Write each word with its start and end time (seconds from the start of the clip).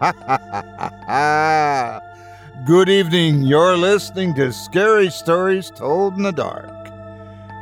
Good 2.64 2.88
evening. 2.88 3.42
You're 3.42 3.76
listening 3.76 4.32
to 4.36 4.50
Scary 4.50 5.10
Stories 5.10 5.70
Told 5.70 6.16
in 6.16 6.22
the 6.22 6.32
Dark. 6.32 6.72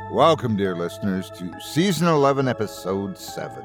Welcome, 0.09 0.55
dear 0.55 0.73
listeners, 0.73 1.29
to 1.31 1.53
Season 1.59 2.07
11, 2.07 2.47
Episode 2.47 3.17
7. 3.17 3.61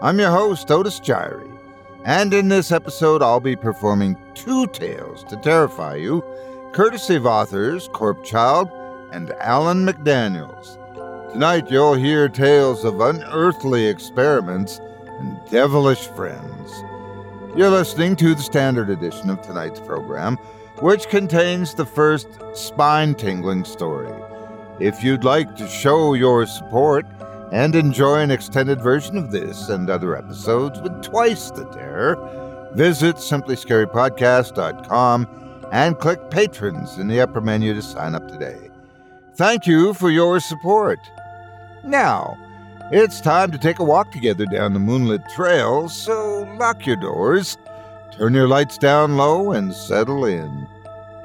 I'm 0.00 0.18
your 0.18 0.32
host, 0.32 0.68
Otis 0.72 0.98
Jiry, 0.98 1.56
and 2.04 2.34
in 2.34 2.48
this 2.48 2.72
episode, 2.72 3.22
I'll 3.22 3.38
be 3.38 3.54
performing 3.54 4.18
two 4.34 4.66
tales 4.68 5.22
to 5.24 5.36
terrify 5.36 5.94
you, 5.94 6.24
courtesy 6.72 7.14
of 7.14 7.26
authors 7.26 7.88
Corpse 7.92 8.28
Child 8.28 8.68
and 9.12 9.30
Alan 9.38 9.86
McDaniels. 9.86 10.76
Tonight, 11.32 11.70
you'll 11.70 11.94
hear 11.94 12.28
tales 12.28 12.84
of 12.84 13.00
unearthly 13.00 13.86
experiments 13.86 14.80
and 15.20 15.38
devilish 15.48 16.08
friends. 16.08 16.51
You're 17.54 17.68
listening 17.68 18.16
to 18.16 18.34
the 18.34 18.40
standard 18.40 18.88
edition 18.88 19.28
of 19.28 19.42
tonight's 19.42 19.78
program, 19.78 20.36
which 20.80 21.10
contains 21.10 21.74
the 21.74 21.84
first 21.84 22.26
spine 22.54 23.14
tingling 23.14 23.64
story. 23.64 24.10
If 24.80 25.04
you'd 25.04 25.22
like 25.22 25.54
to 25.56 25.68
show 25.68 26.14
your 26.14 26.46
support 26.46 27.04
and 27.52 27.74
enjoy 27.74 28.20
an 28.20 28.30
extended 28.30 28.80
version 28.80 29.18
of 29.18 29.30
this 29.30 29.68
and 29.68 29.90
other 29.90 30.16
episodes 30.16 30.80
with 30.80 31.02
twice 31.02 31.50
the 31.50 31.66
terror, 31.66 32.16
visit 32.74 33.16
simplyscarypodcast.com 33.16 35.68
and 35.72 35.98
click 35.98 36.30
Patrons 36.30 36.96
in 36.96 37.06
the 37.06 37.20
upper 37.20 37.42
menu 37.42 37.74
to 37.74 37.82
sign 37.82 38.14
up 38.14 38.28
today. 38.28 38.70
Thank 39.36 39.66
you 39.66 39.92
for 39.92 40.10
your 40.10 40.40
support. 40.40 41.00
Now, 41.84 42.38
it's 42.92 43.22
time 43.22 43.50
to 43.50 43.58
take 43.58 43.78
a 43.78 43.84
walk 43.84 44.12
together 44.12 44.44
down 44.44 44.74
the 44.74 44.78
moonlit 44.78 45.26
trail, 45.30 45.88
so 45.88 46.42
lock 46.58 46.86
your 46.86 46.96
doors, 46.96 47.56
turn 48.18 48.34
your 48.34 48.46
lights 48.46 48.76
down 48.76 49.16
low, 49.16 49.52
and 49.52 49.72
settle 49.72 50.26
in. 50.26 50.68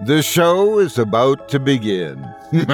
The 0.06 0.22
show 0.22 0.80
is 0.80 0.98
about 0.98 1.50
to 1.50 1.60
begin. 1.60 2.26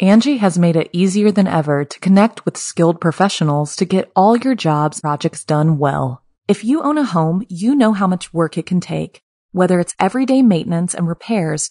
Angie 0.00 0.36
has 0.36 0.58
made 0.58 0.76
it 0.76 0.90
easier 0.92 1.32
than 1.32 1.46
ever 1.46 1.86
to 1.86 2.00
connect 2.00 2.44
with 2.44 2.58
skilled 2.58 3.00
professionals 3.00 3.76
to 3.76 3.86
get 3.86 4.12
all 4.14 4.36
your 4.36 4.54
jobs 4.54 5.00
projects 5.00 5.42
done 5.42 5.78
well. 5.78 6.22
If 6.46 6.62
you 6.62 6.82
own 6.82 6.98
a 6.98 7.04
home, 7.04 7.46
you 7.48 7.74
know 7.74 7.94
how 7.94 8.06
much 8.06 8.34
work 8.34 8.58
it 8.58 8.66
can 8.66 8.80
take, 8.80 9.22
whether 9.52 9.80
it's 9.80 9.94
everyday 9.98 10.42
maintenance 10.42 10.94
and 10.94 11.08
repairs 11.08 11.70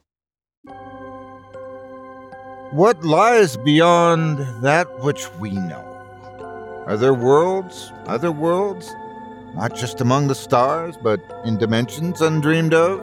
What 2.71 3.03
lies 3.03 3.57
beyond 3.57 4.37
that 4.63 4.87
which 5.01 5.29
we 5.41 5.51
know? 5.51 5.83
Are 6.87 6.95
there 6.95 7.13
worlds, 7.13 7.91
other 8.07 8.31
worlds, 8.31 8.89
not 9.53 9.75
just 9.75 9.99
among 9.99 10.29
the 10.29 10.35
stars, 10.35 10.95
but 10.95 11.19
in 11.43 11.57
dimensions 11.57 12.21
undreamed 12.21 12.73
of? 12.73 13.01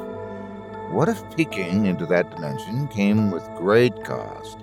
What 0.90 1.10
if 1.10 1.22
peeking 1.36 1.84
into 1.84 2.06
that 2.06 2.30
dimension 2.30 2.88
came 2.88 3.30
with 3.30 3.44
great 3.58 4.04
cost, 4.04 4.56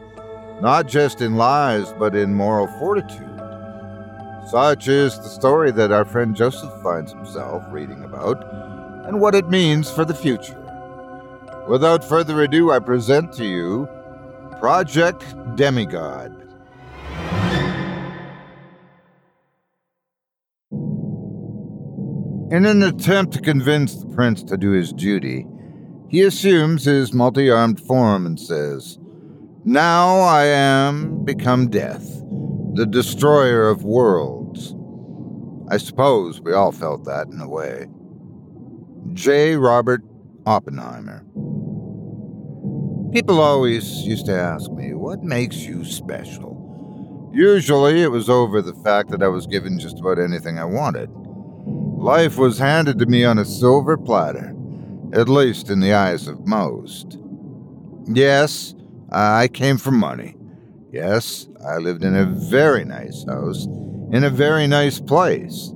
not 0.60 0.88
just 0.88 1.22
in 1.22 1.36
lives, 1.36 1.94
but 2.00 2.16
in 2.16 2.34
moral 2.34 2.66
fortitude? 2.80 3.40
Such 4.50 4.88
is 4.88 5.20
the 5.20 5.30
story 5.30 5.70
that 5.74 5.92
our 5.92 6.06
friend 6.06 6.36
Joseph 6.36 6.82
finds 6.82 7.12
himself 7.12 7.64
reading 7.70 8.04
about, 8.04 8.44
and 9.06 9.22
what 9.22 9.36
it 9.36 9.50
means 9.50 9.88
for 9.88 10.04
the 10.04 10.16
future. 10.16 10.60
Without 11.70 12.04
further 12.04 12.42
ado, 12.42 12.72
I 12.72 12.80
present 12.80 13.32
to 13.34 13.46
you 13.46 13.88
Project 14.60 15.24
Demigod. 15.56 16.32
In 22.52 22.66
an 22.66 22.82
attempt 22.84 23.34
to 23.34 23.42
convince 23.42 23.96
the 23.96 24.08
prince 24.16 24.44
to 24.44 24.56
do 24.56 24.72
his 24.72 24.94
duty, 24.94 25.46
he 26.10 26.22
assumes 26.22 26.86
his 26.86 27.14
multi 27.14 27.50
armed 27.50 27.82
form 27.82 28.26
and 28.26 28.40
says, 28.40 28.98
Now 29.66 30.20
I 30.20 30.46
am 30.46 31.26
become 31.26 31.70
death, 31.70 32.06
the 32.76 32.88
destroyer 32.90 33.68
of 33.68 33.84
worlds. 33.84 34.74
I 35.70 35.78
suppose 35.78 36.40
we 36.40 36.54
all 36.54 36.72
felt 36.72 37.04
that 37.04 37.28
in 37.28 37.42
a 37.42 37.50
way. 37.50 37.88
J. 39.14 39.56
Robert 39.58 40.02
Oppenheimer. 40.46 41.26
People 43.16 43.40
always 43.40 44.06
used 44.06 44.26
to 44.26 44.34
ask 44.34 44.70
me, 44.72 44.94
What 44.94 45.24
makes 45.24 45.56
you 45.56 45.86
special? 45.86 47.32
Usually 47.34 48.02
it 48.02 48.12
was 48.12 48.30
over 48.30 48.62
the 48.62 48.74
fact 48.84 49.10
that 49.12 49.24
I 49.24 49.30
was 49.30 49.48
given 49.48 49.80
just 49.80 50.02
about 50.02 50.20
anything 50.20 50.60
I 50.60 50.66
wanted. 50.66 51.10
Life 51.66 52.38
was 52.38 52.60
handed 52.60 53.00
to 53.00 53.06
me 53.06 53.24
on 53.24 53.38
a 53.38 53.46
silver 53.46 53.96
platter, 53.96 54.54
at 55.14 55.30
least 55.30 55.70
in 55.70 55.80
the 55.80 55.94
eyes 55.94 56.28
of 56.28 56.46
most. 56.46 57.18
Yes, 58.06 58.76
I 59.14 59.48
came 59.48 59.78
from 59.78 59.98
money. 59.98 60.36
Yes, 60.92 61.48
I 61.66 61.78
lived 61.78 62.04
in 62.04 62.18
a 62.18 62.26
very 62.26 62.84
nice 62.84 63.24
house 63.24 63.66
in 64.12 64.26
a 64.26 64.30
very 64.30 64.68
nice 64.68 65.00
place. 65.00 65.70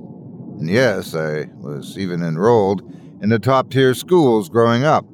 And 0.58 0.68
yes, 0.68 1.14
I 1.14 1.48
was 1.54 1.96
even 1.96 2.22
enrolled 2.22 2.82
in 3.22 3.30
the 3.30 3.38
top 3.38 3.70
tier 3.70 3.94
schools 3.94 4.50
growing 4.50 4.84
up. 4.84 5.06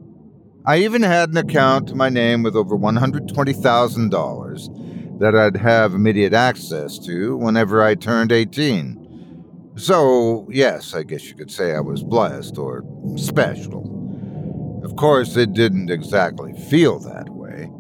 I 0.69 0.79
even 0.79 1.03
had 1.03 1.29
an 1.29 1.37
account 1.37 1.87
to 1.89 1.95
my 1.95 2.09
name 2.09 2.43
with 2.43 2.57
over 2.57 2.77
$120,000 2.77 5.19
that 5.21 5.37
I'd 5.37 5.59
have 5.59 5.95
immediate 5.95 6.33
access 6.33 6.99
to 7.07 7.37
whenever 7.37 7.85
I 7.85 7.95
turned 7.95 8.33
18. 8.33 9.75
So, 9.77 10.49
yes, 10.51 10.93
I 10.93 11.05
guess 11.05 11.29
you 11.29 11.37
could 11.37 11.53
say 11.53 11.73
I 11.73 11.79
was 11.79 12.03
blessed 12.03 12.59
or 12.59 12.83
special. 13.17 14.81
Of 14.83 14.97
course, 14.97 15.37
it 15.37 15.53
didn't 15.53 15.89
exactly 15.89 16.53
feel 16.69 16.99
that 16.99 17.29
way. 17.29 17.71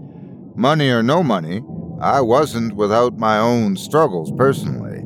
Money 0.54 0.88
or 0.88 1.02
no 1.02 1.24
money, 1.24 1.62
I 2.00 2.20
wasn't 2.20 2.76
without 2.76 3.18
my 3.18 3.38
own 3.38 3.76
struggles 3.76 4.30
personally. 4.30 5.02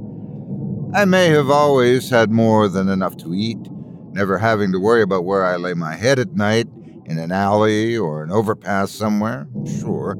I 0.93 1.06
may 1.06 1.29
have 1.29 1.49
always 1.49 2.11
had 2.11 2.31
more 2.31 2.69
than 2.69 2.91
enough 2.91 3.17
to 3.19 3.32
eat, 3.32 3.71
never 4.12 4.37
having 4.37 4.71
to 4.73 4.79
worry 4.79 5.00
about 5.00 5.25
where 5.25 5.47
I 5.47 5.56
lay 5.56 5.73
my 5.73 5.94
head 5.94 6.19
at 6.19 6.37
night, 6.37 6.69
in 7.11 7.19
an 7.19 7.33
alley 7.33 7.97
or 7.97 8.23
an 8.23 8.31
overpass 8.31 8.93
somewhere, 8.93 9.49
sure. 9.81 10.12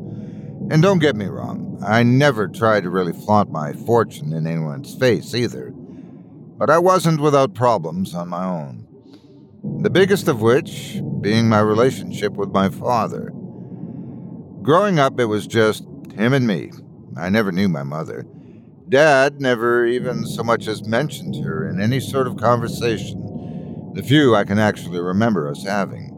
And 0.71 0.83
don't 0.83 0.99
get 0.99 1.15
me 1.15 1.27
wrong, 1.27 1.81
I 1.87 2.03
never 2.03 2.49
tried 2.49 2.83
to 2.83 2.91
really 2.91 3.13
flaunt 3.13 3.53
my 3.53 3.73
fortune 3.73 4.33
in 4.33 4.47
anyone's 4.47 4.95
face 4.95 5.35
either. 5.35 5.71
But 5.71 6.69
I 6.69 6.79
wasn't 6.79 7.21
without 7.21 7.55
problems 7.55 8.15
on 8.15 8.29
my 8.29 8.45
own. 8.45 8.87
The 9.83 9.91
biggest 9.91 10.27
of 10.27 10.43
which 10.43 11.01
being 11.21 11.49
my 11.49 11.61
relationship 11.61 12.33
with 12.33 12.51
my 12.51 12.69
father. 12.69 13.31
Growing 14.63 14.99
up, 14.99 15.19
it 15.21 15.27
was 15.27 15.47
just 15.47 15.85
him 16.15 16.33
and 16.33 16.47
me. 16.47 16.73
I 17.17 17.29
never 17.29 17.53
knew 17.53 17.69
my 17.69 17.83
mother. 17.83 18.27
Dad 18.89 19.41
never 19.41 19.87
even 19.87 20.27
so 20.27 20.43
much 20.43 20.67
as 20.67 20.87
mentioned 20.87 21.45
her 21.45 21.69
in 21.69 21.81
any 21.81 22.01
sort 22.01 22.27
of 22.27 22.37
conversation, 22.37 23.93
the 23.95 24.03
few 24.03 24.35
I 24.35 24.45
can 24.45 24.59
actually 24.59 25.01
remember 25.01 25.49
us 25.49 25.65
having. 25.65 26.10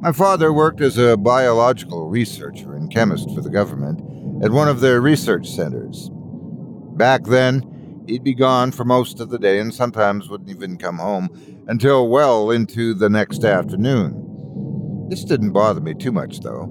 My 0.00 0.12
father 0.12 0.52
worked 0.52 0.82
as 0.82 0.98
a 0.98 1.16
biological 1.16 2.08
researcher 2.08 2.74
and 2.74 2.92
chemist 2.92 3.34
for 3.34 3.40
the 3.40 3.50
government 3.50 4.00
at 4.44 4.52
one 4.52 4.68
of 4.68 4.80
their 4.80 5.00
research 5.00 5.48
centers. 5.48 6.10
Back 6.12 7.24
then, 7.24 8.04
he'd 8.06 8.22
be 8.22 8.34
gone 8.34 8.72
for 8.72 8.84
most 8.84 9.20
of 9.20 9.30
the 9.30 9.38
day 9.38 9.58
and 9.58 9.72
sometimes 9.72 10.28
wouldn't 10.28 10.50
even 10.50 10.76
come 10.76 10.98
home 10.98 11.30
until 11.66 12.08
well 12.08 12.50
into 12.50 12.92
the 12.92 13.08
next 13.08 13.42
afternoon. 13.42 15.06
This 15.08 15.24
didn't 15.24 15.52
bother 15.52 15.80
me 15.80 15.94
too 15.94 16.12
much, 16.12 16.40
though. 16.40 16.70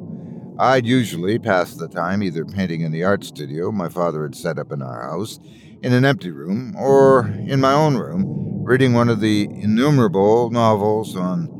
I'd 0.59 0.85
usually 0.85 1.39
pass 1.39 1.73
the 1.73 1.87
time 1.87 2.21
either 2.21 2.45
painting 2.45 2.81
in 2.81 2.91
the 2.91 3.03
art 3.03 3.23
studio 3.23 3.71
my 3.71 3.89
father 3.89 4.23
had 4.23 4.35
set 4.35 4.59
up 4.59 4.71
in 4.71 4.83
our 4.83 5.01
house, 5.01 5.39
in 5.81 5.93
an 5.93 6.05
empty 6.05 6.31
room, 6.31 6.75
or 6.77 7.27
in 7.47 7.59
my 7.59 7.73
own 7.73 7.97
room, 7.97 8.63
reading 8.63 8.93
one 8.93 9.09
of 9.09 9.19
the 9.19 9.45
innumerable 9.45 10.51
novels 10.51 11.15
on 11.15 11.54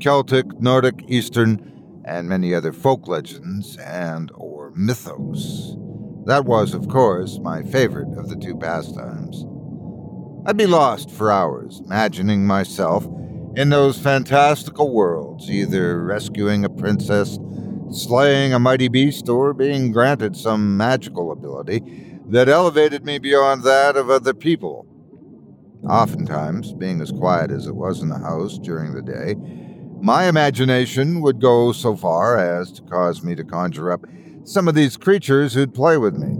Celtic, 0.00 0.60
Nordic, 0.60 1.04
Eastern, 1.08 2.02
and 2.04 2.28
many 2.28 2.54
other 2.54 2.72
folk 2.72 3.06
legends 3.06 3.76
and 3.76 4.30
or 4.34 4.72
mythos. 4.74 5.76
That 6.26 6.44
was, 6.44 6.74
of 6.74 6.88
course, 6.88 7.38
my 7.42 7.62
favorite 7.62 8.18
of 8.18 8.28
the 8.28 8.36
two 8.36 8.56
pastimes. 8.56 9.44
I'd 10.46 10.56
be 10.56 10.66
lost 10.66 11.10
for 11.10 11.30
hours, 11.30 11.80
imagining 11.84 12.46
myself 12.46 13.06
in 13.56 13.68
those 13.68 13.98
fantastical 13.98 14.92
worlds, 14.92 15.50
either 15.50 16.02
rescuing 16.02 16.64
a 16.64 16.70
princess 16.70 17.38
slaying 17.90 18.52
a 18.52 18.58
mighty 18.58 18.88
beast, 18.88 19.28
or 19.28 19.52
being 19.52 19.92
granted 19.92 20.36
some 20.36 20.76
magical 20.76 21.32
ability 21.32 21.82
that 22.26 22.48
elevated 22.48 23.04
me 23.04 23.18
beyond 23.18 23.64
that 23.64 23.96
of 23.96 24.08
other 24.08 24.32
people. 24.34 24.86
Oftentimes, 25.88 26.72
being 26.74 27.00
as 27.00 27.10
quiet 27.10 27.50
as 27.50 27.66
it 27.66 27.74
was 27.74 28.00
in 28.00 28.08
the 28.08 28.18
house 28.18 28.58
during 28.58 28.94
the 28.94 29.02
day, 29.02 29.34
my 30.02 30.26
imagination 30.26 31.20
would 31.20 31.40
go 31.40 31.72
so 31.72 31.94
far 31.94 32.38
as 32.38 32.72
to 32.72 32.82
cause 32.82 33.22
me 33.22 33.34
to 33.34 33.44
conjure 33.44 33.92
up 33.92 34.04
some 34.44 34.68
of 34.68 34.74
these 34.74 34.96
creatures 34.96 35.54
who'd 35.54 35.74
play 35.74 35.98
with 35.98 36.16
me. 36.16 36.36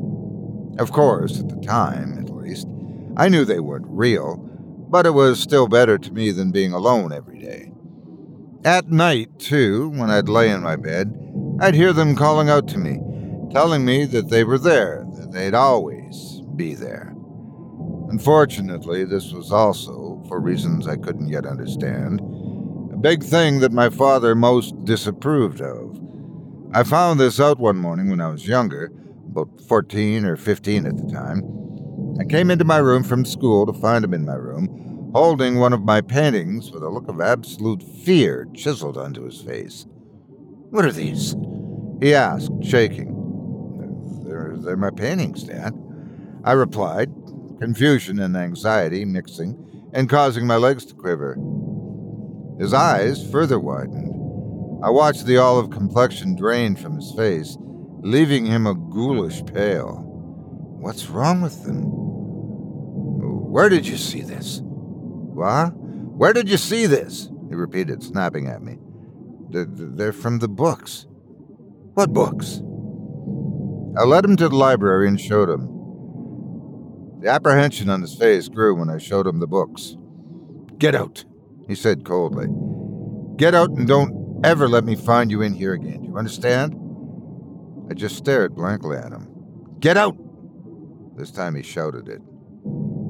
Of 0.79 0.93
course, 0.93 1.41
at 1.41 1.49
the 1.49 1.61
time, 1.61 2.19
at 2.19 2.31
least, 2.31 2.67
I 3.17 3.29
knew 3.29 3.45
they 3.45 3.61
weren't 3.61 3.87
real, 3.89 4.37
but 4.89 5.07
it 5.07 5.11
was 5.11 5.39
still 5.39 5.69
better 5.69 5.99
to 5.99 6.13
me 6.13 6.31
than 6.31 6.53
being 6.53 6.73
alone 6.73 7.13
every 7.13 7.39
day. 7.39 7.73
At 8.65 8.89
night, 8.89 9.39
too, 9.39 9.91
when 9.91 10.11
I'd 10.11 10.29
lay 10.29 10.51
in 10.51 10.63
my 10.63 10.77
bed, 10.77 11.15
I'd 11.61 11.75
hear 11.75 11.93
them 11.93 12.17
calling 12.17 12.49
out 12.49 12.67
to 12.69 12.79
me, 12.79 12.99
telling 13.53 13.85
me 13.85 14.05
that 14.07 14.31
they 14.31 14.45
were 14.45 14.59
there, 14.59 15.05
that 15.17 15.33
they'd 15.33 15.55
always 15.55 16.43
be 16.57 16.75
there. 16.75 17.15
Unfortunately, 18.11 19.05
this 19.05 19.33
was 19.33 19.53
also, 19.53 20.23
for 20.29 20.41
reasons 20.41 20.89
I 20.89 20.97
couldn't 20.97 21.29
yet 21.29 21.47
understand, 21.47 22.21
big 23.01 23.25
thing 23.25 23.61
that 23.61 23.73
my 23.73 23.89
father 23.89 24.35
most 24.35 24.85
disapproved 24.85 25.63
of. 25.63 25.99
I 26.75 26.83
found 26.83 27.19
this 27.19 27.41
out 27.41 27.59
one 27.59 27.79
morning 27.79 28.11
when 28.11 28.21
I 28.21 28.29
was 28.29 28.47
younger, 28.47 28.93
about 29.31 29.49
14 29.69 30.25
or 30.27 30.37
15 30.37 30.87
at 30.87 30.97
the 30.99 31.11
time. 31.11 31.43
I 32.21 32.25
came 32.25 32.51
into 32.51 32.65
my 32.65 32.77
room 32.77 33.03
from 33.03 33.25
school 33.25 33.65
to 33.65 33.73
find 33.73 34.05
him 34.05 34.13
in 34.13 34.27
my 34.27 34.35
room, 34.35 35.11
holding 35.15 35.59
one 35.59 35.73
of 35.73 35.83
my 35.83 36.03
paintings 36.03 36.71
with 36.71 36.83
a 36.83 36.91
look 36.91 37.09
of 37.09 37.23
absolute 37.23 37.83
fear 37.83 38.47
chiseled 38.55 38.99
onto 38.99 39.25
his 39.25 39.41
face. 39.41 39.87
What 40.69 40.85
are 40.85 40.93
these? 40.93 41.35
He 42.03 42.15
asked, 42.15 42.53
shaking. 42.63 43.17
They're, 44.27 44.57
they're 44.59 44.77
my 44.77 44.91
paintings, 44.91 45.45
Dad. 45.45 45.73
I 46.45 46.53
replied, 46.53 47.11
confusion 47.61 48.21
and 48.21 48.37
anxiety 48.37 49.07
mixing 49.07 49.91
and 49.95 50.09
causing 50.09 50.47
my 50.47 50.57
legs 50.57 50.85
to 50.87 50.95
quiver. 50.95 51.37
His 52.61 52.75
eyes 52.75 53.29
further 53.31 53.59
widened. 53.59 54.15
I 54.85 54.91
watched 54.91 55.25
the 55.25 55.39
olive 55.39 55.71
complexion 55.71 56.37
drain 56.37 56.77
from 56.77 56.95
his 56.95 57.11
face, 57.13 57.57
leaving 58.03 58.45
him 58.45 58.67
a 58.67 58.75
ghoulish 58.75 59.45
pale. 59.47 60.05
What's 60.79 61.09
wrong 61.09 61.41
with 61.41 61.65
them? 61.65 61.85
Where 63.51 63.71
did 63.71 63.87
you 63.87 63.97
see 63.97 64.21
this? 64.21 64.61
What? 64.63 65.71
Where 65.71 66.35
did 66.35 66.51
you 66.51 66.59
see 66.59 66.85
this? 66.85 67.31
He 67.49 67.55
repeated, 67.55 68.03
snapping 68.03 68.47
at 68.47 68.63
me. 68.63 68.77
They're 69.49 70.13
from 70.13 70.39
the 70.39 70.49
books. 70.49 71.07
What 71.95 72.13
books? 72.13 72.63
I 73.99 74.05
led 74.05 74.25
him 74.25 74.37
to 74.37 74.49
the 74.49 74.57
library 74.57 75.09
and 75.09 75.21
showed 75.21 75.49
him. 75.49 75.67
The 77.21 77.31
apprehension 77.31 77.89
on 77.89 78.03
his 78.03 78.15
face 78.15 78.49
grew 78.49 78.75
when 78.75 78.91
I 78.91 78.99
showed 78.99 79.27
him 79.27 79.41
the 79.41 79.47
books. 79.47 79.97
Get 80.79 80.95
out, 80.95 81.25
he 81.71 81.77
said 81.77 82.05
coldly. 82.05 82.49
Get 83.37 83.55
out 83.55 83.71
and 83.71 83.87
don't 83.87 84.45
ever 84.45 84.69
let 84.69 84.85
me 84.85 84.97
find 84.97 85.31
you 85.31 85.41
in 85.41 85.55
here 85.55 85.73
again. 85.73 86.01
Do 86.03 86.09
you 86.09 86.19
understand? 86.19 86.75
I 87.89 87.95
just 87.95 88.17
stared 88.17 88.57
blankly 88.57 88.97
at 88.97 89.13
him. 89.13 89.29
Get 89.79 89.97
out! 89.97 90.17
This 91.17 91.31
time 91.31 91.55
he 91.55 91.63
shouted 91.63 92.09
it. 92.09 92.23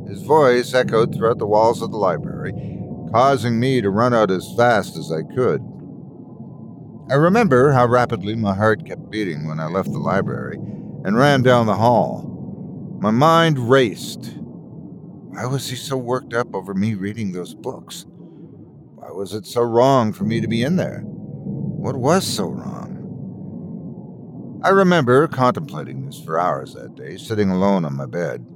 His 0.06 0.22
voice 0.22 0.74
echoed 0.74 1.14
throughout 1.14 1.38
the 1.38 1.46
walls 1.46 1.80
of 1.80 1.90
the 1.90 1.96
library, 1.96 2.52
causing 3.12 3.58
me 3.58 3.80
to 3.80 3.88
run 3.88 4.12
out 4.12 4.30
as 4.30 4.54
fast 4.58 4.98
as 4.98 5.10
I 5.10 5.22
could. 5.34 5.62
I 7.10 7.14
remember 7.14 7.72
how 7.72 7.86
rapidly 7.86 8.34
my 8.34 8.54
heart 8.54 8.84
kept 8.84 9.10
beating 9.10 9.48
when 9.48 9.58
I 9.58 9.68
left 9.68 9.90
the 9.90 9.98
library 9.98 10.56
and 10.56 11.16
ran 11.16 11.40
down 11.40 11.64
the 11.64 11.76
hall. 11.76 12.98
My 13.00 13.10
mind 13.10 13.70
raced. 13.70 14.34
Why 14.36 15.46
was 15.46 15.70
he 15.70 15.76
so 15.76 15.96
worked 15.96 16.34
up 16.34 16.54
over 16.54 16.74
me 16.74 16.92
reading 16.92 17.32
those 17.32 17.54
books? 17.54 18.04
Why 19.10 19.16
was 19.16 19.34
it 19.34 19.44
so 19.44 19.62
wrong 19.62 20.12
for 20.12 20.22
me 20.22 20.40
to 20.40 20.46
be 20.46 20.62
in 20.62 20.76
there? 20.76 21.00
What 21.02 21.96
was 21.96 22.24
so 22.24 22.44
wrong? 22.46 23.00
I 24.62 24.68
remember 24.68 25.26
contemplating 25.26 26.06
this 26.06 26.22
for 26.22 26.38
hours 26.38 26.74
that 26.74 26.94
day, 26.94 27.16
sitting 27.16 27.50
alone 27.50 27.84
on 27.84 27.96
my 27.96 28.06
bed. 28.06 28.46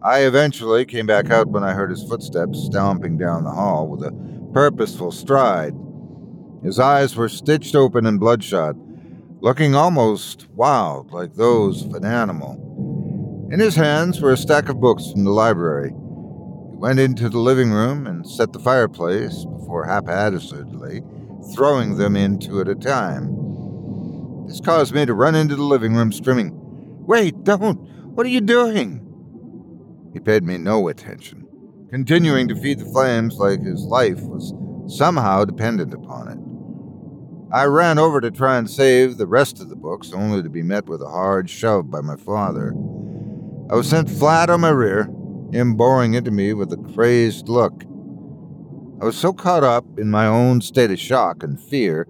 I 0.00 0.20
eventually 0.20 0.86
came 0.86 1.04
back 1.04 1.28
out 1.30 1.48
when 1.48 1.62
I 1.62 1.74
heard 1.74 1.90
his 1.90 2.02
footsteps 2.02 2.64
stomping 2.64 3.18
down 3.18 3.44
the 3.44 3.50
hall 3.50 3.86
with 3.86 4.02
a 4.02 4.12
purposeful 4.54 5.12
stride. 5.12 5.74
His 6.62 6.80
eyes 6.80 7.14
were 7.14 7.28
stitched 7.28 7.74
open 7.74 8.06
and 8.06 8.18
bloodshot, 8.18 8.76
looking 9.40 9.74
almost 9.74 10.48
wild 10.54 11.12
like 11.12 11.34
those 11.34 11.84
of 11.84 11.92
an 11.92 12.06
animal. 12.06 13.48
In 13.52 13.60
his 13.60 13.74
hands 13.74 14.22
were 14.22 14.32
a 14.32 14.38
stack 14.38 14.70
of 14.70 14.80
books 14.80 15.10
from 15.12 15.24
the 15.24 15.32
library. 15.32 15.92
Went 16.78 17.00
into 17.00 17.28
the 17.28 17.38
living 17.38 17.72
room 17.72 18.06
and 18.06 18.28
set 18.28 18.52
the 18.52 18.58
fireplace 18.58 19.44
before 19.44 19.86
haphazardly 19.86 21.02
throwing 21.54 21.96
them 21.96 22.16
in 22.16 22.38
two 22.38 22.60
at 22.60 22.68
a 22.68 22.74
time. 22.74 24.46
This 24.46 24.60
caused 24.60 24.94
me 24.94 25.06
to 25.06 25.14
run 25.14 25.34
into 25.34 25.56
the 25.56 25.62
living 25.64 25.94
room, 25.94 26.12
screaming, 26.12 26.52
Wait, 26.54 27.44
don't! 27.44 27.76
What 28.14 28.26
are 28.26 28.30
you 28.30 28.40
doing? 28.40 29.02
He 30.12 30.20
paid 30.20 30.44
me 30.44 30.58
no 30.58 30.88
attention, 30.88 31.46
continuing 31.90 32.48
to 32.48 32.56
feed 32.56 32.78
the 32.78 32.84
flames 32.86 33.36
like 33.36 33.60
his 33.62 33.84
life 33.84 34.20
was 34.20 34.54
somehow 34.86 35.44
dependent 35.44 35.94
upon 35.94 36.28
it. 36.28 37.54
I 37.54 37.64
ran 37.64 37.98
over 37.98 38.20
to 38.20 38.30
try 38.30 38.58
and 38.58 38.68
save 38.68 39.16
the 39.16 39.26
rest 39.26 39.60
of 39.60 39.68
the 39.68 39.76
books, 39.76 40.12
only 40.12 40.42
to 40.42 40.48
be 40.50 40.62
met 40.62 40.86
with 40.86 41.00
a 41.00 41.08
hard 41.08 41.48
shove 41.48 41.90
by 41.90 42.00
my 42.00 42.16
father. 42.16 42.72
I 43.70 43.74
was 43.76 43.88
sent 43.88 44.10
flat 44.10 44.50
on 44.50 44.60
my 44.60 44.70
rear, 44.70 45.08
him 45.52 45.74
boring 45.74 46.14
into 46.14 46.30
me 46.30 46.52
with 46.52 46.72
a 46.72 46.92
crazed 46.94 47.48
look. 47.48 47.84
I 49.00 49.04
was 49.04 49.16
so 49.16 49.32
caught 49.32 49.64
up 49.64 49.84
in 49.98 50.10
my 50.10 50.26
own 50.26 50.60
state 50.60 50.90
of 50.90 50.98
shock 50.98 51.42
and 51.42 51.60
fear 51.60 52.08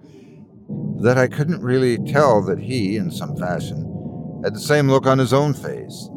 that 1.00 1.18
I 1.18 1.26
couldn't 1.26 1.62
really 1.62 1.98
tell 1.98 2.42
that 2.42 2.58
he, 2.58 2.96
in 2.96 3.10
some 3.10 3.36
fashion, 3.36 4.40
had 4.44 4.54
the 4.54 4.60
same 4.60 4.88
look 4.88 5.06
on 5.06 5.18
his 5.18 5.32
own 5.32 5.52
face. 5.54 6.08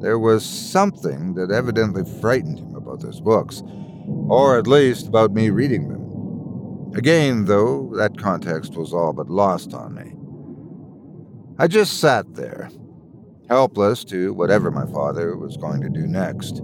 There 0.00 0.18
was 0.18 0.44
something 0.44 1.34
that 1.34 1.50
evidently 1.50 2.02
frightened 2.20 2.58
him 2.58 2.74
about 2.74 3.00
those 3.00 3.20
books, 3.20 3.62
or 4.28 4.58
at 4.58 4.66
least 4.66 5.06
about 5.06 5.32
me 5.32 5.50
reading 5.50 5.88
them. 5.88 6.92
Again, 6.96 7.46
though, 7.46 7.92
that 7.96 8.18
context 8.18 8.76
was 8.76 8.92
all 8.92 9.12
but 9.12 9.30
lost 9.30 9.74
on 9.74 9.94
me. 9.94 10.14
I 11.58 11.66
just 11.66 12.00
sat 12.00 12.34
there, 12.34 12.70
helpless 13.48 14.04
to 14.04 14.32
whatever 14.34 14.70
my 14.70 14.86
father 14.86 15.36
was 15.36 15.56
going 15.56 15.80
to 15.82 15.88
do 15.88 16.06
next. 16.06 16.62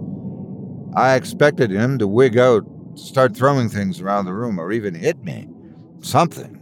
I 0.95 1.15
expected 1.15 1.71
him 1.71 1.97
to 1.99 2.07
wig 2.07 2.37
out, 2.37 2.65
start 2.95 3.35
throwing 3.35 3.69
things 3.69 4.01
around 4.01 4.25
the 4.25 4.33
room, 4.33 4.59
or 4.59 4.71
even 4.71 4.95
hit 4.95 5.23
me. 5.23 5.47
Something. 6.01 6.57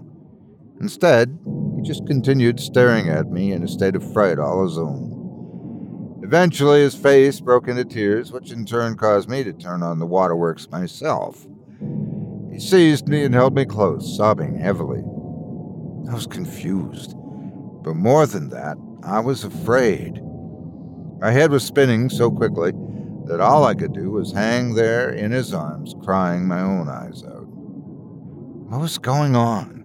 Instead, 0.80 1.40
he 1.76 1.82
just 1.82 2.06
continued 2.06 2.60
staring 2.60 3.10
at 3.10 3.32
me 3.32 3.52
in 3.52 3.64
a 3.64 3.68
state 3.68 3.96
of 3.96 4.14
fright 4.14 4.40
all 4.40 4.64
his 4.64 4.78
own. 4.78 6.20
Eventually, 6.24 6.82
his 6.82 6.96
face 6.96 7.40
broke 7.40 7.68
into 7.68 7.86
tears, 7.86 8.32
which 8.32 8.52
in 8.52 8.66
turn 8.66 8.96
caused 8.96 9.30
me 9.30 9.44
to 9.44 9.54
turn 9.54 9.82
on 9.82 10.00
the 10.00 10.06
waterworks 10.06 10.70
myself. 10.70 11.48
He 12.52 12.60
seized 12.60 13.08
me 13.08 13.24
and 13.24 13.34
held 13.34 13.56
me 13.56 13.66
close, 13.66 14.16
sobbing 14.16 14.58
heavily. 14.58 15.00
I 16.10 16.14
was 16.14 16.28
confused. 16.28 17.16
But 17.84 17.96
more 17.96 18.26
than 18.26 18.50
that, 18.50 18.78
I 19.04 19.20
was 19.20 19.44
afraid. 19.44 20.22
My 21.20 21.32
head 21.32 21.52
was 21.52 21.64
spinning 21.64 22.10
so 22.10 22.30
quickly 22.32 22.72
that 23.26 23.40
all 23.40 23.66
I 23.66 23.76
could 23.76 23.94
do 23.94 24.12
was 24.12 24.32
hang 24.32 24.74
there 24.74 25.10
in 25.10 25.32
his 25.32 25.54
arms, 25.54 25.96
crying 26.04 26.48
my 26.48 26.62
own 26.62 26.90
eyes 26.90 27.24
out. 27.24 27.48
What 27.48 28.82
was 28.82 28.98
going 28.98 29.36
on? 29.36 29.82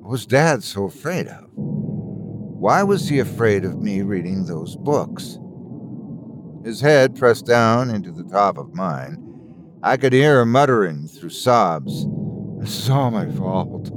What 0.00 0.10
was 0.10 0.26
Dad 0.26 0.62
so 0.62 0.84
afraid 0.84 1.28
of? 1.28 1.44
Why 1.54 2.82
was 2.82 3.08
he 3.08 3.18
afraid 3.18 3.64
of 3.64 3.80
me 3.80 4.02
reading 4.02 4.44
those 4.44 4.76
books? 4.76 5.38
His 6.64 6.80
head 6.80 7.16
pressed 7.16 7.46
down 7.46 7.90
into 7.90 8.12
the 8.12 8.24
top 8.24 8.58
of 8.58 8.74
mine, 8.74 9.26
I 9.82 9.96
could 9.96 10.12
hear 10.12 10.40
him 10.40 10.52
muttering 10.52 11.08
through 11.08 11.30
sobs, 11.30 12.06
This 12.60 12.78
is 12.78 12.90
all 12.90 13.10
my 13.10 13.26
fault, 13.30 13.90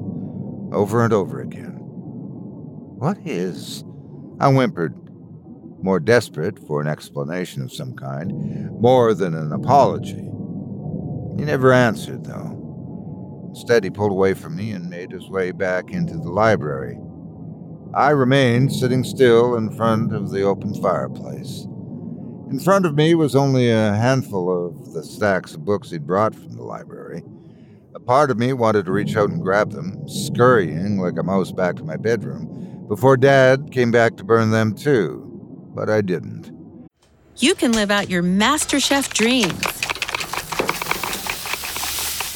over 0.74 1.04
and 1.04 1.12
over 1.12 1.42
again. 1.42 1.76
What 2.98 3.18
is? 3.26 3.84
I 4.44 4.52
whimpered, 4.52 4.94
more 5.82 6.02
desperate 6.02 6.60
for 6.68 6.82
an 6.82 6.88
explanation 6.88 7.62
of 7.62 7.72
some 7.72 7.94
kind, 7.94 8.72
more 8.72 9.14
than 9.14 9.34
an 9.34 9.54
apology. 9.54 10.30
He 11.38 11.46
never 11.46 11.72
answered, 11.72 12.26
though. 12.26 13.48
Instead, 13.52 13.86
he 13.86 13.90
pulled 13.90 14.12
away 14.12 14.34
from 14.34 14.58
me 14.58 14.72
and 14.72 14.90
made 14.90 15.14
his 15.14 15.30
way 15.30 15.52
back 15.52 15.92
into 15.92 16.16
the 16.18 16.30
library. 16.30 17.00
I 17.94 18.10
remained 18.10 18.74
sitting 18.74 19.06
still 19.06 19.56
in 19.56 19.72
front 19.78 20.14
of 20.14 20.30
the 20.30 20.42
open 20.42 20.74
fireplace. 20.74 21.64
In 22.52 22.60
front 22.62 22.86
of 22.86 22.96
me 22.96 23.16
was 23.16 23.38
only 23.38 23.72
a 23.72 23.94
handful 23.94 24.68
of 24.68 24.92
the 24.92 25.06
stacks 25.06 25.54
of 25.54 25.64
books 25.64 25.90
he'd 25.90 26.06
brought 26.06 26.36
from 26.36 26.52
the 26.52 26.64
library. 26.64 27.24
A 27.96 28.00
part 28.02 28.30
of 28.30 28.38
me 28.38 28.52
wanted 28.52 28.88
to 28.88 28.92
reach 28.92 29.16
out 29.16 29.30
and 29.30 29.42
grab 29.42 29.72
them, 29.72 30.06
scurrying 30.06 31.00
like 31.00 31.18
a 31.18 31.24
mouse 31.24 31.54
back 31.54 31.78
to 31.78 31.86
my 31.86 31.96
bedroom, 31.96 32.64
before 32.88 33.18
Dad 33.18 33.72
came 33.72 33.92
back 33.92 34.18
to 34.18 34.24
burn 34.24 34.52
them 34.52 34.76
too. 34.76 35.30
But 35.76 35.90
I 35.90 36.02
didn't. 36.02 36.52
You 37.38 37.56
can 37.56 37.72
live 37.72 37.90
out 37.90 38.10
your 38.10 38.22
MasterChef 38.22 39.12
dreams 39.14 39.64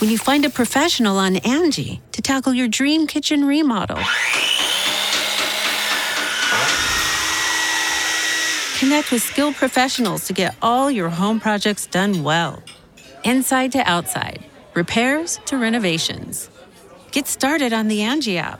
when 0.01 0.09
you 0.09 0.17
find 0.17 0.45
a 0.45 0.49
professional 0.49 1.17
on 1.17 1.37
Angie 1.37 2.01
to 2.11 2.21
tackle 2.21 2.53
your 2.53 2.67
dream 2.67 3.07
kitchen 3.07 3.45
remodel. 3.45 3.99
Connect 8.79 9.11
with 9.11 9.23
skilled 9.23 9.55
professionals 9.55 10.27
to 10.27 10.33
get 10.33 10.55
all 10.61 10.91
your 10.91 11.09
home 11.09 11.39
projects 11.39 11.87
done 11.87 12.23
well. 12.23 12.61
Inside 13.23 13.71
to 13.71 13.79
outside, 13.79 14.43
repairs 14.75 15.39
to 15.45 15.57
renovations. 15.57 16.49
Get 17.11 17.27
started 17.27 17.73
on 17.73 17.87
the 17.87 18.03
Angie 18.03 18.37
app 18.37 18.59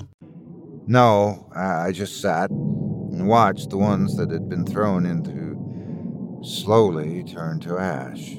No, 0.91 1.47
I 1.55 1.93
just 1.93 2.19
sat 2.19 2.49
and 2.49 3.25
watched 3.25 3.69
the 3.69 3.77
ones 3.77 4.17
that 4.17 4.29
had 4.29 4.49
been 4.49 4.65
thrown 4.65 5.05
into 5.05 6.41
slowly 6.43 7.23
turn 7.23 7.61
to 7.61 7.77
ash. 7.77 8.35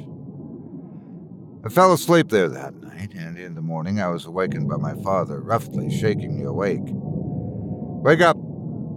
I 1.64 1.70
fell 1.70 1.94
asleep 1.94 2.28
there 2.28 2.50
that 2.50 2.74
night, 2.74 3.14
and 3.14 3.38
in 3.38 3.54
the 3.54 3.62
morning 3.62 4.02
I 4.02 4.08
was 4.08 4.26
awakened 4.26 4.68
by 4.68 4.76
my 4.76 4.92
father 5.02 5.40
roughly 5.40 5.90
shaking 5.90 6.36
me 6.36 6.44
awake. 6.44 6.82
Wake 6.84 8.20
up! 8.20 8.36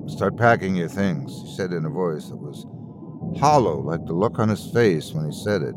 Start 0.08 0.36
packing 0.36 0.76
your 0.76 0.90
things, 0.90 1.32
he 1.46 1.56
said 1.56 1.72
in 1.72 1.86
a 1.86 1.90
voice 1.90 2.28
that 2.28 2.36
was 2.36 2.66
hollow 3.40 3.80
like 3.80 4.06
the 4.06 4.12
look 4.12 4.38
on 4.38 4.50
his 4.50 4.70
face 4.74 5.14
when 5.14 5.32
he 5.32 5.44
said 5.44 5.62
it. 5.62 5.76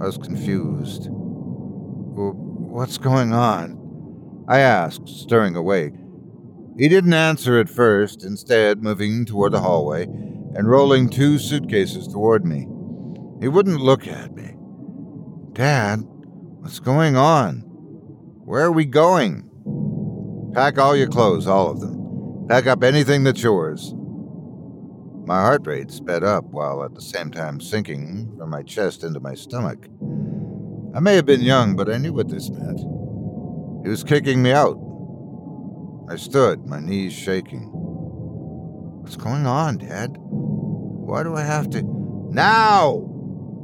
I 0.00 0.06
was 0.06 0.16
confused. 0.22 1.08
What's 1.10 2.98
going 2.98 3.32
on? 3.32 4.44
I 4.46 4.60
asked, 4.60 5.08
stirring 5.08 5.56
awake. 5.56 5.94
He 6.78 6.88
didn't 6.88 7.12
answer 7.12 7.58
at 7.58 7.68
first, 7.68 8.22
instead, 8.22 8.84
moving 8.84 9.24
toward 9.24 9.52
the 9.52 9.60
hallway 9.60 10.04
and 10.04 10.70
rolling 10.70 11.10
two 11.10 11.38
suitcases 11.38 12.06
toward 12.06 12.44
me. 12.44 12.68
He 13.40 13.48
wouldn't 13.48 13.80
look 13.80 14.06
at 14.06 14.34
me. 14.34 14.54
Dad, 15.54 16.02
what's 16.60 16.78
going 16.78 17.16
on? 17.16 17.62
Where 18.44 18.64
are 18.64 18.72
we 18.72 18.84
going? 18.84 19.50
Pack 20.54 20.78
all 20.78 20.96
your 20.96 21.08
clothes, 21.08 21.48
all 21.48 21.68
of 21.68 21.80
them. 21.80 22.46
Pack 22.48 22.66
up 22.66 22.84
anything 22.84 23.24
that's 23.24 23.42
yours. 23.42 23.92
My 25.26 25.40
heart 25.40 25.66
rate 25.66 25.90
sped 25.90 26.22
up 26.22 26.44
while 26.44 26.84
at 26.84 26.94
the 26.94 27.02
same 27.02 27.30
time 27.30 27.60
sinking 27.60 28.34
from 28.38 28.50
my 28.50 28.62
chest 28.62 29.02
into 29.02 29.18
my 29.18 29.34
stomach. 29.34 29.88
I 30.94 31.00
may 31.00 31.16
have 31.16 31.26
been 31.26 31.42
young, 31.42 31.74
but 31.74 31.90
I 31.90 31.98
knew 31.98 32.12
what 32.12 32.28
this 32.28 32.48
meant. 32.50 32.78
He 33.84 33.90
was 33.90 34.04
kicking 34.04 34.42
me 34.42 34.52
out. 34.52 34.78
I 36.10 36.16
stood, 36.16 36.66
my 36.66 36.80
knees 36.80 37.12
shaking. 37.12 37.68
What's 39.02 39.16
going 39.16 39.46
on, 39.46 39.76
Dad? 39.76 40.16
Why 40.18 41.22
do 41.22 41.36
I 41.36 41.42
have 41.42 41.68
to. 41.70 41.82
Now! 42.30 43.04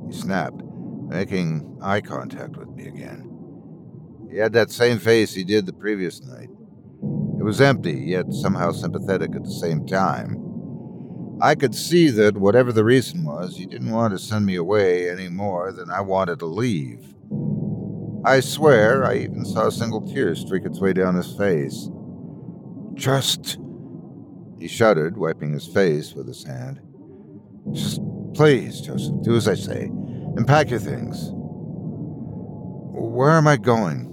He 0.06 0.12
snapped, 0.12 0.62
making 1.08 1.78
eye 1.80 2.02
contact 2.02 2.58
with 2.58 2.68
me 2.68 2.86
again. 2.86 3.30
He 4.30 4.36
had 4.36 4.52
that 4.52 4.70
same 4.70 4.98
face 4.98 5.32
he 5.32 5.42
did 5.44 5.64
the 5.64 5.72
previous 5.72 6.20
night. 6.22 6.50
It 7.38 7.44
was 7.44 7.62
empty, 7.62 7.92
yet 7.92 8.30
somehow 8.32 8.72
sympathetic 8.72 9.34
at 9.34 9.44
the 9.44 9.50
same 9.50 9.86
time. 9.86 10.36
I 11.40 11.54
could 11.54 11.74
see 11.74 12.10
that, 12.10 12.36
whatever 12.36 12.72
the 12.72 12.84
reason 12.84 13.24
was, 13.24 13.56
he 13.56 13.64
didn't 13.64 13.90
want 13.90 14.12
to 14.12 14.18
send 14.18 14.44
me 14.44 14.56
away 14.56 15.10
any 15.10 15.28
more 15.28 15.72
than 15.72 15.90
I 15.90 16.02
wanted 16.02 16.40
to 16.40 16.46
leave. 16.46 17.14
I 18.26 18.40
swear 18.40 19.04
I 19.04 19.16
even 19.16 19.44
saw 19.46 19.68
a 19.68 19.72
single 19.72 20.00
tear 20.00 20.34
streak 20.34 20.64
its 20.66 20.80
way 20.80 20.92
down 20.92 21.14
his 21.14 21.34
face. 21.36 21.88
Just. 22.94 23.58
He 24.58 24.68
shuddered, 24.68 25.16
wiping 25.18 25.52
his 25.52 25.66
face 25.66 26.14
with 26.14 26.26
his 26.26 26.44
hand. 26.44 26.80
Just 27.72 28.00
please, 28.34 28.80
Joseph, 28.80 29.22
do 29.22 29.36
as 29.36 29.48
I 29.48 29.54
say, 29.54 29.84
and 29.84 30.46
pack 30.46 30.70
your 30.70 30.80
things. 30.80 31.30
Where 32.92 33.30
am 33.30 33.46
I 33.46 33.56
going? 33.56 34.10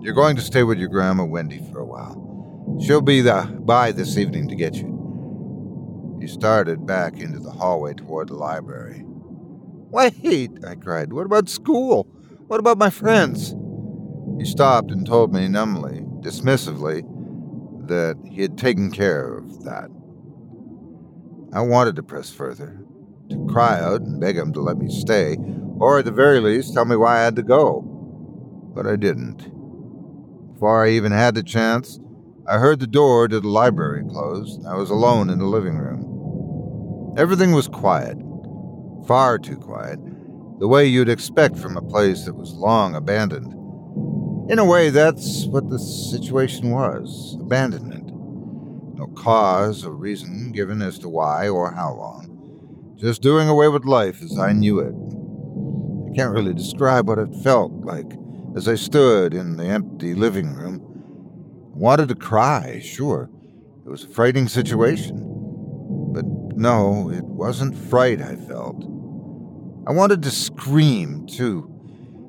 You're 0.00 0.14
going 0.14 0.36
to 0.36 0.42
stay 0.42 0.62
with 0.62 0.78
your 0.78 0.88
grandma 0.88 1.24
Wendy 1.24 1.58
for 1.72 1.80
a 1.80 1.84
while. 1.86 2.78
She'll 2.84 3.00
be 3.00 3.20
the, 3.20 3.42
by 3.60 3.92
this 3.92 4.16
evening 4.18 4.48
to 4.48 4.54
get 4.54 4.74
you. 4.74 6.18
He 6.20 6.26
started 6.26 6.86
back 6.86 7.18
into 7.18 7.38
the 7.38 7.50
hallway 7.50 7.94
toward 7.94 8.28
the 8.28 8.34
library. 8.34 9.02
Wait, 9.06 10.50
I 10.66 10.74
cried. 10.74 11.12
What 11.12 11.26
about 11.26 11.48
school? 11.48 12.04
What 12.46 12.60
about 12.60 12.78
my 12.78 12.90
friends? 12.90 13.54
He 14.38 14.44
stopped 14.44 14.90
and 14.90 15.06
told 15.06 15.32
me 15.32 15.46
numbly, 15.48 16.00
dismissively, 16.20 17.02
that 17.88 18.16
he 18.28 18.42
had 18.42 18.58
taken 18.58 18.90
care 18.90 19.38
of 19.38 19.64
that. 19.64 19.90
I 21.52 21.60
wanted 21.60 21.96
to 21.96 22.02
press 22.02 22.30
further, 22.30 22.80
to 23.30 23.46
cry 23.48 23.80
out 23.80 24.00
and 24.00 24.20
beg 24.20 24.36
him 24.36 24.52
to 24.54 24.60
let 24.60 24.76
me 24.76 24.88
stay, 24.88 25.36
or 25.78 25.98
at 25.98 26.04
the 26.04 26.10
very 26.12 26.40
least 26.40 26.74
tell 26.74 26.84
me 26.84 26.96
why 26.96 27.18
I 27.18 27.24
had 27.24 27.36
to 27.36 27.42
go. 27.42 27.82
But 28.74 28.86
I 28.86 28.96
didn't. 28.96 29.52
Before 30.52 30.84
I 30.84 30.90
even 30.90 31.12
had 31.12 31.34
the 31.34 31.42
chance, 31.42 31.98
I 32.46 32.58
heard 32.58 32.80
the 32.80 32.86
door 32.86 33.28
to 33.28 33.40
the 33.40 33.48
library 33.48 34.04
close, 34.08 34.58
I 34.66 34.74
was 34.74 34.90
alone 34.90 35.30
in 35.30 35.38
the 35.38 35.46
living 35.46 35.78
room. 35.78 37.14
Everything 37.16 37.52
was 37.52 37.68
quiet, 37.68 38.18
far 39.06 39.38
too 39.38 39.56
quiet, 39.56 39.98
the 40.58 40.68
way 40.68 40.86
you'd 40.86 41.08
expect 41.08 41.56
from 41.56 41.76
a 41.76 41.82
place 41.82 42.24
that 42.24 42.34
was 42.34 42.52
long 42.52 42.94
abandoned. 42.94 43.54
In 44.46 44.58
a 44.58 44.64
way, 44.64 44.90
that's 44.90 45.46
what 45.46 45.70
the 45.70 45.78
situation 45.78 46.70
was 46.70 47.38
abandonment. 47.40 48.12
No 48.94 49.06
cause 49.16 49.86
or 49.86 49.92
reason 49.92 50.52
given 50.52 50.82
as 50.82 50.98
to 50.98 51.08
why 51.08 51.48
or 51.48 51.72
how 51.72 51.94
long. 51.94 52.94
Just 52.96 53.22
doing 53.22 53.48
away 53.48 53.68
with 53.68 53.86
life 53.86 54.22
as 54.22 54.38
I 54.38 54.52
knew 54.52 54.80
it. 54.80 54.94
I 56.10 56.14
can't 56.14 56.34
really 56.34 56.52
describe 56.52 57.08
what 57.08 57.18
it 57.18 57.34
felt 57.42 57.72
like 57.72 58.12
as 58.54 58.68
I 58.68 58.74
stood 58.74 59.32
in 59.32 59.56
the 59.56 59.64
empty 59.64 60.14
living 60.14 60.52
room. 60.52 60.80
I 61.74 61.78
wanted 61.78 62.08
to 62.10 62.14
cry, 62.14 62.80
sure. 62.84 63.30
It 63.86 63.88
was 63.88 64.04
a 64.04 64.08
frightening 64.08 64.48
situation. 64.48 65.16
But 66.12 66.26
no, 66.54 67.10
it 67.10 67.24
wasn't 67.24 67.76
fright 67.76 68.20
I 68.20 68.36
felt. 68.36 68.84
I 69.86 69.92
wanted 69.92 70.22
to 70.22 70.30
scream, 70.30 71.26
too. 71.26 71.70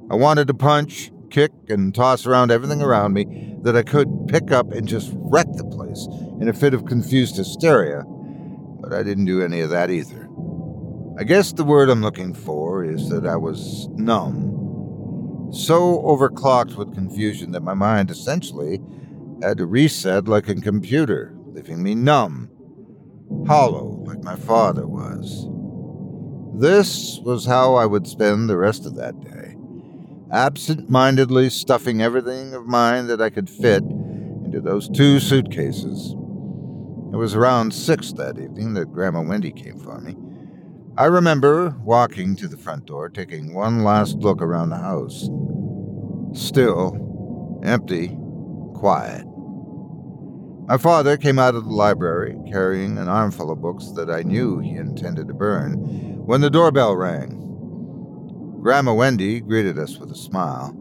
I 0.09 0.15
wanted 0.15 0.47
to 0.47 0.53
punch, 0.53 1.11
kick, 1.35 1.51
and 1.67 1.93
toss 1.93 2.25
around 2.25 2.49
everything 2.49 2.81
around 2.81 3.11
me 3.11 3.57
that 3.61 3.75
I 3.75 3.83
could 3.83 4.09
pick 4.29 4.53
up 4.53 4.71
and 4.71 4.87
just 4.87 5.11
wreck 5.15 5.47
the 5.55 5.65
place 5.65 6.07
in 6.39 6.47
a 6.47 6.53
fit 6.53 6.73
of 6.73 6.85
confused 6.85 7.35
hysteria. 7.35 8.03
But 8.79 8.93
I 8.93 9.03
didn't 9.03 9.25
do 9.25 9.41
any 9.41 9.59
of 9.59 9.69
that 9.71 9.91
either. 9.91 10.29
I 11.19 11.25
guess 11.25 11.51
the 11.51 11.65
word 11.65 11.89
I'm 11.89 12.01
looking 12.01 12.33
for 12.33 12.85
is 12.85 13.09
that 13.09 13.25
I 13.25 13.35
was 13.35 13.89
numb. 13.89 15.49
So 15.51 16.01
overclocked 16.03 16.75
with 16.75 16.95
confusion 16.95 17.51
that 17.51 17.63
my 17.63 17.73
mind 17.73 18.11
essentially 18.11 18.79
had 19.41 19.57
to 19.57 19.65
reset 19.65 20.29
like 20.29 20.47
a 20.47 20.55
computer, 20.55 21.35
leaving 21.47 21.83
me 21.83 21.95
numb, 21.95 22.49
hollow 23.45 24.03
like 24.05 24.23
my 24.23 24.37
father 24.37 24.87
was. 24.87 25.47
This 26.57 27.19
was 27.23 27.45
how 27.45 27.75
I 27.75 27.85
would 27.85 28.07
spend 28.07 28.49
the 28.49 28.57
rest 28.57 28.85
of 28.85 28.95
that 28.95 29.19
day, 29.19 29.34
absent 30.31 30.89
mindedly 30.89 31.49
stuffing 31.49 32.01
everything 32.01 32.53
of 32.53 32.65
mine 32.65 33.07
that 33.07 33.21
I 33.21 33.29
could 33.29 33.49
fit 33.49 33.83
into 33.83 34.59
those 34.61 34.89
two 34.89 35.19
suitcases. 35.19 36.11
It 36.11 37.17
was 37.17 37.35
around 37.35 37.73
six 37.73 38.11
that 38.13 38.39
evening 38.39 38.73
that 38.73 38.91
Grandma 38.91 39.21
Wendy 39.21 39.51
came 39.51 39.79
for 39.79 39.99
me. 40.01 40.15
I 40.97 41.05
remember 41.05 41.75
walking 41.83 42.35
to 42.37 42.47
the 42.47 42.57
front 42.57 42.85
door, 42.85 43.09
taking 43.09 43.53
one 43.53 43.83
last 43.83 44.17
look 44.17 44.41
around 44.41 44.69
the 44.69 44.77
house. 44.77 45.29
Still, 46.33 47.61
empty, 47.63 48.17
quiet. 48.73 49.25
My 50.67 50.77
father 50.77 51.15
came 51.15 51.37
out 51.37 51.53
of 51.53 51.65
the 51.65 51.73
library 51.73 52.35
carrying 52.49 52.97
an 52.97 53.07
armful 53.07 53.51
of 53.51 53.61
books 53.61 53.91
that 53.91 54.09
I 54.09 54.23
knew 54.23 54.59
he 54.59 54.71
intended 54.71 55.27
to 55.27 55.33
burn 55.33 55.73
when 56.25 56.41
the 56.41 56.49
doorbell 56.49 56.95
rang. 56.95 57.54
Grandma 58.65 58.95
Wendy 58.95 59.41
greeted 59.41 59.77
us 59.77 59.99
with 59.99 60.09
a 60.09 60.15
smile. 60.15 60.75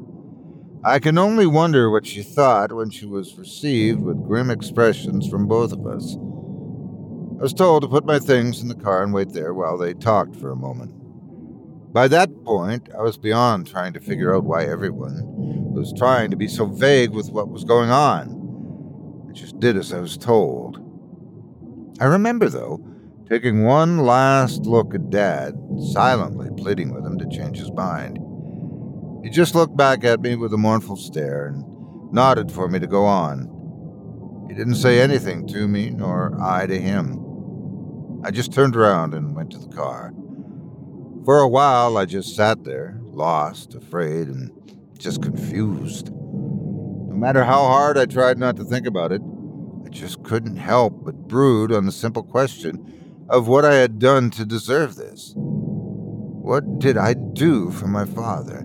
I 0.82 0.98
can 0.98 1.18
only 1.18 1.46
wonder 1.46 1.90
what 1.90 2.06
she 2.06 2.22
thought 2.22 2.72
when 2.72 2.88
she 2.88 3.04
was 3.04 3.36
received 3.36 4.00
with 4.00 4.24
grim 4.24 4.48
expressions 4.48 5.28
from 5.28 5.46
both 5.46 5.70
of 5.70 5.86
us. 5.86 6.14
I 6.14 7.42
was 7.42 7.52
told 7.52 7.82
to 7.82 7.88
put 7.88 8.06
my 8.06 8.18
things 8.18 8.62
in 8.62 8.68
the 8.68 8.74
car 8.74 9.02
and 9.02 9.12
wait 9.12 9.34
there 9.34 9.52
while 9.52 9.76
they 9.76 9.92
talked 9.92 10.34
for 10.34 10.50
a 10.50 10.56
moment. 10.56 10.92
By 11.92 12.08
that 12.08 12.30
point, 12.46 12.88
I 12.98 13.02
was 13.02 13.18
beyond 13.18 13.66
trying 13.66 13.92
to 13.92 14.00
figure 14.00 14.34
out 14.34 14.44
why 14.44 14.64
everyone 14.64 15.20
was 15.74 15.92
trying 15.92 16.30
to 16.30 16.38
be 16.38 16.48
so 16.48 16.64
vague 16.64 17.10
with 17.10 17.28
what 17.32 17.50
was 17.50 17.64
going 17.64 17.90
on. 17.90 19.26
I 19.28 19.32
just 19.34 19.60
did 19.60 19.76
as 19.76 19.92
I 19.92 20.00
was 20.00 20.16
told. 20.16 20.78
I 22.00 22.06
remember, 22.06 22.48
though, 22.48 22.80
taking 23.34 23.64
one 23.64 23.98
last 23.98 24.64
look 24.64 24.94
at 24.94 25.10
Dad, 25.10 25.58
silently 25.92 26.48
pleading 26.56 26.94
with 26.94 27.04
him 27.04 27.18
to 27.18 27.28
change 27.36 27.58
his 27.58 27.72
mind. 27.72 28.16
He 29.24 29.28
just 29.28 29.56
looked 29.56 29.76
back 29.76 30.04
at 30.04 30.20
me 30.20 30.36
with 30.36 30.54
a 30.54 30.56
mournful 30.56 30.94
stare 30.94 31.48
and 31.48 31.64
nodded 32.12 32.52
for 32.52 32.68
me 32.68 32.78
to 32.78 32.86
go 32.86 33.04
on. 33.04 34.46
He 34.48 34.54
didn't 34.54 34.76
say 34.76 35.00
anything 35.00 35.48
to 35.48 35.66
me, 35.66 35.90
nor 35.90 36.40
I 36.40 36.68
to 36.68 36.80
him. 36.80 38.22
I 38.24 38.30
just 38.30 38.52
turned 38.52 38.76
around 38.76 39.14
and 39.14 39.34
went 39.34 39.50
to 39.50 39.58
the 39.58 39.74
car. 39.74 40.12
For 41.24 41.40
a 41.40 41.48
while, 41.48 41.96
I 41.96 42.04
just 42.04 42.36
sat 42.36 42.62
there, 42.62 43.00
lost, 43.02 43.74
afraid, 43.74 44.28
and 44.28 44.52
just 44.96 45.22
confused. 45.22 46.12
No 46.12 47.16
matter 47.16 47.42
how 47.42 47.64
hard 47.64 47.98
I 47.98 48.06
tried 48.06 48.38
not 48.38 48.54
to 48.58 48.64
think 48.64 48.86
about 48.86 49.10
it, 49.10 49.22
I 49.84 49.88
just 49.88 50.22
couldn't 50.22 50.54
help 50.54 51.04
but 51.04 51.26
brood 51.26 51.72
on 51.72 51.84
the 51.84 51.90
simple 51.90 52.22
question 52.22 53.00
of 53.28 53.48
what 53.48 53.64
I 53.64 53.74
had 53.74 53.98
done 53.98 54.30
to 54.30 54.44
deserve 54.44 54.96
this. 54.96 55.32
What 55.36 56.78
did 56.78 56.96
I 56.96 57.14
do 57.14 57.70
for 57.70 57.86
my 57.86 58.04
father 58.04 58.64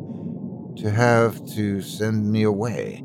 to 0.77 0.91
have 0.91 1.45
to 1.55 1.81
send 1.81 2.31
me 2.31 2.43
away? 2.43 3.03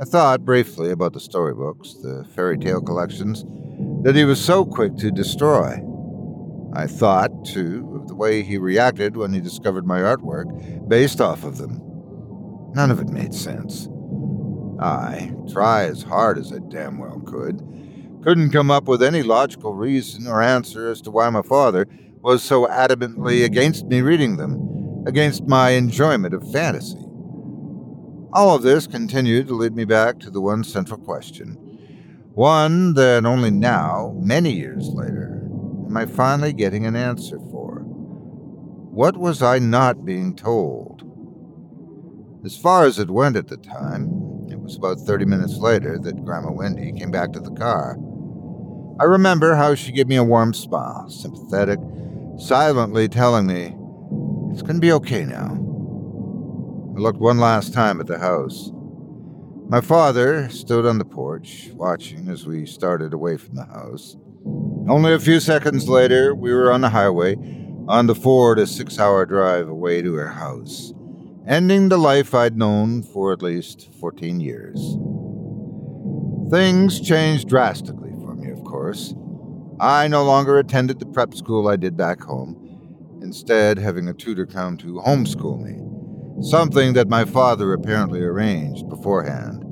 I 0.00 0.04
thought 0.04 0.44
briefly 0.44 0.90
about 0.90 1.12
the 1.12 1.20
storybooks, 1.20 1.94
the 1.94 2.26
fairy 2.34 2.58
tale 2.58 2.80
collections 2.80 3.44
that 4.02 4.16
he 4.16 4.24
was 4.24 4.44
so 4.44 4.64
quick 4.64 4.96
to 4.96 5.10
destroy. 5.10 5.80
I 6.74 6.86
thought, 6.86 7.44
too, 7.44 8.00
of 8.00 8.08
the 8.08 8.16
way 8.16 8.42
he 8.42 8.58
reacted 8.58 9.16
when 9.16 9.32
he 9.32 9.40
discovered 9.40 9.86
my 9.86 10.00
artwork 10.00 10.88
based 10.88 11.20
off 11.20 11.44
of 11.44 11.58
them. 11.58 11.80
None 12.74 12.90
of 12.90 13.00
it 13.00 13.08
made 13.08 13.32
sense. 13.32 13.88
I, 14.80 15.32
try 15.52 15.84
as 15.84 16.02
hard 16.02 16.38
as 16.38 16.52
I 16.52 16.58
damn 16.68 16.98
well 16.98 17.20
could, 17.20 17.62
couldn't 18.24 18.52
come 18.52 18.70
up 18.70 18.84
with 18.84 19.02
any 19.02 19.22
logical 19.22 19.74
reason 19.74 20.26
or 20.26 20.40
answer 20.40 20.90
as 20.90 21.02
to 21.02 21.10
why 21.10 21.28
my 21.28 21.42
father 21.42 21.86
was 22.22 22.42
so 22.42 22.66
adamantly 22.66 23.44
against 23.44 23.84
me 23.84 24.00
reading 24.00 24.38
them, 24.38 25.04
against 25.06 25.46
my 25.46 25.70
enjoyment 25.70 26.32
of 26.32 26.50
fantasy. 26.50 27.04
All 28.32 28.56
of 28.56 28.62
this 28.62 28.86
continued 28.86 29.48
to 29.48 29.54
lead 29.54 29.76
me 29.76 29.84
back 29.84 30.20
to 30.20 30.30
the 30.30 30.40
one 30.40 30.64
central 30.64 30.98
question. 30.98 31.56
One 32.32 32.94
that 32.94 33.26
only 33.26 33.50
now, 33.50 34.16
many 34.18 34.52
years 34.52 34.88
later, 34.88 35.42
am 35.86 35.94
I 35.94 36.06
finally 36.06 36.54
getting 36.54 36.86
an 36.86 36.96
answer 36.96 37.38
for. 37.50 37.80
What 37.80 39.18
was 39.18 39.42
I 39.42 39.58
not 39.58 40.06
being 40.06 40.34
told? 40.34 41.02
As 42.42 42.56
far 42.56 42.86
as 42.86 42.98
it 42.98 43.10
went 43.10 43.36
at 43.36 43.48
the 43.48 43.58
time, 43.58 44.48
it 44.48 44.58
was 44.58 44.76
about 44.76 44.98
30 45.00 45.26
minutes 45.26 45.58
later 45.58 45.98
that 45.98 46.24
Grandma 46.24 46.52
Wendy 46.52 46.92
came 46.92 47.10
back 47.10 47.32
to 47.32 47.40
the 47.40 47.52
car. 47.52 47.98
I 49.00 49.04
remember 49.04 49.56
how 49.56 49.74
she 49.74 49.90
gave 49.90 50.06
me 50.06 50.14
a 50.14 50.22
warm 50.22 50.54
smile, 50.54 51.10
sympathetic, 51.10 51.80
silently 52.38 53.08
telling 53.08 53.44
me, 53.44 53.76
It's 54.52 54.62
going 54.62 54.76
to 54.76 54.80
be 54.80 54.92
okay 54.92 55.24
now. 55.24 55.58
I 56.96 57.00
looked 57.00 57.18
one 57.18 57.38
last 57.38 57.74
time 57.74 58.00
at 58.00 58.06
the 58.06 58.20
house. 58.20 58.70
My 59.68 59.80
father 59.80 60.48
stood 60.48 60.86
on 60.86 60.98
the 60.98 61.04
porch, 61.04 61.70
watching 61.74 62.28
as 62.28 62.46
we 62.46 62.66
started 62.66 63.12
away 63.12 63.36
from 63.36 63.56
the 63.56 63.64
house. 63.64 64.16
Only 64.88 65.12
a 65.12 65.18
few 65.18 65.40
seconds 65.40 65.88
later, 65.88 66.32
we 66.32 66.54
were 66.54 66.70
on 66.70 66.82
the 66.82 66.90
highway, 66.90 67.34
on 67.88 68.06
the 68.06 68.14
four 68.14 68.54
to 68.54 68.64
six 68.64 69.00
hour 69.00 69.26
drive 69.26 69.68
away 69.68 70.02
to 70.02 70.14
her 70.14 70.28
house, 70.28 70.94
ending 71.48 71.88
the 71.88 71.98
life 71.98 72.32
I'd 72.32 72.56
known 72.56 73.02
for 73.02 73.32
at 73.32 73.42
least 73.42 73.88
14 73.98 74.38
years. 74.38 74.78
Things 76.48 77.00
changed 77.00 77.48
drastically 77.48 78.03
course. 78.74 79.14
I 79.78 80.08
no 80.08 80.24
longer 80.24 80.58
attended 80.58 80.98
the 80.98 81.06
prep 81.06 81.32
school 81.34 81.68
I 81.68 81.76
did 81.76 81.96
back 81.96 82.20
home, 82.20 83.20
instead, 83.22 83.78
having 83.78 84.08
a 84.08 84.14
tutor 84.14 84.46
come 84.46 84.76
to 84.78 84.94
homeschool 84.94 85.62
me 85.62 85.80
something 86.42 86.94
that 86.94 87.08
my 87.08 87.24
father 87.24 87.72
apparently 87.72 88.20
arranged 88.20 88.88
beforehand. 88.88 89.64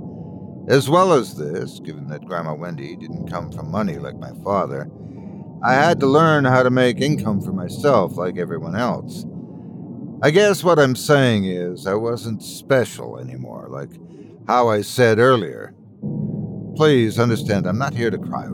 As 0.68 0.88
well 0.88 1.12
as 1.12 1.34
this, 1.34 1.80
given 1.80 2.06
that 2.06 2.24
Grandma 2.24 2.54
Wendy 2.54 2.94
didn't 2.94 3.28
come 3.28 3.50
from 3.50 3.72
money 3.72 3.98
like 3.98 4.16
my 4.16 4.30
father, 4.44 4.88
I 5.64 5.74
had 5.74 5.98
to 6.00 6.06
learn 6.06 6.44
how 6.44 6.62
to 6.62 6.70
make 6.70 7.00
income 7.00 7.40
for 7.40 7.52
myself 7.52 8.16
like 8.16 8.38
everyone 8.38 8.76
else. 8.76 9.26
I 10.22 10.30
guess 10.30 10.62
what 10.62 10.78
I'm 10.78 10.94
saying 10.94 11.46
is 11.46 11.88
I 11.88 11.94
wasn't 11.94 12.44
special 12.44 13.18
anymore, 13.18 13.66
like 13.68 13.90
how 14.46 14.68
I 14.68 14.82
said 14.82 15.18
earlier. 15.18 15.74
Please 16.76 17.18
understand, 17.18 17.66
I'm 17.66 17.78
not 17.78 17.94
here 17.94 18.10
to 18.10 18.18
cry. 18.18 18.46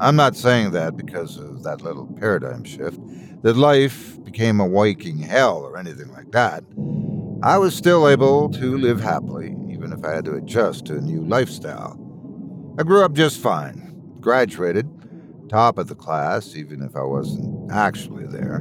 I'm 0.00 0.14
not 0.14 0.36
saying 0.36 0.70
that 0.72 0.96
because 0.96 1.36
of 1.38 1.64
that 1.64 1.82
little 1.82 2.06
paradigm 2.06 2.62
shift, 2.62 3.00
that 3.42 3.56
life 3.56 4.22
became 4.24 4.60
a 4.60 4.66
waking 4.66 5.18
hell 5.18 5.58
or 5.58 5.76
anything 5.76 6.12
like 6.12 6.30
that. 6.30 6.62
I 7.42 7.58
was 7.58 7.74
still 7.74 8.08
able 8.08 8.48
to 8.50 8.78
live 8.78 9.00
happily, 9.00 9.56
even 9.70 9.92
if 9.92 10.04
I 10.04 10.14
had 10.14 10.24
to 10.26 10.34
adjust 10.34 10.86
to 10.86 10.98
a 10.98 11.00
new 11.00 11.24
lifestyle. 11.24 11.98
I 12.78 12.84
grew 12.84 13.04
up 13.04 13.12
just 13.12 13.40
fine, 13.40 13.92
graduated, 14.20 14.88
top 15.48 15.78
of 15.78 15.88
the 15.88 15.96
class, 15.96 16.54
even 16.54 16.80
if 16.82 16.94
I 16.94 17.02
wasn't 17.02 17.72
actually 17.72 18.26
there, 18.26 18.60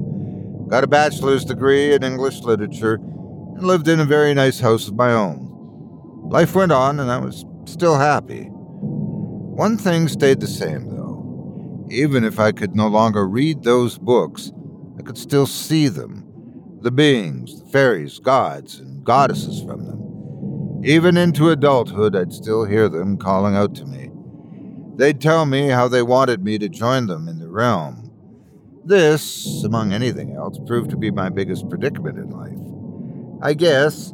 got 0.69 0.84
a 0.84 0.88
bachelor's 0.88 1.45
degree 1.45 1.93
in 1.93 2.04
English 2.04 2.41
literature, 2.41 2.95
and 2.95 3.62
lived 3.63 3.88
in 3.88 4.00
a 4.00 4.06
very 4.06 4.34
nice 4.34 4.60
house 4.60 4.88
of 4.88 4.95
my 4.95 5.13
own. 5.13 5.52
Life 6.32 6.56
went 6.56 6.71
on, 6.71 7.00
and 7.00 7.12
I 7.12 7.19
was 7.19 7.45
still 7.65 7.97
happy. 7.97 8.47
One 8.50 9.78
thing 9.78 10.08
stayed 10.08 10.39
the 10.39 10.47
same. 10.47 10.96
Even 11.89 12.23
if 12.23 12.39
I 12.39 12.52
could 12.52 12.76
no 12.76 12.88
longer 12.88 13.28
read 13.28 13.63
those 13.63 13.97
books, 13.97 14.52
I 15.00 15.04
could 15.04 15.17
still 15.17 15.47
see 15.47 15.88
them 15.88 16.23
the 16.82 16.91
beings, 16.91 17.60
the 17.60 17.69
fairies, 17.69 18.19
gods, 18.19 18.80
and 18.80 19.04
goddesses 19.04 19.62
from 19.63 19.86
them. 19.86 20.82
Even 20.86 21.17
into 21.17 21.50
adulthood, 21.50 22.15
I'd 22.15 22.32
still 22.32 22.65
hear 22.65 22.88
them 22.88 23.17
calling 23.17 23.56
out 23.56 23.73
to 23.76 23.86
me. 23.86 24.12
They'd 24.95 25.19
tell 25.19 25.45
me 25.45 25.69
how 25.69 25.88
they 25.88 26.04
wanted 26.04 26.43
me 26.43 26.58
to 26.60 26.69
join 26.69 27.08
them 27.08 27.28
in 27.28 27.39
the 27.39 27.50
realm. 27.50 28.12
This, 28.86 29.63
among 29.63 29.91
anything 29.91 30.36
else, 30.36 30.60
proved 30.65 30.91
to 30.91 30.97
be 30.97 31.12
my 31.12 31.30
biggest 31.30 31.67
predicament 31.69 32.17
in 32.17 32.30
life. 32.30 33.41
I 33.41 33.54
guess, 33.54 34.13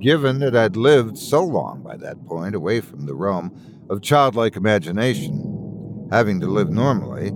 given 0.00 0.40
that 0.40 0.56
I'd 0.56 0.76
lived 0.76 1.16
so 1.16 1.42
long 1.44 1.82
by 1.82 1.96
that 1.98 2.24
point 2.26 2.54
away 2.54 2.80
from 2.80 3.06
the 3.06 3.14
realm 3.14 3.86
of 3.88 4.02
childlike 4.02 4.56
imagination, 4.56 5.59
having 6.10 6.40
to 6.40 6.46
live 6.46 6.70
normally, 6.70 7.32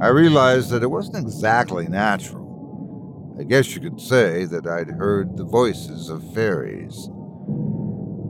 I 0.00 0.08
realized 0.08 0.70
that 0.70 0.82
it 0.82 0.90
wasn't 0.90 1.24
exactly 1.24 1.88
natural. 1.88 3.34
I 3.38 3.42
guess 3.42 3.74
you 3.74 3.80
could 3.80 4.00
say 4.00 4.44
that 4.44 4.66
I'd 4.66 4.90
heard 4.90 5.36
the 5.36 5.44
voices 5.44 6.08
of 6.08 6.34
fairies. 6.34 7.08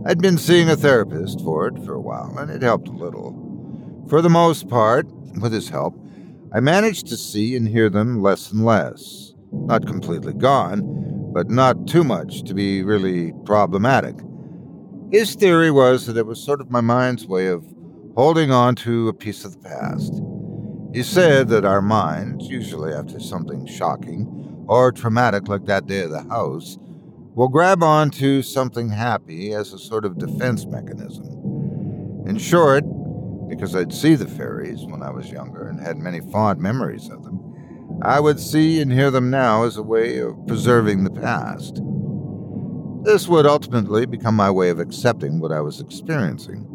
I'd 0.06 0.20
been 0.20 0.38
seeing 0.38 0.68
a 0.68 0.76
therapist 0.76 1.40
for 1.40 1.66
it 1.66 1.78
for 1.84 1.94
a 1.94 2.00
while, 2.00 2.36
and 2.38 2.50
it 2.50 2.62
helped 2.62 2.88
a 2.88 2.92
little. 2.92 4.04
For 4.08 4.22
the 4.22 4.30
most 4.30 4.68
part, 4.68 5.06
with 5.40 5.52
his 5.52 5.68
help, 5.68 5.94
I 6.52 6.60
managed 6.60 7.06
to 7.08 7.16
see 7.16 7.56
and 7.56 7.66
hear 7.66 7.90
them 7.90 8.22
less 8.22 8.52
and 8.52 8.64
less. 8.64 9.32
Not 9.52 9.86
completely 9.86 10.34
gone, 10.34 10.82
but 11.32 11.50
not 11.50 11.86
too 11.86 12.04
much 12.04 12.42
to 12.44 12.54
be 12.54 12.82
really 12.82 13.32
problematic. 13.44 14.16
His 15.10 15.34
theory 15.34 15.70
was 15.70 16.06
that 16.06 16.16
it 16.16 16.26
was 16.26 16.42
sort 16.42 16.60
of 16.60 16.70
my 16.70 16.80
mind's 16.80 17.26
way 17.26 17.48
of 17.48 17.64
holding 18.16 18.50
on 18.50 18.76
to 18.76 19.08
a 19.08 19.12
piece 19.12 19.44
of 19.44 19.52
the 19.52 19.68
past. 19.68 20.12
He 20.94 21.02
said 21.02 21.48
that 21.48 21.64
our 21.64 21.82
minds, 21.82 22.48
usually 22.48 22.92
after 22.92 23.18
something 23.18 23.66
shocking 23.66 24.64
or 24.68 24.92
traumatic 24.92 25.48
like 25.48 25.64
that 25.66 25.86
day 25.86 26.02
of 26.02 26.10
the 26.10 26.22
house, 26.22 26.78
will 27.34 27.48
grab 27.48 27.82
onto 27.82 28.42
something 28.42 28.88
happy 28.88 29.52
as 29.52 29.72
a 29.72 29.78
sort 29.78 30.04
of 30.04 30.18
defense 30.18 30.64
mechanism. 30.66 31.26
In 32.26 32.38
short, 32.38 32.84
because 33.48 33.74
I'd 33.74 33.92
see 33.92 34.14
the 34.14 34.28
fairies 34.28 34.84
when 34.84 35.02
I 35.02 35.10
was 35.10 35.32
younger 35.32 35.66
and 35.66 35.80
had 35.80 35.96
many 35.96 36.20
fond 36.20 36.60
memories 36.60 37.08
of 37.08 37.24
them, 37.24 37.40
I 38.02 38.20
would 38.20 38.38
see 38.38 38.80
and 38.80 38.92
hear 38.92 39.10
them 39.10 39.30
now 39.30 39.64
as 39.64 39.76
a 39.76 39.82
way 39.82 40.18
of 40.18 40.46
preserving 40.46 41.02
the 41.02 41.10
past. 41.10 41.80
This 43.02 43.26
would 43.28 43.44
ultimately 43.44 44.06
become 44.06 44.36
my 44.36 44.50
way 44.50 44.70
of 44.70 44.78
accepting 44.78 45.40
what 45.40 45.52
I 45.52 45.60
was 45.60 45.80
experiencing. 45.80 46.73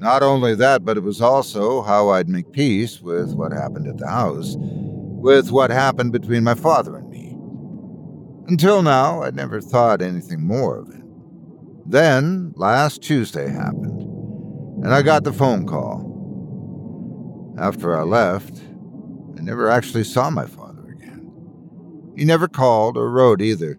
Not 0.00 0.22
only 0.22 0.54
that, 0.54 0.82
but 0.82 0.96
it 0.96 1.02
was 1.02 1.20
also 1.20 1.82
how 1.82 2.08
I'd 2.08 2.26
make 2.26 2.52
peace 2.52 3.02
with 3.02 3.34
what 3.34 3.52
happened 3.52 3.86
at 3.86 3.98
the 3.98 4.08
house, 4.08 4.54
with 4.58 5.52
what 5.52 5.68
happened 5.68 6.12
between 6.12 6.42
my 6.42 6.54
father 6.54 6.96
and 6.96 7.10
me. 7.10 7.36
Until 8.50 8.80
now, 8.80 9.22
I'd 9.22 9.36
never 9.36 9.60
thought 9.60 10.00
anything 10.00 10.42
more 10.42 10.78
of 10.78 10.88
it. 10.88 11.02
Then, 11.84 12.54
last 12.56 13.02
Tuesday 13.02 13.50
happened, 13.50 14.00
and 14.82 14.94
I 14.94 15.02
got 15.02 15.24
the 15.24 15.34
phone 15.34 15.66
call. 15.66 16.06
After 17.58 17.94
I 17.94 18.02
left, 18.04 18.58
I 19.36 19.42
never 19.42 19.68
actually 19.68 20.04
saw 20.04 20.30
my 20.30 20.46
father 20.46 20.88
again. 20.88 21.30
He 22.16 22.24
never 22.24 22.48
called 22.48 22.96
or 22.96 23.10
wrote 23.10 23.42
either. 23.42 23.76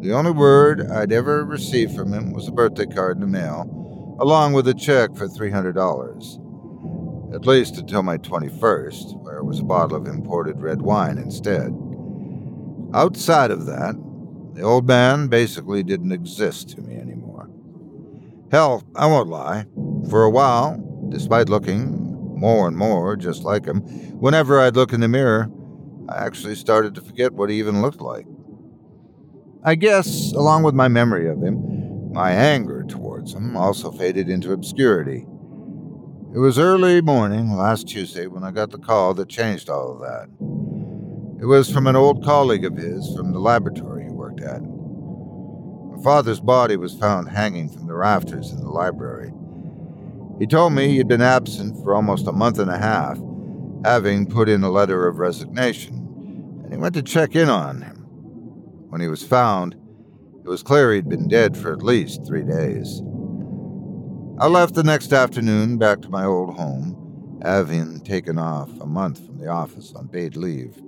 The 0.00 0.12
only 0.12 0.32
word 0.32 0.90
I'd 0.90 1.12
ever 1.12 1.44
received 1.44 1.94
from 1.94 2.12
him 2.12 2.32
was 2.32 2.48
a 2.48 2.52
birthday 2.52 2.86
card 2.86 3.18
in 3.18 3.20
the 3.20 3.28
mail, 3.28 3.76
along 4.20 4.52
with 4.52 4.68
a 4.68 4.74
check 4.74 5.16
for 5.16 5.26
$300. 5.26 7.34
At 7.34 7.46
least 7.46 7.78
until 7.78 8.02
my 8.02 8.18
21st, 8.18 9.22
where 9.22 9.38
it 9.38 9.44
was 9.44 9.60
a 9.60 9.64
bottle 9.64 9.96
of 9.96 10.06
imported 10.06 10.60
red 10.60 10.82
wine 10.82 11.16
instead. 11.16 11.72
Outside 12.92 13.50
of 13.50 13.66
that, 13.66 13.94
the 14.54 14.62
old 14.62 14.86
man 14.86 15.28
basically 15.28 15.82
didn't 15.82 16.12
exist 16.12 16.68
to 16.70 16.82
me 16.82 16.96
anymore. 16.96 17.48
Hell, 18.50 18.84
I 18.94 19.06
won't 19.06 19.28
lie. 19.28 19.64
For 20.10 20.24
a 20.24 20.30
while, 20.30 20.76
despite 21.08 21.48
looking 21.48 22.36
more 22.36 22.68
and 22.68 22.76
more 22.76 23.16
just 23.16 23.44
like 23.44 23.64
him, 23.64 23.80
whenever 24.18 24.60
I'd 24.60 24.76
look 24.76 24.92
in 24.92 25.00
the 25.00 25.08
mirror, 25.08 25.48
I 26.08 26.26
actually 26.26 26.56
started 26.56 26.94
to 26.96 27.00
forget 27.00 27.32
what 27.32 27.48
he 27.48 27.58
even 27.58 27.80
looked 27.80 28.00
like. 28.00 28.26
I 29.62 29.76
guess, 29.76 30.32
along 30.32 30.64
with 30.64 30.74
my 30.74 30.88
memory 30.88 31.28
of 31.28 31.42
him, 31.42 32.12
my 32.12 32.32
anger 32.32 32.82
him 33.28 33.56
also 33.56 33.90
faded 33.90 34.28
into 34.28 34.52
obscurity. 34.52 35.26
It 36.32 36.38
was 36.38 36.58
early 36.58 37.00
morning 37.00 37.56
last 37.56 37.88
Tuesday 37.88 38.26
when 38.26 38.44
I 38.44 38.52
got 38.52 38.70
the 38.70 38.78
call 38.78 39.14
that 39.14 39.28
changed 39.28 39.68
all 39.68 39.92
of 39.92 40.00
that. 40.00 40.28
It 41.40 41.46
was 41.46 41.70
from 41.70 41.86
an 41.86 41.96
old 41.96 42.24
colleague 42.24 42.64
of 42.64 42.76
his 42.76 43.14
from 43.16 43.32
the 43.32 43.40
laboratory 43.40 44.04
he 44.04 44.10
worked 44.10 44.40
at. 44.40 44.62
My 44.62 46.02
father's 46.02 46.40
body 46.40 46.76
was 46.76 46.94
found 46.94 47.30
hanging 47.30 47.68
from 47.68 47.86
the 47.86 47.94
rafters 47.94 48.52
in 48.52 48.60
the 48.60 48.70
library. 48.70 49.32
He 50.38 50.46
told 50.46 50.72
me 50.72 50.88
he 50.88 50.98
had 50.98 51.08
been 51.08 51.20
absent 51.20 51.82
for 51.82 51.94
almost 51.94 52.26
a 52.26 52.32
month 52.32 52.58
and 52.58 52.70
a 52.70 52.78
half, 52.78 53.18
having 53.84 54.26
put 54.26 54.48
in 54.48 54.62
a 54.62 54.70
letter 54.70 55.08
of 55.08 55.18
resignation, 55.18 55.94
and 56.62 56.72
he 56.72 56.78
went 56.78 56.94
to 56.94 57.02
check 57.02 57.34
in 57.34 57.48
on 57.48 57.82
him. 57.82 57.96
When 58.88 59.00
he 59.00 59.08
was 59.08 59.22
found, 59.22 59.74
it 60.44 60.48
was 60.48 60.62
clear 60.62 60.94
he'd 60.94 61.08
been 61.08 61.28
dead 61.28 61.56
for 61.56 61.72
at 61.72 61.82
least 61.82 62.26
three 62.26 62.44
days. 62.44 63.02
I 64.40 64.46
left 64.46 64.72
the 64.72 64.82
next 64.82 65.12
afternoon 65.12 65.76
back 65.76 66.00
to 66.00 66.08
my 66.08 66.24
old 66.24 66.56
home, 66.56 67.38
having 67.42 68.00
taken 68.00 68.38
off 68.38 68.70
a 68.80 68.86
month 68.86 69.26
from 69.26 69.36
the 69.36 69.48
office 69.48 69.92
on 69.94 70.08
paid 70.08 70.34
leave. 70.34 70.80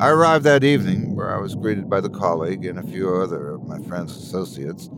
I 0.00 0.08
arrived 0.08 0.42
that 0.46 0.64
evening, 0.64 1.14
where 1.14 1.32
I 1.32 1.40
was 1.40 1.54
greeted 1.54 1.88
by 1.88 2.00
the 2.00 2.10
colleague 2.10 2.64
and 2.64 2.76
a 2.76 2.82
few 2.82 3.14
other 3.14 3.50
of 3.50 3.68
my 3.68 3.78
friend's 3.82 4.16
associates, 4.16 4.90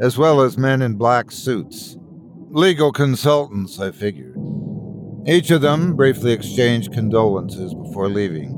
as 0.00 0.18
well 0.18 0.40
as 0.40 0.58
men 0.58 0.82
in 0.82 0.96
black 0.96 1.30
suits. 1.30 1.96
Legal 2.50 2.90
consultants, 2.90 3.78
I 3.78 3.92
figured. 3.92 4.36
Each 5.28 5.52
of 5.52 5.60
them 5.60 5.94
briefly 5.94 6.32
exchanged 6.32 6.92
condolences 6.92 7.72
before 7.72 8.08
leaving. 8.08 8.48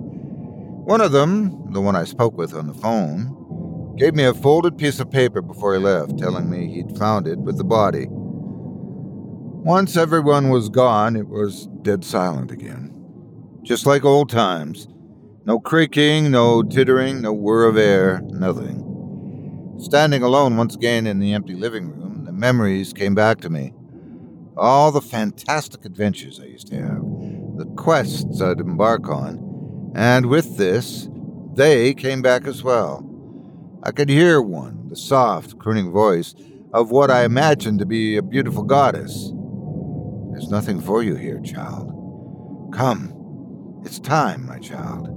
One 0.87 1.03
of 1.03 1.13
them, 1.13 1.71
the 1.75 1.83
one 1.83 1.97
I 1.97 2.05
spoke 2.05 2.39
with 2.39 2.55
on 2.55 2.67
the 2.67 2.73
phone, 2.73 3.95
gave 3.99 4.15
me 4.15 4.25
a 4.25 4.33
folded 4.33 4.79
piece 4.79 5.01
of 5.01 5.11
paper 5.11 5.43
before 5.43 5.75
he 5.75 5.81
left, 5.81 6.17
telling 6.19 6.49
me 6.49 6.73
he'd 6.73 6.97
found 6.97 7.29
it 7.29 7.39
with 7.39 7.59
the 7.59 7.65
body. 7.65 8.09
Once 9.65 9.97
everyone 9.97 10.51
was 10.51 10.69
gone, 10.69 11.17
it 11.17 11.29
was 11.29 11.67
dead 11.83 12.05
silent 12.05 12.51
again. 12.53 12.95
Just 13.63 13.87
like 13.87 14.05
old 14.05 14.31
times. 14.31 14.87
No 15.45 15.59
creaking, 15.59 16.31
no 16.31 16.63
tittering, 16.63 17.21
no 17.21 17.33
whir 17.33 17.67
of 17.67 17.77
air, 17.77 18.21
nothing. 18.25 19.77
Standing 19.81 20.23
alone 20.23 20.57
once 20.57 20.77
again 20.77 21.07
in 21.07 21.19
the 21.19 21.35
empty 21.35 21.55
living 21.55 21.91
room, 21.91 22.25
the 22.25 22.33
memories 22.33 22.93
came 22.93 23.17
back 23.17 23.41
to 23.41 23.51
me. 23.51 23.75
All 24.57 24.93
the 24.93 25.01
fantastic 25.01 25.85
adventures 25.85 26.41
I 26.41 26.45
used 26.45 26.69
to 26.69 26.77
have, 26.77 27.03
the 27.57 27.67
quests 27.77 28.41
I'd 28.41 28.61
embark 28.61 29.09
on, 29.09 29.93
and 29.95 30.27
with 30.27 30.57
this, 30.57 31.09
they 31.55 31.95
came 31.95 32.23
back 32.23 32.47
as 32.47 32.63
well. 32.63 33.05
I 33.83 33.91
could 33.91 34.09
hear 34.09 34.41
one, 34.41 34.89
the 34.89 34.97
soft, 34.97 35.59
crooning 35.59 35.91
voice 35.91 36.35
of 36.73 36.91
what 36.91 37.11
I 37.11 37.25
imagined 37.25 37.81
to 37.81 37.87
be 37.87 38.17
a 38.17 38.23
beautiful 38.23 38.63
goddess. 38.63 39.33
There's 40.39 40.51
nothing 40.51 40.81
for 40.81 41.03
you 41.03 41.17
here, 41.17 41.41
child. 41.41 42.73
Come. 42.73 43.83
It's 43.85 43.99
time, 43.99 44.47
my 44.47 44.61
child. 44.61 45.09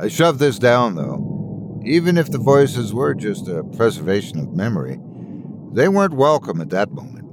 I 0.00 0.08
shoved 0.08 0.38
this 0.38 0.58
down, 0.58 0.94
though. 0.94 1.82
Even 1.84 2.16
if 2.16 2.30
the 2.30 2.38
voices 2.38 2.94
were 2.94 3.12
just 3.12 3.46
a 3.46 3.62
preservation 3.62 4.38
of 4.38 4.56
memory, 4.56 4.98
they 5.74 5.88
weren't 5.88 6.14
welcome 6.14 6.62
at 6.62 6.70
that 6.70 6.92
moment. 6.92 7.26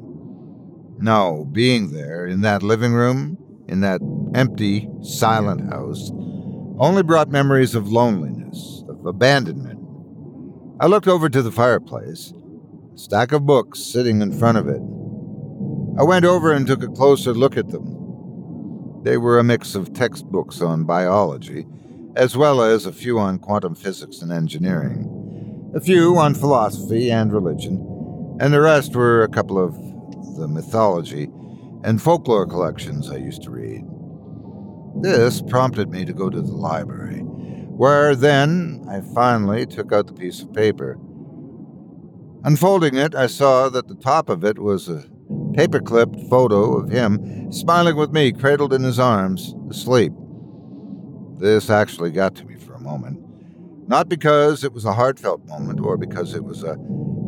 No, 1.01 1.47
being 1.53 1.93
there, 1.93 2.27
in 2.27 2.41
that 2.41 2.63
living 2.63 2.91
room, 2.91 3.37
in 3.69 3.79
that 3.79 4.01
empty, 4.35 4.89
silent 5.01 5.71
house, 5.71 6.11
only 6.79 7.01
brought 7.01 7.29
memories 7.29 7.75
of 7.75 7.93
loneliness, 7.93 8.83
of 8.89 9.05
abandonment. 9.05 9.79
I 10.81 10.87
looked 10.87 11.07
over 11.07 11.29
to 11.29 11.41
the 11.41 11.49
fireplace, 11.49 12.33
a 12.93 12.97
stack 12.97 13.31
of 13.31 13.45
books 13.45 13.79
sitting 13.79 14.21
in 14.21 14.37
front 14.37 14.57
of 14.57 14.67
it. 14.67 14.81
I 15.97 16.03
went 16.03 16.25
over 16.25 16.53
and 16.53 16.67
took 16.67 16.83
a 16.83 16.87
closer 16.87 17.33
look 17.33 17.57
at 17.57 17.69
them. 17.69 19.01
They 19.03 19.17
were 19.17 19.39
a 19.39 19.43
mix 19.43 19.73
of 19.73 19.93
textbooks 19.93 20.61
on 20.61 20.83
biology 20.83 21.65
as 22.15 22.35
well 22.35 22.61
as 22.61 22.85
a 22.85 22.91
few 22.91 23.19
on 23.19 23.37
quantum 23.37 23.75
physics 23.75 24.21
and 24.21 24.31
engineering, 24.31 25.71
a 25.75 25.79
few 25.79 26.17
on 26.17 26.33
philosophy 26.33 27.11
and 27.11 27.31
religion, 27.31 27.75
and 28.39 28.51
the 28.51 28.59
rest 28.59 28.95
were 28.95 29.23
a 29.23 29.29
couple 29.29 29.59
of 29.59 29.75
the 30.35 30.47
mythology 30.47 31.29
and 31.83 32.01
folklore 32.01 32.47
collections 32.47 33.11
I 33.11 33.17
used 33.17 33.43
to 33.43 33.51
read. 33.51 33.85
This 35.01 35.43
prompted 35.43 35.89
me 35.89 36.05
to 36.05 36.13
go 36.13 36.29
to 36.29 36.41
the 36.41 36.53
library, 36.53 37.19
where 37.19 38.15
then 38.15 38.83
I 38.89 39.01
finally 39.13 39.67
took 39.67 39.91
out 39.91 40.07
the 40.07 40.13
piece 40.13 40.41
of 40.41 40.53
paper. 40.53 40.97
Unfolding 42.43 42.95
it, 42.95 43.13
I 43.13 43.27
saw 43.27 43.69
that 43.69 43.87
the 43.87 43.95
top 43.95 44.29
of 44.29 44.43
it 44.43 44.57
was 44.57 44.89
a 44.89 45.05
paper 45.57 45.79
clipped 45.79 46.19
photo 46.29 46.77
of 46.77 46.87
him 46.91 47.51
smiling 47.51 47.95
with 47.95 48.11
me, 48.11 48.31
cradled 48.31 48.71
in 48.71 48.83
his 48.83 48.99
arms, 48.99 49.55
asleep. 49.71 50.13
This 51.39 51.71
actually 51.71 52.11
got 52.11 52.35
to 52.35 52.45
me 52.45 52.57
for 52.57 52.75
a 52.75 52.79
moment. 52.79 53.19
Not 53.89 54.07
because 54.07 54.63
it 54.63 54.71
was 54.71 54.85
a 54.85 54.93
heartfelt 54.93 55.43
moment 55.47 55.79
or 55.79 55.97
because 55.97 56.35
it 56.35 56.43
was 56.43 56.63
a 56.63 56.77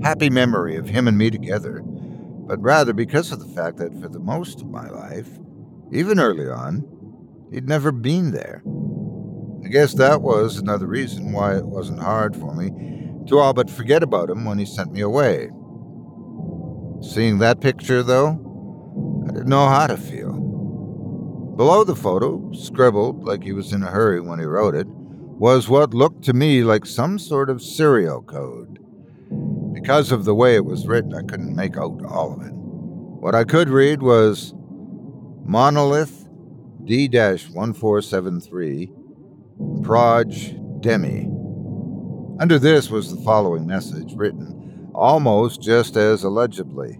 happy 0.03 0.29
memory 0.29 0.75
of 0.75 0.87
him 0.87 1.07
and 1.07 1.17
me 1.17 1.31
together, 1.31 1.81
but 1.83 2.61
rather 2.61 2.93
because 2.93 3.31
of 3.31 3.39
the 3.39 3.51
fact 3.55 3.77
that 3.77 3.99
for 3.99 4.07
the 4.07 4.19
most 4.19 4.61
of 4.61 4.69
my 4.69 4.87
life, 4.89 5.29
even 5.91 6.19
early 6.19 6.47
on, 6.47 6.85
he'd 7.51 7.67
never 7.67 7.91
been 7.91 8.29
there. 8.29 8.61
I 9.65 9.69
guess 9.69 9.95
that 9.95 10.21
was 10.21 10.57
another 10.57 10.85
reason 10.85 11.31
why 11.31 11.57
it 11.57 11.65
wasn't 11.65 11.99
hard 11.99 12.35
for 12.35 12.53
me 12.53 12.69
to 13.27 13.39
all 13.39 13.53
but 13.53 13.71
forget 13.71 14.03
about 14.03 14.29
him 14.29 14.45
when 14.45 14.59
he 14.59 14.65
sent 14.65 14.91
me 14.91 15.01
away. 15.01 15.49
Seeing 17.01 17.37
that 17.39 17.61
picture, 17.61 18.03
though, 18.03 19.25
I 19.27 19.31
didn't 19.31 19.47
know 19.47 19.67
how 19.67 19.87
to 19.87 19.97
feel. 19.97 20.33
Below 21.55 21.83
the 21.83 21.95
photo, 21.95 22.51
scribbled 22.53 23.23
like 23.23 23.43
he 23.43 23.53
was 23.53 23.73
in 23.73 23.83
a 23.83 23.87
hurry 23.87 24.19
when 24.21 24.39
he 24.39 24.45
wrote 24.45 24.75
it, 24.75 24.87
was 24.87 25.69
what 25.69 25.93
looked 25.93 26.23
to 26.25 26.33
me 26.33 26.63
like 26.63 26.85
some 26.85 27.17
sort 27.17 27.49
of 27.49 27.61
serial 27.61 28.21
code. 28.21 28.79
Because 29.73 30.11
of 30.11 30.25
the 30.25 30.35
way 30.35 30.55
it 30.55 30.65
was 30.65 30.87
written, 30.87 31.15
I 31.15 31.21
couldn't 31.21 31.55
make 31.55 31.77
out 31.77 32.01
all 32.05 32.33
of 32.33 32.41
it. 32.45 32.51
What 32.53 33.35
I 33.35 33.45
could 33.45 33.69
read 33.69 34.01
was 34.01 34.53
Monolith 35.45 36.27
D 36.83 37.07
1473, 37.07 38.91
Proj 39.83 40.55
Demi. 40.81 41.29
Under 42.39 42.59
this 42.59 42.89
was 42.89 43.15
the 43.15 43.21
following 43.23 43.65
message, 43.67 44.13
written 44.15 44.58
almost 44.93 45.61
just 45.61 45.95
as 45.95 46.23
allegedly. 46.23 46.99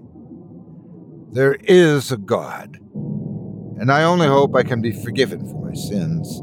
There 1.31 1.55
is 1.63 2.11
a 2.11 2.17
God, 2.17 2.77
and 3.79 3.91
I 3.91 4.03
only 4.03 4.27
hope 4.27 4.55
I 4.55 4.63
can 4.63 4.81
be 4.81 4.91
forgiven 4.91 5.47
for 5.47 5.65
my 5.65 5.73
sins. 5.75 6.41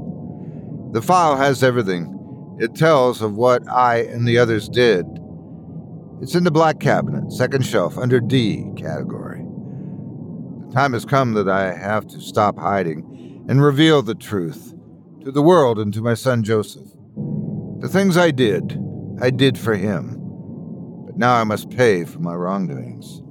The 0.92 1.02
file 1.02 1.36
has 1.36 1.62
everything. 1.62 2.56
It 2.60 2.74
tells 2.74 3.20
of 3.20 3.34
what 3.34 3.68
I 3.68 3.98
and 3.98 4.26
the 4.26 4.38
others 4.38 4.68
did. 4.68 5.04
It's 6.22 6.34
in 6.34 6.44
the 6.44 6.50
black 6.50 6.80
cabinet, 6.80 7.30
second 7.32 7.66
shelf, 7.66 7.98
under 7.98 8.20
D 8.20 8.64
category. 8.76 9.44
The 10.66 10.72
time 10.72 10.94
has 10.94 11.04
come 11.04 11.34
that 11.34 11.48
I 11.48 11.74
have 11.74 12.06
to 12.08 12.20
stop 12.20 12.58
hiding 12.58 13.44
and 13.48 13.62
reveal 13.62 14.02
the 14.02 14.14
truth 14.14 14.72
to 15.24 15.30
the 15.30 15.42
world 15.42 15.78
and 15.78 15.92
to 15.94 16.00
my 16.00 16.14
son 16.14 16.42
Joseph. 16.42 16.88
The 17.80 17.88
things 17.88 18.16
I 18.16 18.30
did, 18.30 18.80
I 19.20 19.30
did 19.30 19.58
for 19.58 19.74
him. 19.74 20.22
Now 21.16 21.34
I 21.36 21.44
must 21.44 21.70
pay 21.70 22.04
for 22.04 22.18
my 22.18 22.34
wrongdoings. 22.34 23.22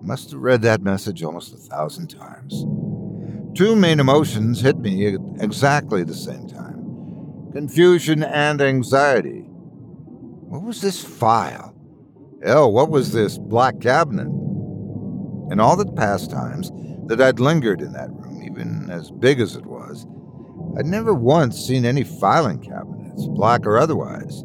I 0.00 0.06
must 0.06 0.30
have 0.30 0.40
read 0.40 0.62
that 0.62 0.80
message 0.80 1.22
almost 1.22 1.52
a 1.52 1.56
thousand 1.56 2.08
times. 2.08 2.64
Two 3.56 3.74
main 3.74 3.98
emotions 3.98 4.60
hit 4.60 4.78
me 4.78 5.14
at 5.14 5.20
exactly 5.40 6.04
the 6.04 6.14
same 6.14 6.46
time 6.46 6.72
confusion 7.52 8.22
and 8.22 8.62
anxiety. 8.62 9.40
What 9.40 10.62
was 10.62 10.80
this 10.80 11.04
file? 11.04 11.74
Hell, 12.42 12.72
what 12.72 12.88
was 12.88 13.12
this 13.12 13.36
black 13.36 13.80
cabinet? 13.80 14.28
In 15.52 15.60
all 15.60 15.76
the 15.76 15.92
past 15.92 16.30
times 16.30 16.70
that 17.08 17.20
I'd 17.20 17.40
lingered 17.40 17.82
in 17.82 17.92
that 17.92 18.10
room, 18.10 18.42
even 18.42 18.88
as 18.90 19.10
big 19.10 19.38
as 19.38 19.54
it 19.54 19.66
was, 19.66 20.06
I'd 20.78 20.86
never 20.86 21.12
once 21.12 21.58
seen 21.58 21.84
any 21.84 22.04
filing 22.04 22.58
cabinets, 22.58 23.26
black 23.26 23.66
or 23.66 23.76
otherwise. 23.76 24.42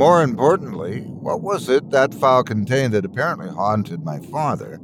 More 0.00 0.22
importantly, 0.22 1.02
what 1.02 1.42
was 1.42 1.68
it 1.68 1.90
that 1.90 2.14
file 2.14 2.42
contained 2.42 2.94
that 2.94 3.04
apparently 3.04 3.50
haunted 3.50 4.02
my 4.02 4.18
father? 4.18 4.80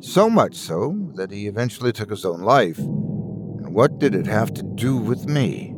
So 0.00 0.28
much 0.28 0.56
so 0.56 1.12
that 1.14 1.30
he 1.30 1.46
eventually 1.46 1.92
took 1.92 2.10
his 2.10 2.24
own 2.24 2.40
life. 2.40 2.76
And 2.78 3.72
what 3.72 4.00
did 4.00 4.16
it 4.16 4.26
have 4.26 4.52
to 4.54 4.64
do 4.64 4.96
with 4.96 5.28
me? 5.28 5.76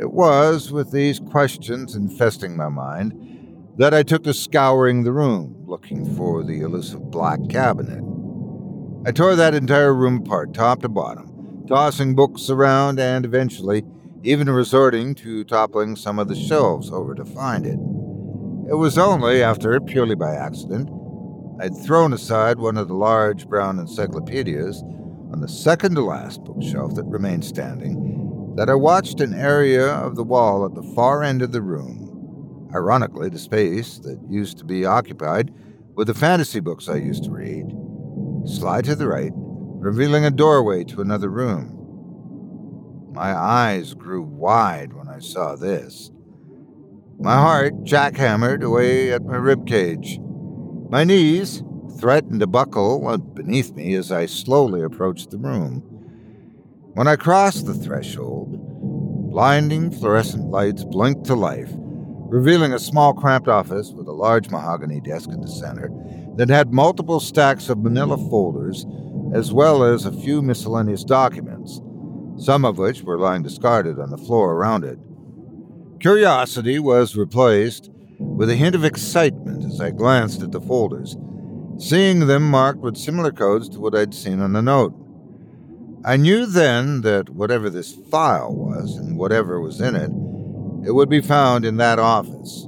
It 0.00 0.12
was 0.12 0.70
with 0.70 0.92
these 0.92 1.18
questions 1.18 1.96
infesting 1.96 2.56
my 2.56 2.68
mind 2.68 3.12
that 3.76 3.92
I 3.92 4.04
took 4.04 4.22
to 4.22 4.32
scouring 4.32 5.02
the 5.02 5.10
room, 5.10 5.64
looking 5.66 6.14
for 6.14 6.44
the 6.44 6.60
elusive 6.60 7.10
black 7.10 7.40
cabinet. 7.48 8.04
I 9.04 9.10
tore 9.10 9.34
that 9.34 9.52
entire 9.52 9.92
room 9.92 10.18
apart, 10.18 10.54
top 10.54 10.82
to 10.82 10.88
bottom, 10.88 11.64
tossing 11.66 12.14
books 12.14 12.50
around 12.50 13.00
and 13.00 13.24
eventually 13.24 13.82
even 14.24 14.48
resorting 14.48 15.14
to 15.16 15.44
toppling 15.44 15.96
some 15.96 16.18
of 16.18 16.28
the 16.28 16.36
shelves 16.36 16.90
over 16.90 17.14
to 17.14 17.24
find 17.24 17.66
it. 17.66 17.78
It 18.70 18.76
was 18.76 18.96
only 18.96 19.42
after, 19.42 19.80
purely 19.80 20.14
by 20.14 20.34
accident, 20.34 20.88
I'd 21.60 21.76
thrown 21.84 22.12
aside 22.12 22.58
one 22.58 22.76
of 22.76 22.88
the 22.88 22.94
large 22.94 23.48
brown 23.48 23.78
encyclopedias 23.78 24.82
on 25.32 25.40
the 25.40 25.48
second 25.48 25.94
to 25.96 26.02
last 26.02 26.42
bookshelf 26.44 26.94
that 26.94 27.04
remained 27.04 27.44
standing 27.44 28.54
that 28.56 28.68
I 28.68 28.74
watched 28.74 29.20
an 29.20 29.34
area 29.34 29.86
of 29.86 30.14
the 30.14 30.24
wall 30.24 30.66
at 30.66 30.74
the 30.74 30.82
far 30.94 31.22
end 31.22 31.40
of 31.40 31.52
the 31.52 31.62
room, 31.62 32.68
ironically, 32.74 33.30
the 33.30 33.38
space 33.38 33.98
that 34.00 34.20
used 34.28 34.58
to 34.58 34.64
be 34.64 34.84
occupied 34.84 35.52
with 35.94 36.06
the 36.06 36.14
fantasy 36.14 36.60
books 36.60 36.88
I 36.88 36.96
used 36.96 37.24
to 37.24 37.30
read, 37.30 37.66
slide 38.46 38.84
to 38.84 38.94
the 38.94 39.08
right, 39.08 39.32
revealing 39.34 40.24
a 40.24 40.30
doorway 40.30 40.84
to 40.84 41.00
another 41.00 41.28
room. 41.28 41.81
My 43.12 43.36
eyes 43.36 43.92
grew 43.92 44.22
wide 44.22 44.94
when 44.94 45.06
I 45.06 45.18
saw 45.18 45.54
this. 45.54 46.10
My 47.20 47.34
heart 47.34 47.84
jackhammered 47.84 48.62
away 48.62 49.12
at 49.12 49.22
my 49.22 49.36
rib 49.36 49.66
cage. 49.66 50.18
My 50.88 51.04
knees 51.04 51.62
threatened 52.00 52.40
to 52.40 52.46
buckle 52.46 53.18
beneath 53.18 53.74
me 53.74 53.94
as 53.94 54.10
I 54.10 54.24
slowly 54.24 54.82
approached 54.82 55.30
the 55.30 55.36
room. 55.36 55.80
When 56.94 57.06
I 57.06 57.16
crossed 57.16 57.66
the 57.66 57.74
threshold, 57.74 58.58
blinding 59.30 59.90
fluorescent 59.90 60.50
lights 60.50 60.84
blinked 60.84 61.26
to 61.26 61.34
life, 61.34 61.70
revealing 61.76 62.72
a 62.72 62.78
small 62.78 63.12
cramped 63.12 63.48
office 63.48 63.92
with 63.92 64.08
a 64.08 64.12
large 64.12 64.48
mahogany 64.50 65.00
desk 65.00 65.28
in 65.28 65.42
the 65.42 65.48
center 65.48 65.90
that 66.36 66.48
had 66.48 66.72
multiple 66.72 67.20
stacks 67.20 67.68
of 67.68 67.78
manila 67.78 68.16
folders, 68.16 68.86
as 69.34 69.52
well 69.52 69.84
as 69.84 70.06
a 70.06 70.12
few 70.12 70.40
miscellaneous 70.40 71.04
documents, 71.04 71.82
some 72.42 72.64
of 72.64 72.76
which 72.76 73.02
were 73.02 73.18
lying 73.18 73.42
discarded 73.42 74.00
on 74.00 74.10
the 74.10 74.18
floor 74.18 74.54
around 74.54 74.82
it. 74.84 74.98
Curiosity 76.00 76.80
was 76.80 77.14
replaced 77.14 77.88
with 78.18 78.50
a 78.50 78.56
hint 78.56 78.74
of 78.74 78.84
excitement 78.84 79.64
as 79.64 79.80
I 79.80 79.92
glanced 79.92 80.42
at 80.42 80.50
the 80.50 80.60
folders, 80.60 81.16
seeing 81.78 82.26
them 82.26 82.50
marked 82.50 82.80
with 82.80 82.96
similar 82.96 83.30
codes 83.30 83.68
to 83.70 83.80
what 83.80 83.94
I'd 83.94 84.12
seen 84.12 84.40
on 84.40 84.54
the 84.54 84.62
note. 84.62 84.92
I 86.04 86.16
knew 86.16 86.44
then 86.46 87.02
that 87.02 87.30
whatever 87.30 87.70
this 87.70 87.92
file 88.10 88.52
was 88.52 88.96
and 88.96 89.16
whatever 89.16 89.60
was 89.60 89.80
in 89.80 89.94
it, 89.94 90.10
it 90.84 90.92
would 90.92 91.08
be 91.08 91.20
found 91.20 91.64
in 91.64 91.76
that 91.76 92.00
office. 92.00 92.66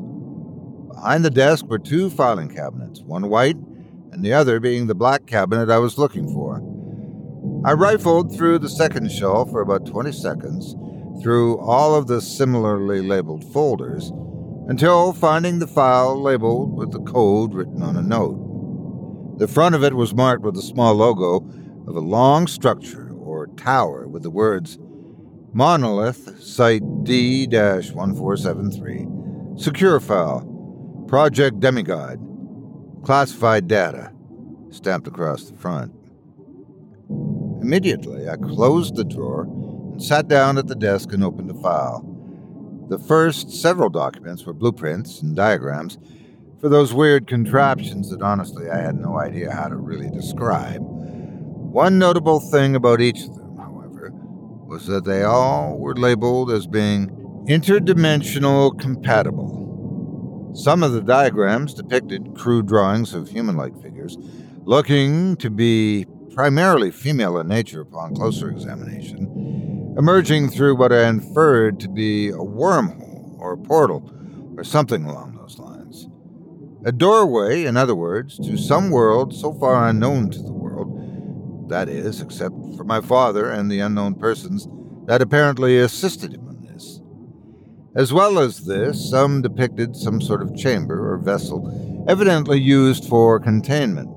Behind 0.94 1.24
the 1.24 1.30
desk 1.30 1.66
were 1.66 1.80
two 1.80 2.10
filing 2.10 2.48
cabinets, 2.48 3.00
one 3.00 3.28
white 3.28 3.56
and 4.12 4.24
the 4.24 4.32
other 4.32 4.60
being 4.60 4.86
the 4.86 4.94
black 4.94 5.26
cabinet 5.26 5.68
I 5.68 5.78
was 5.78 5.98
looking 5.98 6.32
for. 6.32 6.62
I 7.64 7.72
rifled 7.72 8.36
through 8.36 8.58
the 8.58 8.68
second 8.68 9.10
shelf 9.10 9.50
for 9.50 9.62
about 9.62 9.86
20 9.86 10.12
seconds, 10.12 10.74
through 11.22 11.58
all 11.58 11.94
of 11.94 12.08
the 12.08 12.20
similarly 12.20 13.00
labeled 13.00 13.50
folders, 13.54 14.12
until 14.68 15.14
finding 15.14 15.60
the 15.60 15.66
file 15.66 16.20
labeled 16.20 16.76
with 16.76 16.92
the 16.92 17.00
code 17.00 17.54
written 17.54 17.82
on 17.82 17.96
a 17.96 18.02
note. 18.02 19.38
The 19.38 19.48
front 19.48 19.74
of 19.74 19.82
it 19.82 19.94
was 19.94 20.14
marked 20.14 20.42
with 20.42 20.58
a 20.58 20.62
small 20.62 20.94
logo 20.94 21.36
of 21.86 21.96
a 21.96 22.00
long 22.00 22.46
structure 22.46 23.10
or 23.18 23.46
tower 23.46 24.06
with 24.08 24.22
the 24.22 24.30
words 24.30 24.78
Monolith 25.54 26.42
Site 26.42 26.82
D 27.04 27.46
1473, 27.46 29.06
Secure 29.56 30.00
File, 30.00 31.06
Project 31.08 31.60
Demigod, 31.60 32.18
Classified 33.04 33.68
Data, 33.68 34.12
stamped 34.68 35.06
across 35.06 35.44
the 35.44 35.56
front. 35.56 35.93
Immediately, 37.64 38.28
I 38.28 38.36
closed 38.36 38.94
the 38.94 39.04
drawer 39.04 39.44
and 39.44 40.02
sat 40.02 40.28
down 40.28 40.58
at 40.58 40.66
the 40.66 40.74
desk 40.74 41.14
and 41.14 41.24
opened 41.24 41.48
the 41.48 41.54
file. 41.62 42.04
The 42.90 42.98
first 42.98 43.50
several 43.50 43.88
documents 43.88 44.44
were 44.44 44.52
blueprints 44.52 45.22
and 45.22 45.34
diagrams 45.34 45.96
for 46.60 46.68
those 46.68 46.92
weird 46.92 47.26
contraptions 47.26 48.10
that 48.10 48.20
honestly 48.20 48.68
I 48.68 48.76
had 48.76 48.96
no 48.96 49.18
idea 49.18 49.50
how 49.50 49.68
to 49.68 49.76
really 49.76 50.10
describe. 50.10 50.82
One 50.82 51.98
notable 51.98 52.38
thing 52.38 52.76
about 52.76 53.00
each 53.00 53.22
of 53.22 53.34
them 53.34 53.56
however, 53.56 54.12
was 54.12 54.86
that 54.88 55.06
they 55.06 55.22
all 55.22 55.78
were 55.78 55.96
labeled 55.96 56.50
as 56.50 56.66
being 56.66 57.08
interdimensional 57.48 58.78
compatible. 58.78 60.52
Some 60.54 60.82
of 60.82 60.92
the 60.92 61.00
diagrams 61.00 61.72
depicted 61.72 62.34
crude 62.36 62.66
drawings 62.66 63.14
of 63.14 63.30
human 63.30 63.56
like 63.56 63.74
figures, 63.82 64.18
looking 64.66 65.36
to 65.36 65.48
be 65.48 66.04
primarily 66.34 66.90
female 66.90 67.38
in 67.38 67.46
nature 67.46 67.80
upon 67.80 68.14
closer 68.14 68.50
examination, 68.50 69.94
emerging 69.96 70.50
through 70.50 70.76
what 70.76 70.92
I 70.92 71.08
inferred 71.08 71.78
to 71.80 71.88
be 71.88 72.28
a 72.30 72.32
wormhole 72.32 73.38
or 73.38 73.52
a 73.52 73.58
portal 73.58 74.10
or 74.56 74.64
something 74.64 75.04
along 75.04 75.36
those 75.36 75.58
lines. 75.58 76.08
A 76.84 76.90
doorway, 76.92 77.64
in 77.64 77.76
other 77.76 77.94
words, 77.94 78.36
to 78.38 78.58
some 78.58 78.90
world 78.90 79.32
so 79.32 79.54
far 79.54 79.88
unknown 79.88 80.30
to 80.30 80.42
the 80.42 80.52
world, 80.52 81.70
that 81.70 81.88
is, 81.88 82.20
except 82.20 82.54
for 82.76 82.84
my 82.84 83.00
father 83.00 83.50
and 83.50 83.70
the 83.70 83.80
unknown 83.80 84.16
persons 84.16 84.68
that 85.06 85.22
apparently 85.22 85.78
assisted 85.78 86.34
him 86.34 86.48
in 86.48 86.66
this. 86.66 87.00
As 87.94 88.12
well 88.12 88.40
as 88.40 88.66
this, 88.66 89.08
some 89.08 89.40
depicted 89.40 89.94
some 89.94 90.20
sort 90.20 90.42
of 90.42 90.56
chamber 90.56 91.12
or 91.12 91.18
vessel, 91.18 92.04
evidently 92.08 92.60
used 92.60 93.08
for 93.08 93.38
containment. 93.38 94.10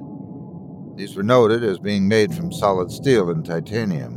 These 0.98 1.16
were 1.16 1.22
noted 1.22 1.64
as 1.64 1.78
being 1.78 2.08
made 2.08 2.34
from 2.34 2.52
solid 2.52 2.90
steel 2.92 3.30
and 3.30 3.46
titanium. 3.46 4.16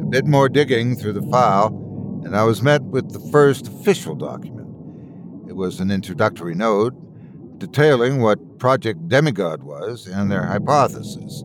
A 0.00 0.04
bit 0.04 0.26
more 0.26 0.48
digging 0.48 0.94
through 0.94 1.14
the 1.14 1.28
file, 1.28 2.22
and 2.24 2.36
I 2.36 2.44
was 2.44 2.62
met 2.62 2.84
with 2.84 3.10
the 3.10 3.32
first 3.32 3.66
official 3.66 4.14
document. 4.14 4.68
It 5.48 5.56
was 5.56 5.80
an 5.80 5.90
introductory 5.90 6.54
note 6.54 6.94
detailing 7.58 8.20
what 8.20 8.60
Project 8.60 9.08
Demigod 9.08 9.64
was 9.64 10.06
and 10.06 10.30
their 10.30 10.44
hypothesis. 10.44 11.42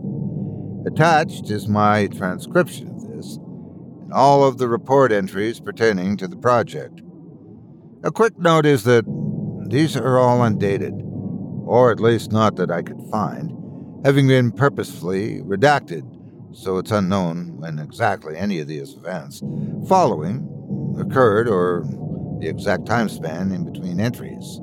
Attached 0.85 1.49
is 1.49 1.67
my 1.67 2.05
transcription 2.05 2.89
of 2.89 3.07
this 3.07 3.37
and 3.37 4.13
all 4.13 4.43
of 4.43 4.59
the 4.59 4.67
report 4.67 5.11
entries 5.11 5.59
pertaining 5.59 6.15
to 6.17 6.27
the 6.27 6.37
project. 6.37 7.01
A 8.03 8.11
quick 8.11 8.37
note 8.37 8.67
is 8.67 8.83
that 8.83 9.05
these 9.67 9.97
are 9.97 10.19
all 10.19 10.43
undated, 10.43 10.93
or 11.65 11.91
at 11.91 11.99
least 11.99 12.31
not 12.31 12.55
that 12.57 12.69
I 12.69 12.83
could 12.83 13.01
find 13.09 13.62
having 14.03 14.27
been 14.27 14.51
purposefully 14.51 15.41
redacted, 15.41 16.03
so 16.55 16.77
it's 16.77 16.91
unknown 16.91 17.57
when 17.59 17.79
exactly 17.79 18.37
any 18.37 18.59
of 18.59 18.67
these 18.67 18.93
events 18.93 19.41
following 19.87 20.47
occurred 20.99 21.47
or 21.47 21.85
the 22.39 22.47
exact 22.47 22.85
time 22.85 23.09
span 23.09 23.51
in 23.51 23.63
between 23.63 23.99
entries. 23.99 24.59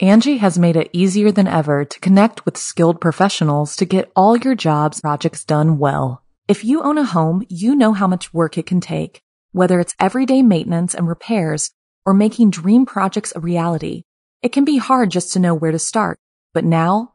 Angi 0.00 0.38
has 0.38 0.58
made 0.58 0.76
it 0.76 0.90
easier 0.92 1.32
than 1.32 1.48
ever 1.48 1.84
to 1.84 2.00
connect 2.00 2.44
with 2.44 2.56
skilled 2.56 3.00
professionals 3.00 3.74
to 3.76 3.84
get 3.84 4.10
all 4.14 4.36
your 4.36 4.54
jobs 4.54 5.00
projects 5.00 5.44
done 5.44 5.78
well. 5.78 6.22
If 6.46 6.64
you 6.64 6.82
own 6.82 6.98
a 6.98 7.04
home, 7.04 7.44
you 7.48 7.74
know 7.74 7.92
how 7.92 8.06
much 8.06 8.32
work 8.32 8.56
it 8.56 8.66
can 8.66 8.80
take, 8.80 9.20
whether 9.52 9.80
it's 9.80 9.96
everyday 9.98 10.40
maintenance 10.42 10.94
and 10.94 11.08
repairs 11.08 11.72
or 12.06 12.14
making 12.14 12.50
dream 12.50 12.86
projects 12.86 13.32
a 13.34 13.40
reality. 13.40 14.04
It 14.40 14.52
can 14.52 14.64
be 14.64 14.78
hard 14.78 15.10
just 15.10 15.32
to 15.32 15.40
know 15.40 15.52
where 15.52 15.72
to 15.72 15.80
start, 15.80 16.18
but 16.54 16.64
now 16.64 17.14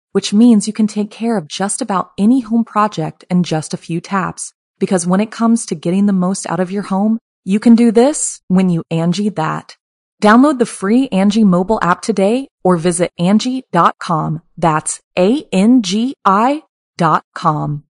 which 0.11 0.33
means 0.33 0.67
you 0.67 0.73
can 0.73 0.87
take 0.87 1.11
care 1.11 1.37
of 1.37 1.47
just 1.47 1.81
about 1.81 2.11
any 2.17 2.41
home 2.41 2.63
project 2.63 3.23
in 3.29 3.43
just 3.43 3.73
a 3.73 3.77
few 3.77 4.01
taps. 4.01 4.53
Because 4.79 5.05
when 5.05 5.19
it 5.19 5.31
comes 5.31 5.65
to 5.67 5.75
getting 5.75 6.05
the 6.05 6.13
most 6.13 6.49
out 6.49 6.59
of 6.59 6.71
your 6.71 6.83
home, 6.83 7.19
you 7.43 7.59
can 7.59 7.75
do 7.75 7.91
this 7.91 8.41
when 8.47 8.69
you 8.69 8.83
Angi 8.91 9.33
that. 9.35 9.77
Download 10.21 10.59
the 10.59 10.65
free 10.65 11.09
Angi 11.09 11.43
mobile 11.43 11.79
app 11.81 12.01
today 12.01 12.47
or 12.63 12.77
visit 12.77 13.11
Angi.com. 13.19 14.41
That's 14.57 15.01
A-N-G-I 15.17 16.63
dot 16.97 17.23
com. 17.33 17.83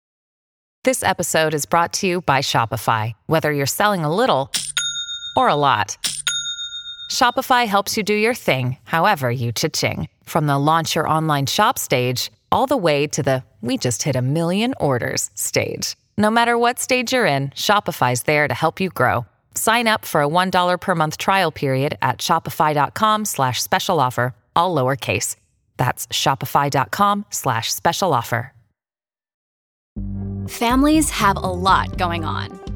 This 0.83 1.03
episode 1.03 1.53
is 1.53 1.65
brought 1.65 1.93
to 1.93 2.07
you 2.07 2.21
by 2.21 2.39
Shopify. 2.39 3.13
Whether 3.27 3.51
you're 3.51 3.65
selling 3.65 4.03
a 4.03 4.15
little 4.15 4.51
or 5.35 5.49
a 5.49 5.55
lot, 5.55 5.97
Shopify 7.11 7.67
helps 7.67 7.97
you 7.97 8.03
do 8.03 8.13
your 8.13 8.33
thing, 8.33 8.77
however 8.83 9.29
you 9.29 9.51
cha-ching. 9.51 10.07
From 10.31 10.47
the 10.47 10.57
launch 10.57 10.95
your 10.95 11.09
online 11.09 11.45
shop 11.45 11.77
stage, 11.77 12.31
all 12.53 12.65
the 12.65 12.77
way 12.77 13.05
to 13.05 13.21
the 13.21 13.43
we 13.59 13.77
just 13.77 14.03
hit 14.03 14.15
a 14.15 14.21
million 14.21 14.73
orders 14.79 15.29
stage. 15.35 15.97
No 16.17 16.31
matter 16.31 16.57
what 16.57 16.79
stage 16.79 17.11
you're 17.11 17.25
in, 17.25 17.49
Shopify's 17.49 18.23
there 18.23 18.47
to 18.47 18.53
help 18.53 18.79
you 18.79 18.89
grow. 18.89 19.25
Sign 19.55 19.89
up 19.89 20.05
for 20.05 20.21
a 20.21 20.29
$1 20.29 20.79
per 20.79 20.95
month 20.95 21.17
trial 21.17 21.51
period 21.51 21.97
at 22.01 22.19
shopify.com 22.19 23.25
slash 23.25 23.61
special 23.61 23.99
offer, 23.99 24.33
all 24.55 24.73
lowercase. 24.73 25.35
That's 25.75 26.07
shopify.com 26.07 27.25
slash 27.29 27.73
special 27.73 28.13
offer. 28.13 28.53
Families 30.47 31.09
have 31.09 31.35
a 31.35 31.39
lot 31.39 31.97
going 31.97 32.23
on. 32.23 32.60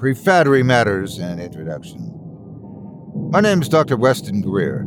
Prefatory 0.00 0.62
matters 0.62 1.18
and 1.18 1.38
introduction. 1.38 2.10
My 3.30 3.42
name 3.42 3.60
is 3.60 3.68
Dr. 3.68 3.98
Weston 3.98 4.40
Greer. 4.40 4.86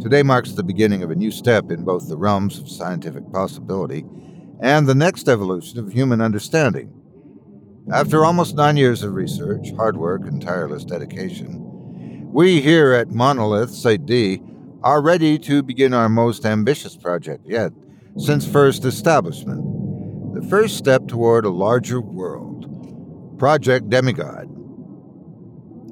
Today 0.00 0.22
marks 0.22 0.52
the 0.52 0.62
beginning 0.62 1.02
of 1.02 1.10
a 1.10 1.16
new 1.16 1.32
step 1.32 1.72
in 1.72 1.82
both 1.82 2.08
the 2.08 2.16
realms 2.16 2.56
of 2.56 2.68
scientific 2.70 3.32
possibility 3.32 4.04
and 4.60 4.86
the 4.86 4.94
next 4.94 5.28
evolution 5.28 5.80
of 5.80 5.92
human 5.92 6.20
understanding. 6.20 6.92
After 7.92 8.24
almost 8.24 8.54
nine 8.54 8.76
years 8.76 9.02
of 9.02 9.14
research, 9.14 9.72
hard 9.72 9.96
work, 9.96 10.22
and 10.22 10.40
tireless 10.40 10.84
dedication, 10.84 11.58
we 12.32 12.60
here 12.60 12.92
at 12.92 13.10
Monolith 13.10 13.74
Site 13.74 14.06
D 14.06 14.40
are 14.84 15.02
ready 15.02 15.36
to 15.40 15.64
begin 15.64 15.92
our 15.92 16.08
most 16.08 16.46
ambitious 16.46 16.96
project 16.96 17.44
yet 17.44 17.72
since 18.16 18.46
first 18.46 18.84
establishment 18.84 19.64
the 20.40 20.46
first 20.48 20.76
step 20.76 21.08
toward 21.08 21.44
a 21.44 21.50
larger 21.50 22.00
world. 22.00 22.47
Project 23.38 23.88
Demigod. 23.88 24.48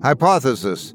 Hypothesis 0.03 0.95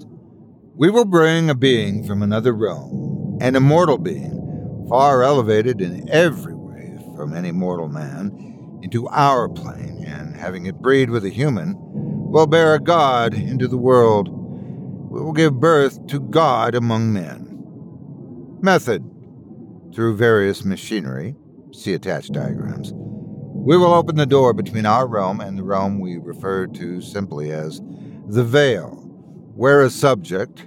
We 0.75 0.89
will 0.89 1.05
bring 1.05 1.49
a 1.49 1.55
being 1.55 2.03
from 2.03 2.21
another 2.21 2.51
realm, 2.51 3.37
an 3.39 3.55
immortal 3.55 3.97
being, 3.97 4.85
far 4.89 5.23
elevated 5.23 5.79
in 5.79 6.09
every 6.09 6.53
way 6.53 6.99
from 7.15 7.33
any 7.33 7.53
mortal 7.53 7.87
man, 7.87 8.79
into 8.83 9.07
our 9.07 9.47
plane, 9.47 10.03
and 10.05 10.35
having 10.35 10.65
it 10.65 10.81
breed 10.81 11.09
with 11.09 11.23
a 11.23 11.29
human, 11.29 11.73
will 11.77 12.47
bear 12.47 12.75
a 12.75 12.79
god 12.81 13.33
into 13.33 13.69
the 13.69 13.77
world. 13.77 14.27
We 14.29 15.21
will 15.21 15.31
give 15.31 15.61
birth 15.61 16.05
to 16.07 16.19
God 16.19 16.75
among 16.75 17.13
men. 17.13 17.47
Method 18.61 19.09
Through 19.95 20.17
various 20.17 20.65
machinery, 20.65 21.35
see 21.71 21.93
attached 21.93 22.33
diagrams 22.33 22.93
we 23.61 23.77
will 23.77 23.93
open 23.93 24.15
the 24.15 24.25
door 24.25 24.53
between 24.53 24.87
our 24.87 25.05
realm 25.05 25.39
and 25.39 25.55
the 25.55 25.63
realm 25.63 25.99
we 25.99 26.17
refer 26.17 26.65
to 26.65 26.99
simply 26.99 27.51
as 27.51 27.79
the 28.27 28.43
Veil, 28.43 28.95
where 29.53 29.83
a 29.83 29.89
subject, 29.91 30.65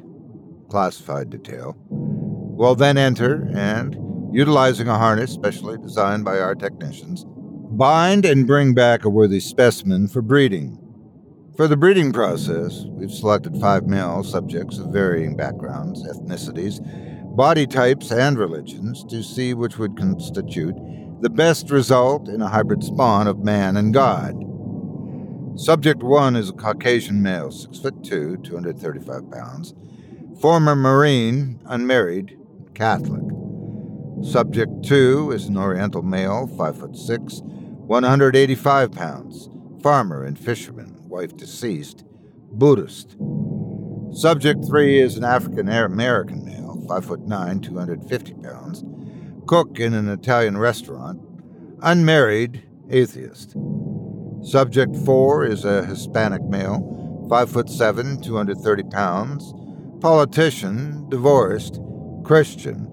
classified 0.68 1.28
detail, 1.28 1.76
will 1.90 2.76
then 2.76 2.96
enter 2.96 3.48
and, 3.52 3.98
utilizing 4.32 4.86
a 4.86 4.96
harness 4.96 5.32
specially 5.32 5.76
designed 5.78 6.24
by 6.24 6.38
our 6.38 6.54
technicians, 6.54 7.24
bind 7.72 8.24
and 8.24 8.46
bring 8.46 8.74
back 8.74 9.04
a 9.04 9.10
worthy 9.10 9.40
specimen 9.40 10.06
for 10.06 10.22
breeding. 10.22 10.78
For 11.56 11.66
the 11.66 11.76
breeding 11.76 12.12
process, 12.12 12.84
we've 12.90 13.10
selected 13.10 13.60
five 13.60 13.88
male 13.88 14.22
subjects 14.22 14.78
of 14.78 14.92
varying 14.92 15.36
backgrounds, 15.36 16.06
ethnicities, 16.06 16.78
body 17.34 17.66
types, 17.66 18.12
and 18.12 18.38
religions 18.38 19.02
to 19.06 19.24
see 19.24 19.52
which 19.52 19.78
would 19.78 19.96
constitute 19.96 20.76
the 21.24 21.30
best 21.30 21.70
result 21.70 22.28
in 22.28 22.42
a 22.42 22.48
hybrid 22.48 22.84
spawn 22.84 23.26
of 23.26 23.42
man 23.42 23.78
and 23.78 23.94
God. 23.94 24.34
Subject 25.58 26.02
1 26.02 26.36
is 26.36 26.50
a 26.50 26.52
Caucasian 26.52 27.22
male, 27.22 27.50
6 27.50 27.78
foot 27.78 28.04
2, 28.04 28.36
235 28.42 29.30
pounds, 29.30 29.72
former 30.38 30.76
Marine, 30.76 31.58
unmarried, 31.64 32.38
Catholic. 32.74 33.22
Subject 34.22 34.70
2 34.84 35.30
is 35.30 35.46
an 35.46 35.56
Oriental 35.56 36.02
male, 36.02 36.46
5 36.46 36.78
foot 36.78 36.94
6, 36.94 37.40
185 37.40 38.92
pounds, 38.92 39.48
farmer 39.82 40.24
and 40.24 40.38
fisherman, 40.38 40.94
wife 41.08 41.34
deceased, 41.38 42.04
Buddhist. 42.52 43.16
Subject 44.12 44.62
3 44.66 45.00
is 45.00 45.16
an 45.16 45.24
African 45.24 45.70
American 45.70 46.44
male, 46.44 46.84
5 46.86 47.04
foot 47.06 47.20
9, 47.20 47.60
250 47.60 48.34
pounds, 48.34 48.84
cook 49.46 49.78
in 49.78 49.94
an 49.94 50.08
Italian 50.08 50.58
restaurant, 50.58 51.20
unmarried, 51.82 52.62
atheist. 52.90 53.56
Subject 54.42 54.94
4 55.04 55.46
is 55.46 55.64
a 55.64 55.84
Hispanic 55.84 56.42
male, 56.42 57.26
5 57.28 57.50
foot 57.50 57.70
7, 57.70 58.20
230 58.20 58.82
pounds, 58.84 59.52
politician, 60.00 61.08
divorced, 61.08 61.80
Christian. 62.24 62.90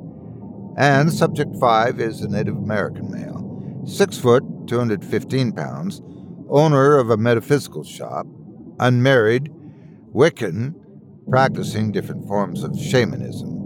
And 0.78 1.12
subject 1.12 1.56
5 1.60 2.00
is 2.00 2.22
a 2.22 2.30
Native 2.30 2.56
American 2.56 3.12
male, 3.12 3.84
6 3.86 4.18
foot, 4.18 4.44
215 4.68 5.52
pounds, 5.52 6.02
owner 6.50 6.98
of 6.98 7.10
a 7.10 7.18
metaphysical 7.18 7.84
shop, 7.84 8.26
unmarried, 8.80 9.52
Wiccan, 10.14 10.76
practicing 11.30 11.92
different 11.92 12.28
forms 12.28 12.64
of 12.64 12.78
shamanism. 12.78 13.61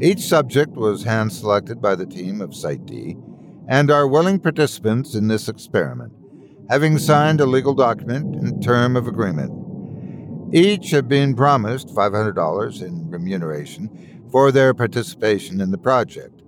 Each 0.00 0.20
subject 0.20 0.74
was 0.74 1.02
hand 1.02 1.32
selected 1.32 1.82
by 1.82 1.96
the 1.96 2.06
team 2.06 2.40
of 2.40 2.54
Site 2.54 2.86
D 2.86 3.16
and 3.66 3.90
are 3.90 4.06
willing 4.06 4.38
participants 4.38 5.16
in 5.16 5.26
this 5.26 5.48
experiment, 5.48 6.12
having 6.70 6.98
signed 6.98 7.40
a 7.40 7.46
legal 7.46 7.74
document 7.74 8.36
and 8.36 8.62
term 8.62 8.96
of 8.96 9.08
agreement. 9.08 10.54
Each 10.54 10.92
have 10.92 11.08
been 11.08 11.34
promised 11.34 11.88
$500 11.88 12.80
in 12.80 13.10
remuneration 13.10 14.28
for 14.30 14.52
their 14.52 14.72
participation 14.72 15.60
in 15.60 15.72
the 15.72 15.78
project. 15.78 16.42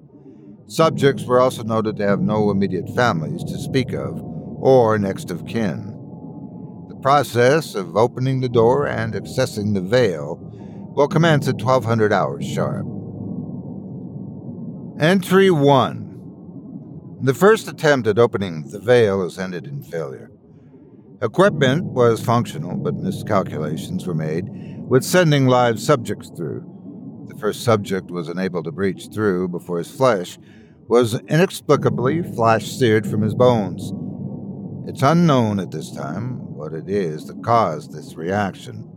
Subjects 0.69 1.25
were 1.25 1.41
also 1.41 1.65
noted 1.65 1.97
to 1.97 2.07
have 2.07 2.21
no 2.21 2.53
immediate 2.53 2.89
families 2.95 3.43
to 3.43 3.59
speak 3.59 3.93
of 3.93 4.23
or 4.61 4.97
next 4.97 5.33
of 5.33 5.45
kin. 5.45 5.87
The 6.89 6.95
process 7.03 7.75
of 7.75 7.97
opening 7.97 8.41
the 8.41 8.49
door 8.49 8.87
and 8.87 9.15
accessing 9.15 9.75
the 9.75 9.81
veil 9.81 10.39
will 10.95 11.09
commence 11.09 11.49
at 11.49 11.57
1200 11.57 12.13
hours 12.13 12.47
sharp. 12.47 12.87
Entry 15.01 15.51
1 15.51 17.21
The 17.23 17.33
first 17.33 17.67
attempt 17.69 18.07
at 18.07 18.19
opening 18.19 18.69
the 18.69 18.79
veil 18.79 19.23
has 19.23 19.39
ended 19.39 19.67
in 19.67 19.83
failure. 19.83 20.31
Equipment 21.23 21.85
was 21.85 22.23
functional, 22.23 22.77
but 22.77 22.97
miscalculations 22.97 24.07
were 24.07 24.13
made 24.13 24.51
with 24.87 25.03
sending 25.03 25.47
live 25.47 25.81
subjects 25.81 26.29
through. 26.37 27.27
The 27.29 27.39
first 27.39 27.65
subject 27.65 28.11
was 28.11 28.29
unable 28.29 28.63
to 28.63 28.71
breach 28.71 29.09
through 29.11 29.49
before 29.49 29.79
his 29.79 29.91
flesh 29.91 30.39
was 30.87 31.19
inexplicably 31.29 32.23
flash 32.23 32.71
seared 32.71 33.07
from 33.07 33.23
his 33.23 33.35
bones. 33.35 33.95
It's 34.87 35.01
unknown 35.01 35.61
at 35.61 35.71
this 35.71 35.91
time 35.91 36.55
what 36.55 36.75
it 36.75 36.91
is 36.91 37.25
that 37.29 37.43
caused 37.43 37.95
this 37.95 38.17
reaction. 38.17 38.90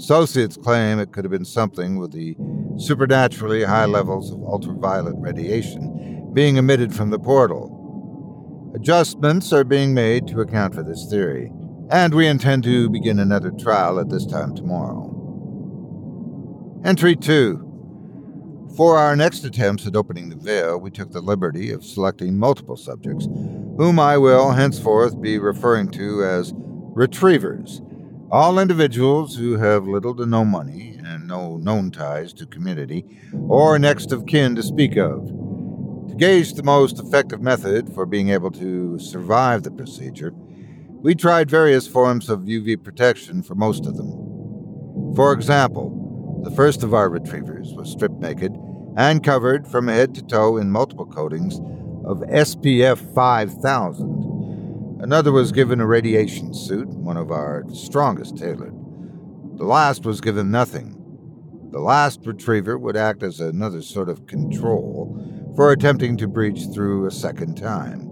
Associates 0.00 0.56
claim 0.56 0.98
it 0.98 1.12
could 1.12 1.24
have 1.26 1.30
been 1.30 1.44
something 1.44 1.98
with 1.98 2.10
the 2.10 2.34
supernaturally 2.78 3.62
high 3.62 3.84
levels 3.84 4.32
of 4.32 4.42
ultraviolet 4.42 5.14
radiation 5.18 6.30
being 6.32 6.56
emitted 6.56 6.94
from 6.94 7.10
the 7.10 7.18
portal. 7.18 8.72
Adjustments 8.74 9.52
are 9.52 9.62
being 9.62 9.92
made 9.92 10.26
to 10.26 10.40
account 10.40 10.74
for 10.74 10.82
this 10.82 11.06
theory, 11.10 11.52
and 11.90 12.14
we 12.14 12.26
intend 12.26 12.64
to 12.64 12.88
begin 12.88 13.18
another 13.18 13.50
trial 13.50 14.00
at 14.00 14.08
this 14.08 14.24
time 14.24 14.54
tomorrow. 14.54 15.06
Entry 16.82 17.14
2 17.14 17.66
for 18.74 18.96
our 18.96 19.14
next 19.14 19.44
attempts 19.44 19.86
at 19.86 19.96
opening 19.96 20.30
the 20.30 20.36
veil, 20.36 20.78
we 20.78 20.90
took 20.90 21.10
the 21.10 21.20
liberty 21.20 21.72
of 21.72 21.84
selecting 21.84 22.38
multiple 22.38 22.76
subjects, 22.76 23.26
whom 23.26 23.98
I 23.98 24.16
will 24.16 24.52
henceforth 24.52 25.20
be 25.20 25.38
referring 25.38 25.90
to 25.90 26.24
as 26.24 26.54
retrievers, 26.56 27.82
all 28.32 28.60
individuals 28.60 29.34
who 29.34 29.56
have 29.56 29.88
little 29.88 30.14
to 30.14 30.24
no 30.24 30.44
money 30.44 30.96
and 31.04 31.26
no 31.26 31.56
known 31.56 31.90
ties 31.90 32.32
to 32.32 32.46
community 32.46 33.04
or 33.48 33.76
next 33.76 34.12
of 34.12 34.24
kin 34.26 34.54
to 34.54 34.62
speak 34.62 34.96
of. 34.96 35.26
To 36.08 36.14
gauge 36.16 36.54
the 36.54 36.62
most 36.62 37.00
effective 37.00 37.40
method 37.40 37.92
for 37.92 38.06
being 38.06 38.28
able 38.28 38.52
to 38.52 39.00
survive 39.00 39.64
the 39.64 39.72
procedure, 39.72 40.32
we 41.02 41.16
tried 41.16 41.50
various 41.50 41.88
forms 41.88 42.28
of 42.28 42.40
UV 42.40 42.84
protection 42.84 43.42
for 43.42 43.56
most 43.56 43.84
of 43.84 43.96
them. 43.96 45.12
For 45.16 45.32
example, 45.32 46.40
the 46.44 46.52
first 46.52 46.84
of 46.84 46.94
our 46.94 47.10
retrievers 47.10 47.72
was 47.74 47.90
stripped 47.90 48.20
naked 48.20 48.56
and 48.96 49.24
covered 49.24 49.66
from 49.66 49.88
head 49.88 50.14
to 50.14 50.22
toe 50.22 50.56
in 50.56 50.70
multiple 50.70 51.06
coatings 51.06 51.58
of 52.04 52.18
SPF 52.28 53.12
5000. 53.12 54.29
Another 55.02 55.32
was 55.32 55.50
given 55.50 55.80
a 55.80 55.86
radiation 55.86 56.52
suit, 56.52 56.86
one 56.86 57.16
of 57.16 57.30
our 57.30 57.64
strongest 57.72 58.36
tailored. 58.36 58.74
The 59.56 59.64
last 59.64 60.04
was 60.04 60.20
given 60.20 60.50
nothing. 60.50 60.94
The 61.70 61.78
last 61.78 62.20
retriever 62.26 62.76
would 62.76 62.98
act 62.98 63.22
as 63.22 63.40
another 63.40 63.80
sort 63.80 64.10
of 64.10 64.26
control 64.26 65.52
for 65.56 65.72
attempting 65.72 66.18
to 66.18 66.28
breach 66.28 66.66
through 66.74 67.06
a 67.06 67.10
second 67.10 67.54
time. 67.56 68.10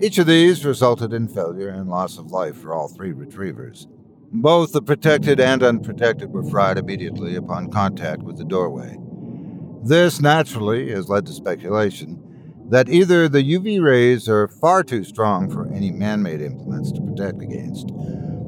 Each 0.00 0.16
of 0.18 0.28
these 0.28 0.64
resulted 0.64 1.12
in 1.12 1.26
failure 1.26 1.70
and 1.70 1.90
loss 1.90 2.18
of 2.18 2.30
life 2.30 2.56
for 2.56 2.72
all 2.72 2.86
three 2.86 3.12
retrievers. 3.12 3.88
Both 4.30 4.70
the 4.70 4.80
protected 4.80 5.40
and 5.40 5.64
unprotected 5.64 6.30
were 6.30 6.48
fried 6.48 6.78
immediately 6.78 7.34
upon 7.34 7.72
contact 7.72 8.22
with 8.22 8.38
the 8.38 8.44
doorway. 8.44 8.96
This 9.82 10.20
naturally 10.20 10.90
has 10.92 11.08
led 11.08 11.26
to 11.26 11.32
speculation 11.32 12.21
that 12.72 12.88
either 12.88 13.28
the 13.28 13.42
UV 13.42 13.82
rays 13.82 14.30
are 14.30 14.48
far 14.48 14.82
too 14.82 15.04
strong 15.04 15.50
for 15.50 15.70
any 15.74 15.90
man 15.90 16.22
made 16.22 16.40
implements 16.40 16.90
to 16.90 17.02
protect 17.02 17.42
against, 17.42 17.90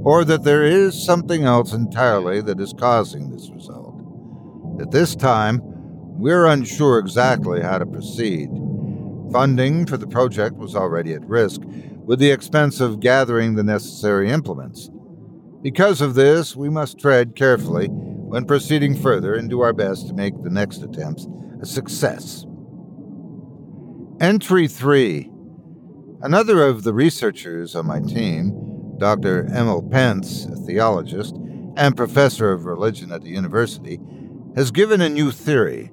or 0.02 0.24
that 0.24 0.44
there 0.44 0.64
is 0.64 1.04
something 1.04 1.44
else 1.44 1.74
entirely 1.74 2.40
that 2.40 2.58
is 2.58 2.72
causing 2.72 3.30
this 3.30 3.50
result. 3.50 3.94
At 4.80 4.92
this 4.92 5.14
time, 5.14 5.60
we're 5.62 6.46
unsure 6.46 6.98
exactly 6.98 7.60
how 7.60 7.76
to 7.76 7.84
proceed. 7.84 8.48
Funding 9.30 9.84
for 9.84 9.98
the 9.98 10.06
project 10.06 10.56
was 10.56 10.74
already 10.74 11.12
at 11.12 11.28
risk, 11.28 11.60
with 12.06 12.18
the 12.18 12.30
expense 12.30 12.80
of 12.80 13.00
gathering 13.00 13.56
the 13.56 13.62
necessary 13.62 14.30
implements. 14.30 14.88
Because 15.60 16.00
of 16.00 16.14
this, 16.14 16.56
we 16.56 16.70
must 16.70 16.98
tread 16.98 17.36
carefully 17.36 17.88
when 17.88 18.46
proceeding 18.46 18.96
further 18.96 19.34
and 19.34 19.50
do 19.50 19.60
our 19.60 19.74
best 19.74 20.08
to 20.08 20.14
make 20.14 20.42
the 20.42 20.48
next 20.48 20.82
attempts 20.82 21.28
a 21.60 21.66
success. 21.66 22.46
Entry 24.20 24.68
3 24.68 25.28
Another 26.22 26.62
of 26.62 26.84
the 26.84 26.94
researchers 26.94 27.74
on 27.74 27.86
my 27.86 27.98
team, 27.98 28.96
Dr. 28.96 29.44
Emil 29.46 29.82
Pence, 29.90 30.44
a 30.46 30.54
theologist 30.54 31.34
and 31.76 31.96
professor 31.96 32.52
of 32.52 32.64
religion 32.64 33.10
at 33.10 33.22
the 33.22 33.30
university, 33.30 33.98
has 34.54 34.70
given 34.70 35.00
a 35.00 35.08
new 35.08 35.32
theory. 35.32 35.90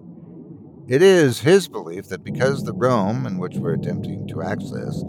It 0.87 1.01
is 1.01 1.39
his 1.39 1.67
belief 1.67 2.09
that 2.09 2.23
because 2.23 2.63
the 2.63 2.73
realm 2.73 3.25
in 3.25 3.39
which 3.39 3.55
we're 3.55 3.73
attempting 3.73 4.27
to 4.27 4.43
access 4.43 5.03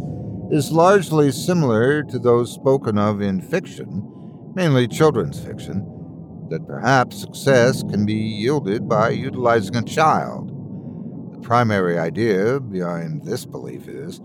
is 0.51 0.73
largely 0.73 1.31
similar 1.33 2.03
to 2.05 2.19
those 2.19 2.55
spoken 2.55 2.97
of 2.97 3.21
in 3.21 3.43
fiction, 3.43 4.53
mainly 4.55 4.89
children's 4.89 5.39
fiction, 5.39 5.85
that 6.49 6.67
perhaps 6.67 7.21
success 7.21 7.83
can 7.83 8.07
be 8.07 8.15
yielded 8.15 8.89
by 8.89 9.11
utilizing 9.11 9.77
a 9.77 9.83
child. 9.83 10.49
Primary 11.43 11.99
idea 11.99 12.61
behind 12.61 13.25
this 13.25 13.45
belief 13.45 13.89
is 13.89 14.21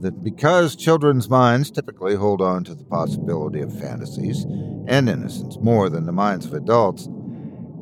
that 0.00 0.24
because 0.24 0.76
children's 0.76 1.28
minds 1.28 1.70
typically 1.70 2.16
hold 2.16 2.40
on 2.40 2.64
to 2.64 2.74
the 2.74 2.84
possibility 2.84 3.60
of 3.60 3.78
fantasies 3.78 4.44
and 4.86 5.08
innocence 5.08 5.58
more 5.60 5.88
than 5.88 6.06
the 6.06 6.12
minds 6.12 6.46
of 6.46 6.54
adults, 6.54 7.08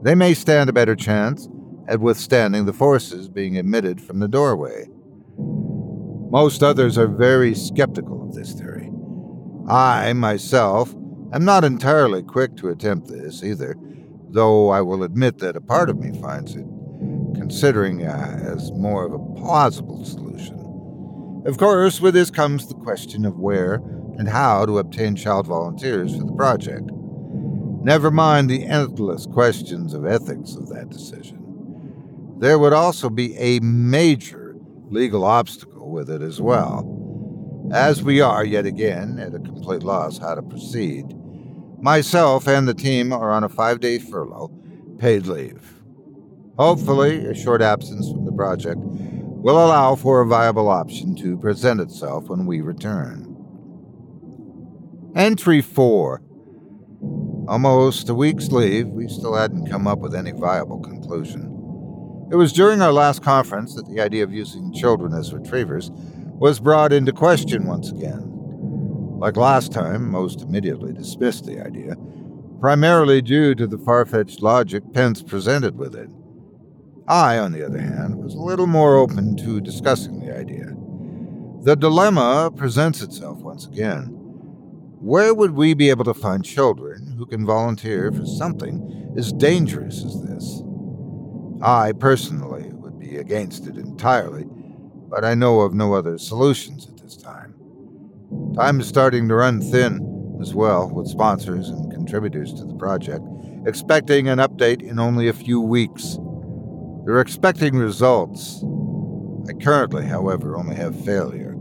they 0.03 0.15
may 0.15 0.35
stand 0.35 0.69
a 0.69 0.73
better 0.73 0.95
chance 0.95 1.49
at 1.87 2.01
withstanding 2.01 2.67
the 2.67 2.73
forces 2.73 3.29
being 3.29 3.55
emitted 3.55 4.01
from 4.01 4.19
the 4.19 4.29
doorway. 4.29 4.87
Most 6.31 6.63
others 6.63 6.99
are 6.99 7.09
very 7.09 7.55
skeptical 7.55 8.23
of 8.23 8.35
this 8.35 8.53
theory. 8.53 8.91
I, 9.69 10.13
myself, 10.13 10.95
I'm 11.33 11.45
not 11.45 11.65
entirely 11.65 12.23
quick 12.23 12.57
to 12.57 12.69
attempt 12.69 13.09
this 13.09 13.43
either, 13.43 13.77
though 14.31 14.71
I 14.71 14.83
will 14.83 15.03
admit 15.03 15.39
that 15.39 15.57
a 15.57 15.61
part 15.61 15.89
of 15.89 15.99
me 15.99 16.19
finds 16.21 16.55
it, 16.55 16.67
considering 17.39 18.05
uh, 18.05 18.41
as 18.45 18.73
more 18.73 19.07
of 19.07 19.13
a 19.13 19.41
plausible 19.41 20.05
solution. 20.05 20.57
Of 21.47 21.57
course, 21.57 22.01
with 22.01 22.15
this 22.15 22.31
comes 22.31 22.67
the 22.67 22.75
question 22.75 23.25
of 23.25 23.39
where 23.39 23.75
and 24.19 24.29
how 24.29 24.67
to 24.67 24.79
obtain 24.79 25.17
child 25.17 25.47
volunteers 25.47 26.17
for 26.17 26.25
the 26.25 26.33
project. 26.33 26.91
Never 27.83 28.11
mind 28.11 28.51
the 28.51 28.65
endless 28.65 29.27
questions 29.27 29.95
of 29.95 30.05
ethics 30.05 30.57
of 30.57 30.69
that 30.69 30.91
decision. 30.91 32.37
There 32.39 32.59
would 32.59 32.73
also 32.73 33.09
be 33.09 33.37
a 33.37 33.61
major 33.61 34.57
legal 34.91 35.25
obstacle 35.25 35.91
with 35.91 36.11
it 36.11 36.23
as 36.23 36.41
well 36.41 36.95
as 37.73 38.03
we 38.03 38.21
are 38.21 38.45
yet 38.45 38.67
again 38.67 39.19
at 39.19 39.35
a 39.35 39.39
complete 39.39 39.83
loss 39.83 40.19
how 40.19 40.35
to 40.35 40.43
proceed. 40.43 41.05
Myself 41.81 42.49
and 42.49 42.67
the 42.67 42.75
team 42.75 43.13
are 43.13 43.31
on 43.31 43.45
a 43.45 43.49
five 43.49 43.81
day 43.81 43.99
furlough, 43.99 44.51
paid 44.99 45.27
leave. 45.27 45.78
Hopefully, 46.59 47.25
a 47.27 47.35
short 47.35 47.63
absence 47.63 48.11
from 48.11 48.25
the 48.25 48.33
project 48.33 48.81
will 48.83 49.65
allow 49.65 49.95
for 49.95 50.21
a 50.21 50.27
viable 50.27 50.69
option 50.69 51.15
to 51.15 51.39
present 51.39 51.81
itself 51.81 52.29
when 52.29 52.47
we 52.47 52.61
return. 52.61 53.37
Entry 55.15 55.61
4. 55.61 56.21
Almost 57.47 58.09
a 58.09 58.15
week's 58.15 58.49
leave, 58.49 58.89
we 58.89 59.07
still 59.07 59.35
hadn't 59.35 59.71
come 59.71 59.87
up 59.87 60.01
with 60.01 60.15
any 60.15 60.33
viable 60.33 60.81
conclusion. 60.81 61.43
It 62.33 62.37
was 62.37 62.53
during 62.53 62.83
our 62.83 62.93
last 62.93 63.23
conference 63.23 63.75
that 63.75 63.89
the 63.89 64.01
idea 64.01 64.25
of 64.25 64.35
using 64.35 64.75
children 64.75 65.15
as 65.15 65.33
retrievers 65.33 65.93
was 65.93 66.59
brought 66.59 66.93
into 66.93 67.13
question 67.13 67.67
once 67.67 67.91
again. 67.91 68.25
Like 69.19 69.37
last 69.37 69.73
time, 69.73 70.11
most 70.11 70.43
immediately 70.43 70.93
dismissed 70.93 71.47
the 71.47 71.65
idea, 71.65 71.95
primarily 72.61 73.23
due 73.23 73.55
to 73.55 73.67
the 73.67 73.79
far 73.79 74.05
fetched 74.05 74.43
logic 74.43 74.83
Pence 74.93 75.23
presented 75.23 75.79
with 75.79 75.95
it. 75.95 76.11
I, 77.09 77.39
on 77.39 77.53
the 77.53 77.65
other 77.65 77.81
hand, 77.81 78.17
was 78.17 78.35
a 78.35 78.41
little 78.41 78.67
more 78.67 78.97
open 78.97 79.37
to 79.39 79.61
discussing 79.61 80.21
the 80.21 80.37
idea. 80.37 80.75
The 81.63 81.75
dilemma 81.75 82.51
presents 82.55 83.03
itself 83.03 83.39
once 83.39 83.67
again. 83.67 84.15
Where 85.01 85.33
would 85.33 85.53
we 85.53 85.75
be 85.75 85.91
able 85.91 86.05
to 86.05 86.15
find 86.15 86.45
children 86.45 87.15
who 87.17 87.25
can 87.25 87.47
volunteer 87.47 88.13
for 88.13 88.27
something 88.27 89.15
as 89.17 89.33
dangerous 89.33 90.05
as 90.05 90.23
this? 90.23 90.63
I, 91.63 91.93
personally, 91.93 92.71
would 92.75 92.99
be 92.99 93.17
against 93.17 93.67
it 93.67 93.77
entirely, 93.77 94.45
but 95.09 95.25
I 95.25 95.35
know 95.35 95.61
of 95.61 95.75
no 95.75 95.95
other 95.95 96.19
solutions 96.19 96.87
at 96.87 96.99
this 96.99 97.17
time. 97.17 97.55
Time 98.55 98.81
is 98.81 98.87
starting 98.87 99.29
to 99.29 99.35
run 99.35 99.63
thin 99.63 100.39
as 100.43 100.55
well, 100.55 100.91
with 100.91 101.09
sponsors 101.09 101.71
and 101.71 101.91
contributors 101.91 102.53
to 102.55 102.65
the 102.65 102.75
project 102.75 103.25
expecting 103.67 104.29
an 104.29 104.39
update 104.39 104.83
in 104.83 104.99
only 104.99 105.29
a 105.29 105.33
few 105.33 105.61
weeks. 105.61 106.19
They're 107.09 107.23
expecting 107.23 107.75
results. 107.75 108.63
I 109.49 109.55
currently, 109.55 110.05
however, 110.05 110.59
only 110.59 110.77
have 110.77 111.07
failure. 111.07 111.57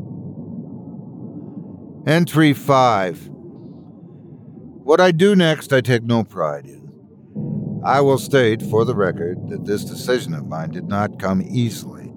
Entry 2.05 2.51
5. 2.51 3.29
What 3.31 4.99
I 4.99 5.11
do 5.13 5.37
next, 5.37 5.71
I 5.71 5.79
take 5.79 6.03
no 6.03 6.25
pride 6.25 6.65
in. 6.65 7.79
I 7.85 8.01
will 8.01 8.17
state, 8.17 8.61
for 8.61 8.83
the 8.83 8.93
record, 8.93 9.47
that 9.47 9.63
this 9.63 9.85
decision 9.85 10.33
of 10.33 10.49
mine 10.49 10.71
did 10.71 10.89
not 10.89 11.17
come 11.17 11.41
easily. 11.41 12.11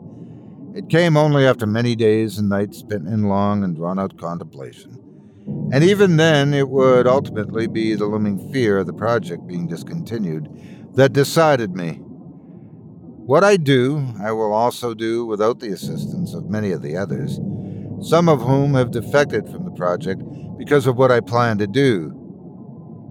It 0.75 0.89
came 0.89 1.17
only 1.17 1.47
after 1.47 1.67
many 1.69 1.95
days 1.95 2.37
and 2.37 2.49
nights 2.49 2.79
spent 2.79 3.07
in 3.07 3.29
long 3.29 3.63
and 3.63 3.77
drawn 3.77 4.01
out 4.01 4.19
contemplation. 4.19 4.99
And 5.73 5.85
even 5.85 6.17
then, 6.17 6.53
it 6.53 6.69
would 6.69 7.07
ultimately 7.07 7.69
be 7.69 7.95
the 7.95 8.07
looming 8.07 8.51
fear 8.53 8.79
of 8.79 8.89
the 8.89 8.93
project 8.93 9.47
being 9.47 9.69
discontinued 9.69 10.49
that 10.97 11.13
decided 11.13 11.77
me. 11.77 12.01
What 13.31 13.45
I 13.45 13.59
do, 13.59 14.05
I 14.21 14.33
will 14.33 14.53
also 14.53 14.93
do 14.93 15.25
without 15.25 15.61
the 15.61 15.71
assistance 15.71 16.35
of 16.35 16.51
many 16.51 16.73
of 16.73 16.83
the 16.83 16.97
others, 16.97 17.39
some 18.03 18.29
of 18.29 18.43
whom 18.43 18.75
have 18.75 18.91
defected 18.91 19.49
from 19.49 19.65
the 19.65 19.71
project 19.71 20.21
because 20.59 20.89
of 20.89 20.97
what 20.97 21.13
I 21.13 21.21
plan 21.21 21.57
to 21.59 21.69
do. 21.69 22.13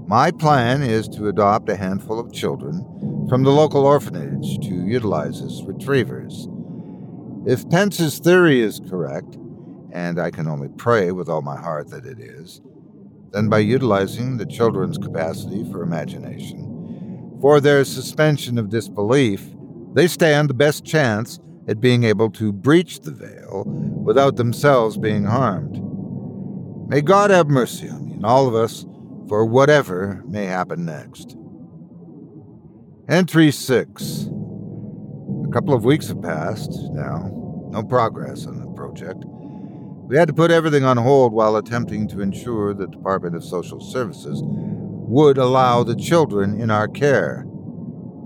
My 0.09 0.31
plan 0.31 0.81
is 0.83 1.07
to 1.07 1.29
adopt 1.29 1.69
a 1.69 1.77
handful 1.77 2.19
of 2.19 2.33
children 2.33 3.27
from 3.29 3.43
the 3.43 3.51
local 3.51 3.85
orphanage 3.85 4.59
to 4.67 4.85
utilize 4.85 5.41
as 5.41 5.63
retrievers. 5.63 6.49
If 7.45 7.69
Pence's 7.69 8.19
theory 8.19 8.59
is 8.59 8.81
correct, 8.89 9.37
and 9.93 10.19
I 10.19 10.31
can 10.31 10.49
only 10.49 10.67
pray 10.67 11.13
with 11.13 11.29
all 11.29 11.43
my 11.43 11.55
heart 11.57 11.91
that 11.91 12.05
it 12.05 12.19
is, 12.19 12.59
then 13.31 13.47
by 13.47 13.59
utilizing 13.59 14.35
the 14.35 14.45
children's 14.45 14.97
capacity 14.97 15.63
for 15.71 15.81
imagination, 15.81 17.37
for 17.39 17.61
their 17.61 17.85
suspension 17.85 18.57
of 18.57 18.67
disbelief, 18.67 19.49
they 19.93 20.07
stand 20.07 20.49
the 20.49 20.53
best 20.53 20.85
chance 20.85 21.39
at 21.67 21.81
being 21.81 22.03
able 22.03 22.29
to 22.31 22.51
breach 22.51 22.99
the 23.01 23.11
veil 23.11 23.63
without 24.03 24.35
themselves 24.35 24.97
being 24.97 25.25
harmed. 25.25 25.79
May 26.89 27.01
God 27.01 27.29
have 27.29 27.47
mercy 27.47 27.89
on 27.89 28.05
me 28.05 28.13
and 28.13 28.25
all 28.25 28.47
of 28.47 28.55
us 28.55 28.85
for 29.27 29.45
whatever 29.45 30.23
may 30.25 30.45
happen 30.45 30.85
next. 30.85 31.37
Entry 33.07 33.51
6. 33.51 34.29
A 35.47 35.51
couple 35.51 35.73
of 35.73 35.85
weeks 35.85 36.07
have 36.07 36.21
passed 36.21 36.71
now, 36.91 37.31
no 37.71 37.83
progress 37.83 38.45
on 38.45 38.59
the 38.59 38.67
project. 38.73 39.23
We 40.09 40.17
had 40.17 40.27
to 40.27 40.33
put 40.33 40.49
everything 40.49 40.83
on 40.83 40.97
hold 40.97 41.33
while 41.33 41.55
attempting 41.55 42.07
to 42.07 42.21
ensure 42.21 42.73
the 42.73 42.87
Department 42.87 43.35
of 43.35 43.43
Social 43.43 43.79
Services 43.79 44.41
would 44.43 45.37
allow 45.37 45.83
the 45.83 45.95
children 45.95 46.59
in 46.59 46.71
our 46.71 46.87
care. 46.87 47.45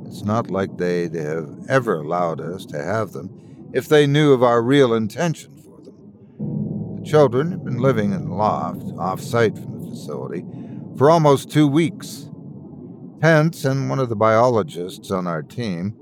It's 0.06 0.24
not 0.24 0.51
like 0.51 0.78
they'd 0.78 1.16
have 1.16 1.49
ever 1.70 1.95
allowed 1.95 2.41
us 2.41 2.66
to 2.68 2.82
have 2.82 3.12
them 3.14 3.70
if 3.74 3.88
they 3.88 4.06
knew 4.06 4.34
of 4.34 4.43
our 4.43 4.62
real 4.62 4.93
intention 4.93 5.56
for 5.58 5.82
them. 5.82 6.99
The 6.99 7.10
children 7.10 7.51
had 7.51 7.64
been 7.64 7.80
living 7.80 8.12
in 8.12 8.26
the 8.26 8.36
loft, 8.36 8.84
off 8.97 9.22
site 9.22 9.58
from 9.58 9.80
the 9.80 9.89
facility, 9.89 10.45
for 10.97 11.10
almost 11.10 11.49
two 11.51 11.68
weeks. 11.68 12.30
Pence 13.20 13.66
and 13.66 13.89
one 13.89 13.99
of 13.99 14.10
the 14.10 14.16
biologists 14.16 15.10
on 15.10 15.28
our 15.28 15.41
team, 15.41 15.95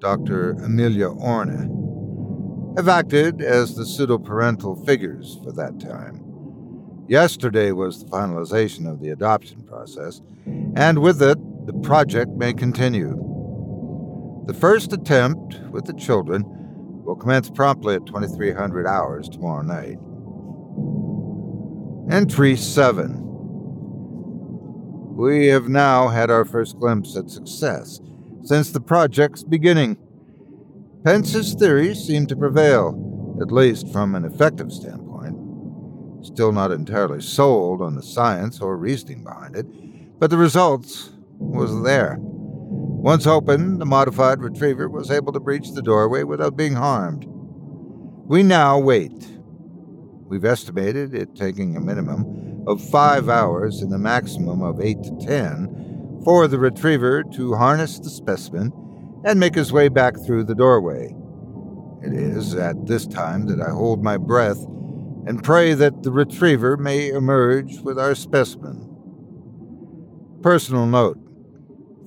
Dr. 0.00 0.50
Amelia 0.50 1.08
Orne, 1.08 2.74
have 2.76 2.88
acted 2.88 3.40
as 3.40 3.74
the 3.74 3.86
pseudo-parental 3.86 4.84
figures 4.84 5.38
for 5.42 5.52
that 5.52 5.80
time. 5.80 6.22
Yesterday 7.08 7.72
was 7.72 8.00
the 8.04 8.10
finalization 8.10 8.90
of 8.90 9.00
the 9.00 9.10
adoption 9.10 9.62
process, 9.62 10.20
and 10.74 10.98
with 10.98 11.22
it, 11.22 11.38
the 11.66 11.72
project 11.72 12.32
may 12.32 12.52
continue. 12.52 13.16
The 14.46 14.54
first 14.54 14.92
attempt 14.92 15.60
with 15.72 15.86
the 15.86 15.92
children 15.92 16.44
will 17.04 17.16
commence 17.16 17.50
promptly 17.50 17.96
at 17.96 18.06
2300 18.06 18.86
hours 18.86 19.28
tomorrow 19.28 19.62
night. 19.62 19.98
Entry 22.14 22.56
7. 22.56 23.22
We 25.16 25.48
have 25.48 25.68
now 25.68 26.06
had 26.08 26.30
our 26.30 26.44
first 26.44 26.78
glimpse 26.78 27.16
at 27.16 27.28
success 27.28 28.00
since 28.44 28.70
the 28.70 28.80
project's 28.80 29.42
beginning. 29.42 29.96
Pence's 31.04 31.54
theories 31.54 31.98
seem 31.98 32.26
to 32.28 32.36
prevail, 32.36 33.38
at 33.42 33.50
least 33.50 33.92
from 33.92 34.14
an 34.14 34.24
effective 34.24 34.70
standpoint. 34.70 35.36
Still 36.24 36.52
not 36.52 36.70
entirely 36.70 37.20
sold 37.20 37.82
on 37.82 37.96
the 37.96 38.02
science 38.02 38.60
or 38.60 38.76
reasoning 38.76 39.24
behind 39.24 39.56
it, 39.56 39.66
but 40.20 40.30
the 40.30 40.36
results 40.36 41.10
was 41.38 41.82
there. 41.82 42.20
Once 43.06 43.24
opened, 43.24 43.80
the 43.80 43.86
modified 43.86 44.40
retriever 44.40 44.88
was 44.88 45.12
able 45.12 45.32
to 45.32 45.38
breach 45.38 45.70
the 45.70 45.80
doorway 45.80 46.24
without 46.24 46.56
being 46.56 46.72
harmed. 46.72 47.24
We 48.26 48.42
now 48.42 48.80
wait. 48.80 49.28
We've 50.26 50.44
estimated 50.44 51.14
it 51.14 51.36
taking 51.36 51.76
a 51.76 51.80
minimum 51.80 52.64
of 52.66 52.82
five 52.90 53.28
hours 53.28 53.80
and 53.80 53.94
a 53.94 53.98
maximum 53.98 54.60
of 54.60 54.80
eight 54.80 55.00
to 55.04 55.16
ten 55.24 56.20
for 56.24 56.48
the 56.48 56.58
retriever 56.58 57.22
to 57.34 57.54
harness 57.54 58.00
the 58.00 58.10
specimen 58.10 58.72
and 59.24 59.38
make 59.38 59.54
his 59.54 59.72
way 59.72 59.86
back 59.88 60.14
through 60.26 60.42
the 60.42 60.56
doorway. 60.56 61.14
It 62.02 62.12
is 62.12 62.56
at 62.56 62.88
this 62.88 63.06
time 63.06 63.46
that 63.46 63.60
I 63.60 63.70
hold 63.70 64.02
my 64.02 64.16
breath 64.16 64.58
and 65.28 65.44
pray 65.44 65.74
that 65.74 66.02
the 66.02 66.10
retriever 66.10 66.76
may 66.76 67.10
emerge 67.10 67.78
with 67.82 68.00
our 68.00 68.16
specimen. 68.16 68.82
Personal 70.42 70.86
note 70.86 71.25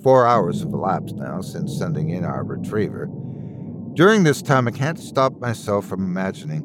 Four 0.04 0.26
hours 0.26 0.62
have 0.62 0.72
elapsed 0.72 1.16
now 1.16 1.42
since 1.42 1.78
sending 1.78 2.10
in 2.10 2.24
our 2.24 2.44
retriever. 2.44 3.10
During 3.94 4.24
this 4.24 4.42
time, 4.42 4.68
I 4.68 4.72
can't 4.72 4.98
stop 4.98 5.40
myself 5.40 5.86
from 5.86 6.04
imagining 6.04 6.62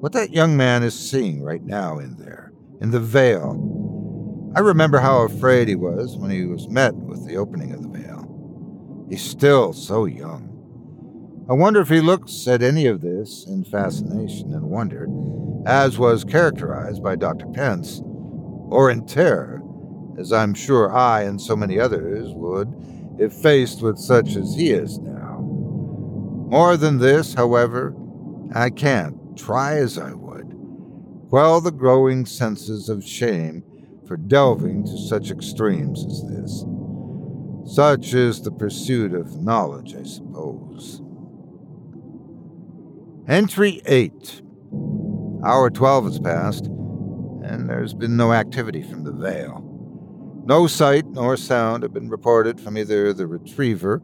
what 0.00 0.12
that 0.12 0.32
young 0.32 0.56
man 0.56 0.82
is 0.82 0.98
seeing 0.98 1.42
right 1.42 1.62
now 1.62 1.98
in 1.98 2.16
there, 2.16 2.52
in 2.80 2.90
the 2.90 3.00
veil. 3.00 4.52
I 4.56 4.60
remember 4.60 4.98
how 4.98 5.22
afraid 5.22 5.68
he 5.68 5.74
was 5.74 6.16
when 6.16 6.30
he 6.30 6.46
was 6.46 6.68
met 6.68 6.94
with 6.94 7.26
the 7.26 7.36
opening 7.36 7.72
of 7.72 7.82
the 7.82 7.88
veil. 7.88 9.06
He's 9.10 9.22
still 9.22 9.74
so 9.74 10.06
young. 10.06 10.46
I 11.50 11.52
wonder 11.52 11.80
if 11.80 11.88
he 11.88 12.00
looks 12.00 12.48
at 12.48 12.62
any 12.62 12.86
of 12.86 13.02
this 13.02 13.44
in 13.46 13.64
fascination 13.64 14.54
and 14.54 14.70
wonder, 14.70 15.06
as 15.66 15.98
was 15.98 16.24
characterized 16.24 17.02
by 17.02 17.16
Dr. 17.16 17.46
Pence, 17.48 18.00
or 18.04 18.90
in 18.90 19.04
terror, 19.04 19.60
as 20.20 20.32
I'm 20.32 20.54
sure 20.54 20.94
I 20.94 21.22
and 21.22 21.40
so 21.40 21.56
many 21.56 21.80
others 21.80 22.28
would 22.34 22.68
if 23.18 23.32
faced 23.32 23.82
with 23.82 23.98
such 23.98 24.36
as 24.36 24.54
he 24.54 24.70
is 24.70 24.98
now. 24.98 25.40
More 26.50 26.76
than 26.76 26.98
this, 26.98 27.34
however, 27.34 27.94
I 28.54 28.70
can't, 28.70 29.36
try 29.36 29.76
as 29.76 29.98
I 29.98 30.12
would, 30.12 30.54
quell 31.28 31.60
the 31.60 31.72
growing 31.72 32.26
senses 32.26 32.88
of 32.88 33.04
shame 33.04 33.64
for 34.06 34.16
delving 34.16 34.84
to 34.84 34.98
such 34.98 35.30
extremes 35.30 36.04
as 36.04 36.24
this. 36.28 36.64
Such 37.74 38.14
is 38.14 38.42
the 38.42 38.50
pursuit 38.50 39.14
of 39.14 39.40
knowledge, 39.40 39.94
I 39.94 40.02
suppose. 40.02 41.00
Entry 43.28 43.80
8. 43.86 44.42
Hour 45.44 45.70
12 45.70 46.04
has 46.04 46.18
passed, 46.18 46.66
and 46.66 47.70
there's 47.70 47.94
been 47.94 48.16
no 48.16 48.32
activity 48.32 48.82
from 48.82 49.04
the 49.04 49.12
Veil. 49.12 49.69
No 50.50 50.66
sight 50.66 51.06
nor 51.06 51.36
sound 51.36 51.84
have 51.84 51.92
been 51.92 52.10
reported 52.10 52.60
from 52.60 52.76
either 52.76 53.12
the 53.12 53.28
retriever 53.28 54.02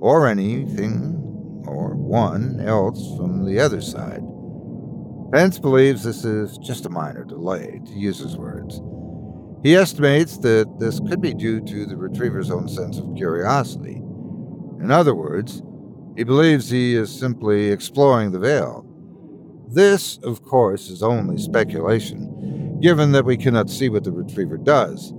or 0.00 0.26
anything 0.26 1.62
or 1.68 1.94
one 1.94 2.58
else 2.58 3.16
from 3.16 3.44
the 3.44 3.60
other 3.60 3.80
side. 3.80 4.20
Pence 5.32 5.60
believes 5.60 6.02
this 6.02 6.24
is 6.24 6.58
just 6.58 6.84
a 6.84 6.90
minor 6.90 7.22
delay, 7.22 7.80
to 7.86 7.92
use 7.92 8.18
his 8.18 8.36
words. 8.36 8.82
He 9.62 9.76
estimates 9.76 10.36
that 10.38 10.80
this 10.80 10.98
could 10.98 11.20
be 11.20 11.32
due 11.32 11.60
to 11.60 11.86
the 11.86 11.96
retriever's 11.96 12.50
own 12.50 12.68
sense 12.68 12.98
of 12.98 13.14
curiosity. 13.14 14.02
In 14.80 14.90
other 14.90 15.14
words, 15.14 15.62
he 16.16 16.24
believes 16.24 16.68
he 16.68 16.96
is 16.96 17.16
simply 17.16 17.70
exploring 17.70 18.32
the 18.32 18.40
veil. 18.40 18.84
This, 19.68 20.18
of 20.24 20.42
course, 20.42 20.88
is 20.88 21.04
only 21.04 21.38
speculation, 21.38 22.80
given 22.80 23.12
that 23.12 23.24
we 23.24 23.36
cannot 23.36 23.70
see 23.70 23.88
what 23.88 24.02
the 24.02 24.10
retriever 24.10 24.56
does, 24.56 25.14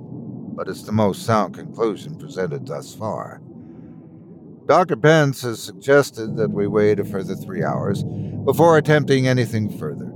but 0.55 0.67
it's 0.67 0.83
the 0.83 0.91
most 0.91 1.25
sound 1.25 1.53
conclusion 1.53 2.17
presented 2.17 2.65
thus 2.65 2.95
far. 2.95 3.41
Dr. 4.67 4.95
Pence 4.95 5.43
has 5.43 5.61
suggested 5.61 6.37
that 6.37 6.49
we 6.49 6.65
wait 6.65 6.99
a 6.99 7.05
further 7.05 7.35
three 7.35 7.63
hours 7.63 8.03
before 8.45 8.77
attempting 8.77 9.27
anything 9.27 9.77
further. 9.77 10.11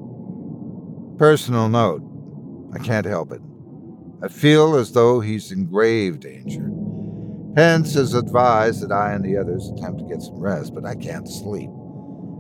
Personal 1.18 1.70
note 1.70 2.02
I 2.74 2.80
can't 2.80 3.06
help 3.06 3.32
it. 3.32 3.42
I 4.24 4.28
feel 4.28 4.76
as 4.76 4.92
though 4.92 5.20
he's 5.20 5.52
in 5.52 5.66
grave 5.66 6.20
danger. 6.20 6.70
Pence 7.56 7.94
has 7.96 8.14
advised 8.14 8.82
that 8.82 8.92
I 8.92 9.14
and 9.14 9.24
the 9.24 9.38
others 9.38 9.70
attempt 9.70 10.00
to 10.00 10.06
get 10.06 10.22
some 10.22 10.40
rest, 10.40 10.74
but 10.74 10.86
I 10.86 10.96
can't 10.96 11.28
sleep. 11.28 11.70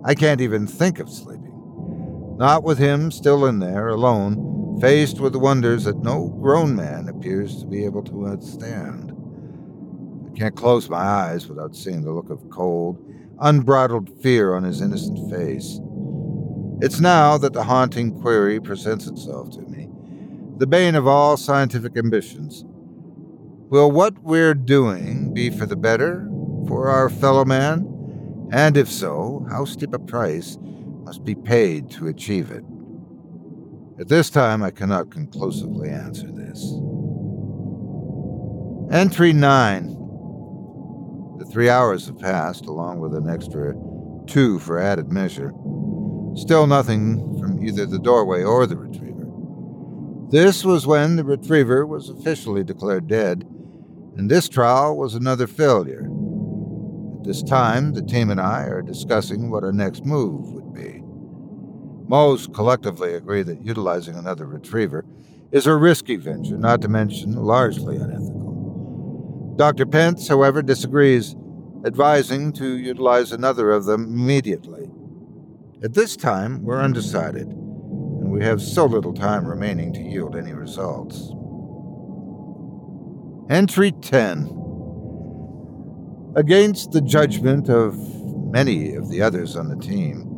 I 0.06 0.16
can't 0.16 0.42
even 0.42 0.68
think 0.68 1.00
of 1.00 1.10
sleeping. 1.10 2.36
Not 2.38 2.64
with 2.64 2.78
him 2.78 3.12
still 3.12 3.46
in 3.46 3.60
there, 3.60 3.90
alone, 3.90 4.49
faced 4.80 5.20
with 5.20 5.36
wonders 5.36 5.84
that 5.84 5.98
no 5.98 6.30
grown 6.42 6.76
man 6.76 7.10
appears 7.10 7.60
to 7.60 7.68
be 7.68 7.84
able 7.84 8.04
to 8.04 8.14
withstand. 8.14 9.12
I 10.30 10.38
can't 10.38 10.56
close 10.56 10.90
my 10.90 10.98
eyes 10.98 11.48
without 11.48 11.76
seeing 11.76 12.04
the 12.04 12.14
look 12.14 12.30
of 12.30 12.50
cold, 12.50 12.98
unbridled 13.40 14.22
fear 14.22 14.54
on 14.56 14.64
his 14.64 14.82
innocent 14.82 15.30
face. 15.30 15.80
It's 16.82 17.02
now 17.02 17.38
that 17.38 17.52
the 17.52 17.64
haunting 17.64 18.22
query 18.22 18.62
presents 18.62 19.06
itself 19.06 19.50
to 19.52 19.62
me, 19.62 19.90
the 20.58 20.68
bane 20.68 20.96
of 20.96 21.08
all 21.08 21.36
scientific 21.36 21.98
ambitions. 21.98 22.64
Will 23.70 23.92
what 23.92 24.18
we're 24.24 24.54
doing 24.54 25.34
be 25.34 25.50
for 25.50 25.66
the 25.66 25.76
better, 25.76 26.26
for 26.68 26.88
our 26.88 27.10
fellow 27.10 27.44
man? 27.44 28.48
And 28.52 28.78
if 28.78 28.90
so, 28.90 29.46
how 29.50 29.66
steep 29.66 29.94
a 29.94 30.00
price 30.00 30.58
must 31.04 31.26
be 31.26 31.36
paid 31.36 31.90
to 31.92 32.08
achieve 32.08 32.50
it? 32.50 32.64
At 34.00 34.08
this 34.08 34.30
time, 34.30 34.64
I 34.64 34.72
cannot 34.72 35.12
conclusively 35.12 35.90
answer 35.90 36.28
this. 36.32 36.64
Entry 38.92 39.34
9. 39.34 39.88
The 41.38 41.46
three 41.52 41.70
hours 41.70 42.06
have 42.08 42.18
passed, 42.18 42.66
along 42.66 43.00
with 43.00 43.14
an 43.14 43.30
extra 43.30 43.74
two 44.26 44.58
for 44.60 44.80
added 44.80 45.12
measure. 45.12 45.52
Still 46.36 46.66
nothing 46.66 47.38
from 47.40 47.62
either 47.62 47.86
the 47.86 48.00
doorway 48.00 48.42
or 48.42 48.66
the 48.66 48.78
retriever. 48.78 49.28
This 50.30 50.64
was 50.64 50.88
when 50.88 51.18
the 51.18 51.26
retriever 51.26 51.86
was 51.86 52.08
officially 52.08 52.64
declared 52.64 53.10
dead, 53.10 53.44
and 54.16 54.32
this 54.32 54.48
trial 54.48 54.96
was 54.96 55.14
another 55.14 55.46
failure. 55.46 56.10
At 57.18 57.26
this 57.26 57.44
time, 57.44 57.92
the 57.92 58.02
team 58.02 58.30
and 58.30 58.40
I 58.40 58.64
are 58.64 58.82
discussing 58.82 59.50
what 59.50 59.66
our 59.66 59.74
next 59.74 60.06
move 60.06 60.59
Most 62.10 62.54
collectively 62.56 63.14
agree 63.14 63.44
that 63.44 63.64
utilizing 63.64 64.16
another 64.16 64.48
retriever 64.48 65.06
is 65.52 65.68
a 65.68 65.76
risky 65.76 66.16
venture, 66.16 66.58
not 66.58 66.82
to 66.82 66.88
mention 66.88 67.36
largely 67.36 67.98
unethical. 67.98 69.54
Dr. 69.56 69.86
Pence, 69.86 70.28
however, 70.28 70.64
disagrees, 70.64 71.36
advising 71.86 72.52
to 72.54 72.78
utilize 72.78 73.32
another 73.32 73.70
of 73.70 73.86
them 73.86 74.06
immediately. 74.06 74.90
At 75.84 75.94
this 75.94 76.16
time, 76.18 76.64
we're 76.64 76.82
undecided, 76.82 77.46
and 77.48 78.32
we 78.32 78.44
have 78.44 78.60
so 78.60 78.86
little 78.86 79.14
time 79.14 79.46
remaining 79.46 79.94
to 79.94 80.02
yield 80.02 80.36
any 80.36 80.54
results. 80.54 81.32
Entry 83.52 83.92
10. 83.92 84.56
Against 86.36 86.92
the 86.92 87.02
judgment 87.02 87.70
of 87.70 87.96
many 88.52 88.96
of 88.96 89.10
the 89.10 89.22
others 89.22 89.56
on 89.56 89.70
the 89.70 89.78
team, 89.78 90.29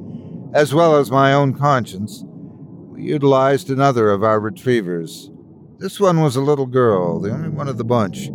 as 0.54 0.74
well 0.74 0.95
as 0.95 1.12
my 1.12 1.34
own 1.34 1.54
conscience, 1.54 2.24
we 2.26 3.04
utilized 3.04 3.70
another 3.70 4.12
of 4.12 4.24
our 4.24 4.39
retrievers. 4.39 5.30
This 5.78 5.99
one 5.99 6.22
was 6.22 6.36
a 6.36 6.41
little 6.41 6.68
girl, 6.68 7.20
the 7.20 7.32
only 7.32 7.49
one 7.49 7.68
of 7.68 7.78
the 7.78 7.84
bunch 7.84 8.30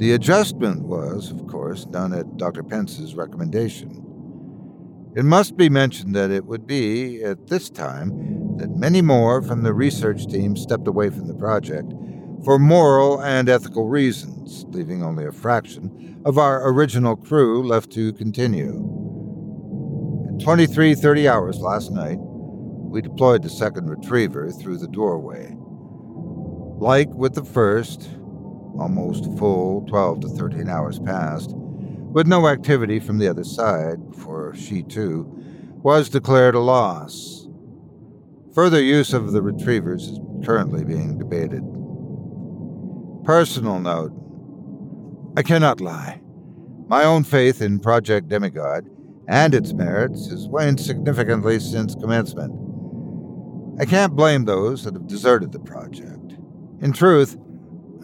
the 0.00 0.12
adjustment 0.12 0.84
was, 0.84 1.30
of 1.30 1.46
course, 1.46 1.84
done 1.84 2.14
at 2.14 2.38
Dr. 2.38 2.62
Pence's 2.62 3.14
recommendation. 3.14 4.02
It 5.14 5.26
must 5.26 5.58
be 5.58 5.68
mentioned 5.68 6.16
that 6.16 6.30
it 6.30 6.46
would 6.46 6.66
be 6.66 7.22
at 7.22 7.48
this 7.48 7.68
time 7.68 8.56
that 8.56 8.70
many 8.70 9.02
more 9.02 9.42
from 9.42 9.62
the 9.62 9.74
research 9.74 10.26
team 10.26 10.56
stepped 10.56 10.88
away 10.88 11.10
from 11.10 11.28
the 11.28 11.34
project 11.34 11.92
for 12.46 12.58
moral 12.58 13.22
and 13.22 13.50
ethical 13.50 13.88
reasons, 13.90 14.64
leaving 14.70 15.02
only 15.02 15.26
a 15.26 15.32
fraction 15.32 16.18
of 16.24 16.38
our 16.38 16.66
original 16.72 17.14
crew 17.14 17.62
left 17.62 17.92
to 17.92 18.14
continue. 18.14 18.99
At 20.40 20.46
23:30 20.46 21.28
hours 21.28 21.60
last 21.60 21.92
night, 21.92 22.18
we 22.18 23.02
deployed 23.02 23.42
the 23.42 23.50
second 23.50 23.90
retriever 23.90 24.50
through 24.50 24.78
the 24.78 24.88
doorway. 24.88 25.54
Like 26.78 27.12
with 27.12 27.34
the 27.34 27.44
first, 27.44 28.08
Almost 28.78 29.36
full 29.36 29.84
12 29.88 30.20
to 30.20 30.28
13 30.28 30.68
hours 30.68 30.98
passed, 31.00 31.52
with 31.52 32.26
no 32.26 32.48
activity 32.48 32.98
from 32.98 33.18
the 33.18 33.28
other 33.28 33.44
side 33.44 34.10
before 34.10 34.54
she, 34.54 34.82
too, 34.82 35.28
was 35.82 36.08
declared 36.08 36.54
a 36.54 36.60
loss. 36.60 37.46
Further 38.54 38.80
use 38.80 39.12
of 39.12 39.32
the 39.32 39.42
retrievers 39.42 40.08
is 40.08 40.18
currently 40.46 40.84
being 40.84 41.18
debated. 41.18 41.62
Personal 43.24 43.80
note 43.80 44.12
I 45.36 45.42
cannot 45.42 45.82
lie. 45.82 46.22
My 46.88 47.04
own 47.04 47.24
faith 47.24 47.60
in 47.60 47.80
Project 47.80 48.28
Demigod 48.28 48.88
and 49.30 49.54
its 49.54 49.72
merits 49.72 50.28
has 50.28 50.48
waned 50.48 50.80
significantly 50.80 51.60
since 51.60 51.94
commencement. 51.94 52.52
I 53.80 53.84
can't 53.84 54.16
blame 54.16 54.44
those 54.44 54.82
that 54.82 54.94
have 54.94 55.06
deserted 55.06 55.52
the 55.52 55.60
project. 55.60 56.34
In 56.80 56.92
truth, 56.92 57.38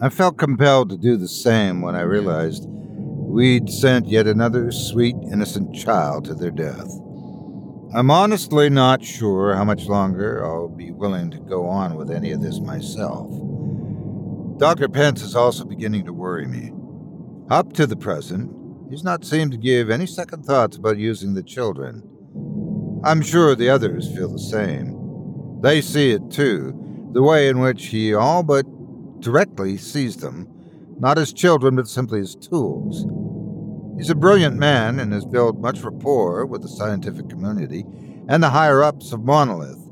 I 0.01 0.07
felt 0.07 0.37
compelled 0.37 0.89
to 0.89 0.97
do 0.97 1.17
the 1.17 1.27
same 1.27 1.81
when 1.81 1.95
I 1.95 2.01
realized 2.01 2.65
we'd 2.67 3.69
sent 3.69 4.07
yet 4.07 4.25
another 4.25 4.71
sweet, 4.71 5.17
innocent 5.29 5.75
child 5.75 6.23
to 6.25 6.33
their 6.33 6.49
death. 6.49 6.89
I'm 7.93 8.09
honestly 8.09 8.69
not 8.69 9.03
sure 9.03 9.53
how 9.53 9.65
much 9.65 9.87
longer 9.87 10.45
I'll 10.45 10.69
be 10.69 10.91
willing 10.91 11.29
to 11.31 11.39
go 11.39 11.65
on 11.67 11.95
with 11.95 12.09
any 12.09 12.31
of 12.31 12.41
this 12.41 12.61
myself. 12.61 13.29
Dr. 14.59 14.87
Pence 14.87 15.21
is 15.21 15.35
also 15.35 15.65
beginning 15.65 16.05
to 16.05 16.13
worry 16.13 16.47
me. 16.47 16.71
Up 17.49 17.73
to 17.73 17.85
the 17.85 17.97
present, 17.97 18.49
he's 18.89 19.03
not 19.03 19.25
seem 19.25 19.51
to 19.51 19.57
give 19.57 19.89
any 19.89 20.05
second 20.05 20.45
thoughts 20.45 20.77
about 20.77 20.97
using 20.97 21.33
the 21.33 21.43
children. 21.43 22.01
I'm 23.03 23.21
sure 23.21 23.55
the 23.55 23.69
others 23.69 24.13
feel 24.15 24.29
the 24.29 24.39
same. 24.39 25.59
They 25.61 25.81
see 25.81 26.11
it 26.11 26.29
too, 26.29 27.09
the 27.13 27.23
way 27.23 27.49
in 27.49 27.59
which 27.59 27.87
he 27.87 28.13
all 28.13 28.43
but 28.43 28.65
directly 29.19 29.77
sees 29.77 30.17
them, 30.17 30.47
not 30.99 31.17
as 31.17 31.33
children, 31.33 31.75
but 31.75 31.87
simply 31.87 32.19
as 32.19 32.35
tools. 32.35 33.05
He's 33.97 34.09
a 34.09 34.15
brilliant 34.15 34.57
man 34.57 34.99
and 34.99 35.11
has 35.13 35.25
built 35.25 35.57
much 35.57 35.81
rapport 35.81 36.45
with 36.45 36.61
the 36.61 36.67
scientific 36.67 37.29
community 37.29 37.83
and 38.27 38.43
the 38.43 38.49
higher 38.49 38.83
ups 38.83 39.11
of 39.11 39.23
Monolith, 39.23 39.83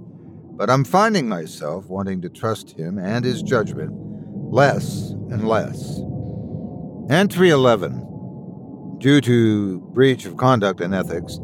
but 0.58 0.70
I'm 0.70 0.84
finding 0.84 1.28
myself 1.28 1.88
wanting 1.88 2.22
to 2.22 2.30
trust 2.30 2.78
him 2.78 3.00
and 3.00 3.26
his 3.26 3.42
judgment 3.42 3.92
less 4.52 5.10
and 5.32 5.48
less. 5.48 6.00
Entry 7.10 7.50
11. 7.50 8.15
Due 9.06 9.22
to 9.22 9.80
breach 9.94 10.26
of 10.26 10.36
conduct 10.36 10.82
and 10.82 10.96
ethics, 10.96 11.40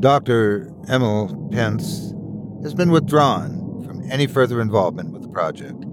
Dr. 0.00 0.74
Emil 0.88 1.48
Pence 1.52 2.12
has 2.64 2.74
been 2.74 2.90
withdrawn 2.90 3.84
from 3.86 4.02
any 4.10 4.26
further 4.26 4.60
involvement 4.60 5.12
with 5.12 5.22
the 5.22 5.28
project. 5.28 5.84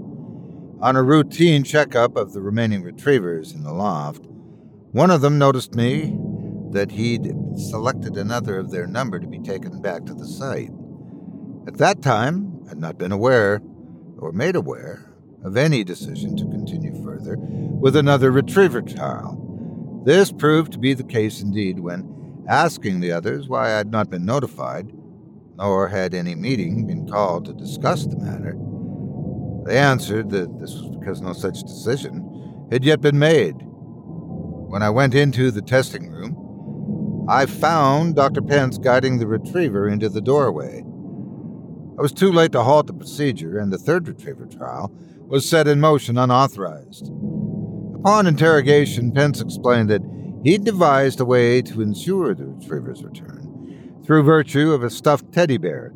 On 0.82 0.96
a 0.96 1.04
routine 1.04 1.64
checkup 1.64 2.16
of 2.16 2.34
the 2.34 2.42
remaining 2.42 2.82
retrievers 2.82 3.52
in 3.52 3.62
the 3.62 3.72
loft, 3.72 4.26
one 4.94 5.12
of 5.12 5.22
them 5.22 5.38
noticed 5.38 5.76
me 5.76 6.18
that 6.72 6.90
he'd 6.90 7.32
selected 7.56 8.18
another 8.18 8.58
of 8.58 8.72
their 8.72 8.88
number 8.88 9.20
to 9.20 9.28
be 9.28 9.38
taken 9.38 9.80
back 9.84 10.08
to 10.08 10.16
the 10.16 10.26
site. 10.26 10.72
At 11.68 11.78
that 11.78 12.02
time, 12.02 12.66
I'd 12.68 12.80
not 12.80 12.98
been 12.98 13.12
aware, 13.12 13.62
or 14.18 14.32
made 14.32 14.56
aware, 14.56 15.14
of 15.44 15.56
any 15.56 15.84
decision 15.84 16.36
to 16.36 16.46
continue 16.46 17.00
further 17.04 17.36
with 17.38 17.96
another 17.96 18.32
retriever 18.32 18.82
trial. 18.82 19.45
This 20.06 20.32
proved 20.32 20.72
to 20.74 20.78
be 20.78 20.94
the 20.94 21.04
case 21.04 21.42
indeed 21.42 21.80
when, 21.80 22.44
asking 22.48 23.00
the 23.00 23.12
others 23.12 23.50
why 23.50 23.66
I 23.66 23.78
had 23.78 23.92
not 23.92 24.12
been 24.12 24.24
notified, 24.24 24.92
nor 25.58 25.88
had 25.88 26.14
any 26.14 26.36
meeting 26.36 26.86
been 26.86 27.08
called 27.08 27.46
to 27.46 27.54
discuss 27.54 28.06
the 28.06 28.18
matter, 28.18 28.56
they 29.66 29.80
answered 29.80 30.30
that 30.30 30.60
this 30.60 30.76
was 30.76 30.96
because 30.96 31.22
no 31.22 31.34
such 31.34 31.64
decision 31.64 32.68
had 32.72 32.86
yet 32.86 33.02
been 33.02 33.18
made. 33.18 33.56
When 33.58 34.84
I 34.84 34.92
went 34.92 35.16
into 35.16 35.50
the 35.50 35.64
testing 35.64 36.12
room, 36.12 37.26
I 37.28 37.48
found 37.48 38.16
Dr. 38.16 38.44
Pence 38.44 38.78
guiding 38.78 39.18
the 39.18 39.26
retriever 39.26 39.88
into 39.88 40.10
the 40.10 40.22
doorway. 40.22 40.82
I 41.98 42.02
was 42.04 42.14
too 42.14 42.32
late 42.32 42.52
to 42.52 42.62
halt 42.62 42.86
the 42.86 42.94
procedure, 42.94 43.58
and 43.58 43.74
the 43.74 43.80
third 43.80 44.08
retriever 44.08 44.46
trial 44.46 44.92
was 45.22 45.50
set 45.50 45.68
in 45.68 45.80
motion 45.80 46.20
unauthorized. 46.20 47.10
Upon 48.06 48.28
interrogation, 48.28 49.12
Pence 49.12 49.42
explained 49.42 49.90
that 49.90 50.04
he'd 50.44 50.64
devised 50.64 51.20
a 51.20 51.26
way 51.26 51.64
to 51.64 51.82
ensure 51.82 52.36
the 52.36 52.46
retriever's 52.46 53.04
return 53.04 54.00
through 54.06 54.22
virtue 54.22 54.74
of 54.74 54.84
a 54.84 54.92
stuffed 54.92 55.32
teddy 55.32 55.58
bear, 55.58 55.92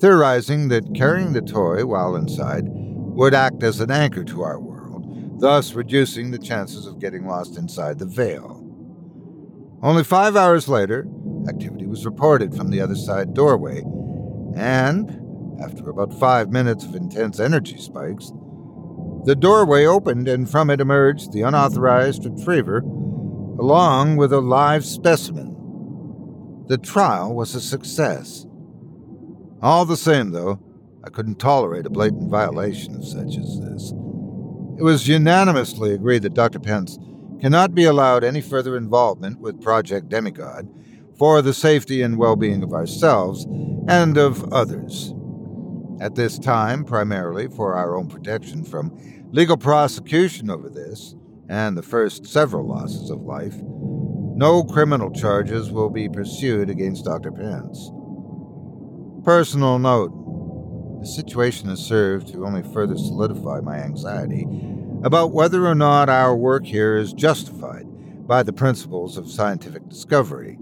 theorizing 0.00 0.68
that 0.68 0.94
carrying 0.94 1.34
the 1.34 1.42
toy 1.42 1.84
while 1.84 2.16
inside 2.16 2.64
would 2.66 3.34
act 3.34 3.62
as 3.62 3.80
an 3.80 3.90
anchor 3.90 4.24
to 4.24 4.42
our 4.42 4.58
world, 4.58 5.38
thus 5.38 5.74
reducing 5.74 6.30
the 6.30 6.38
chances 6.38 6.86
of 6.86 6.98
getting 6.98 7.26
lost 7.26 7.58
inside 7.58 7.98
the 7.98 8.06
veil. 8.06 8.64
Only 9.82 10.02
five 10.02 10.36
hours 10.36 10.66
later, 10.66 11.06
activity 11.46 11.84
was 11.84 12.06
reported 12.06 12.54
from 12.54 12.70
the 12.70 12.80
other 12.80 12.96
side 12.96 13.34
doorway, 13.34 13.82
and, 14.56 15.60
after 15.62 15.90
about 15.90 16.18
five 16.18 16.50
minutes 16.50 16.86
of 16.86 16.94
intense 16.94 17.38
energy 17.38 17.76
spikes, 17.76 18.32
the 19.24 19.34
doorway 19.34 19.86
opened 19.86 20.28
and 20.28 20.50
from 20.50 20.68
it 20.70 20.80
emerged 20.80 21.32
the 21.32 21.42
unauthorized 21.42 22.24
retriever, 22.24 22.78
along 22.78 24.16
with 24.16 24.32
a 24.32 24.40
live 24.40 24.84
specimen. 24.84 26.64
The 26.68 26.78
trial 26.78 27.34
was 27.34 27.54
a 27.54 27.60
success. 27.60 28.46
All 29.62 29.84
the 29.84 29.96
same, 29.96 30.30
though, 30.30 30.60
I 31.04 31.10
couldn't 31.10 31.38
tolerate 31.38 31.86
a 31.86 31.90
blatant 31.90 32.30
violation 32.30 32.96
of 32.96 33.04
such 33.04 33.38
as 33.38 33.60
this. 33.60 33.92
It 34.78 34.82
was 34.82 35.08
unanimously 35.08 35.94
agreed 35.94 36.22
that 36.22 36.34
Dr. 36.34 36.58
Pence 36.58 36.98
cannot 37.40 37.74
be 37.74 37.84
allowed 37.84 38.24
any 38.24 38.40
further 38.40 38.76
involvement 38.76 39.40
with 39.40 39.62
Project 39.62 40.08
Demigod 40.08 40.68
for 41.18 41.42
the 41.42 41.54
safety 41.54 42.02
and 42.02 42.18
well 42.18 42.36
being 42.36 42.62
of 42.62 42.72
ourselves 42.72 43.46
and 43.88 44.16
of 44.16 44.52
others. 44.52 45.14
At 46.00 46.16
this 46.16 46.38
time, 46.38 46.84
primarily 46.84 47.48
for 47.48 47.74
our 47.74 47.96
own 47.96 48.08
protection 48.08 48.64
from 48.64 48.90
legal 49.34 49.56
prosecution 49.56 50.48
over 50.48 50.68
this 50.68 51.16
and 51.48 51.76
the 51.76 51.82
first 51.82 52.24
several 52.24 52.68
losses 52.68 53.10
of 53.10 53.22
life, 53.22 53.56
no 54.36 54.62
criminal 54.62 55.10
charges 55.10 55.72
will 55.72 55.90
be 55.90 56.08
pursued 56.08 56.70
against 56.70 57.04
Dr. 57.04 57.32
Pence. 57.32 57.90
Personal 59.24 59.80
note 59.80 61.00
the 61.00 61.06
situation 61.08 61.68
has 61.68 61.84
served 61.84 62.28
to 62.28 62.46
only 62.46 62.62
further 62.62 62.96
solidify 62.96 63.58
my 63.58 63.78
anxiety 63.78 64.46
about 65.02 65.32
whether 65.32 65.66
or 65.66 65.74
not 65.74 66.08
our 66.08 66.36
work 66.36 66.64
here 66.64 66.96
is 66.96 67.12
justified 67.12 67.86
by 68.28 68.44
the 68.44 68.52
principles 68.52 69.16
of 69.16 69.28
scientific 69.28 69.88
discovery. 69.88 70.60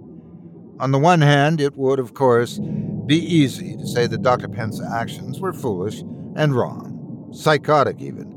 On 0.80 0.92
the 0.92 0.98
one 0.98 1.20
hand, 1.20 1.60
it 1.60 1.76
would, 1.76 1.98
of 1.98 2.14
course, 2.14 2.58
be 3.04 3.18
easy 3.18 3.76
to 3.76 3.86
say 3.86 4.06
that 4.06 4.22
Dr. 4.22 4.48
Pence's 4.48 4.80
actions 4.90 5.40
were 5.40 5.52
foolish 5.52 6.00
and 6.36 6.56
wrong, 6.56 7.28
psychotic 7.34 8.00
even. 8.00 8.31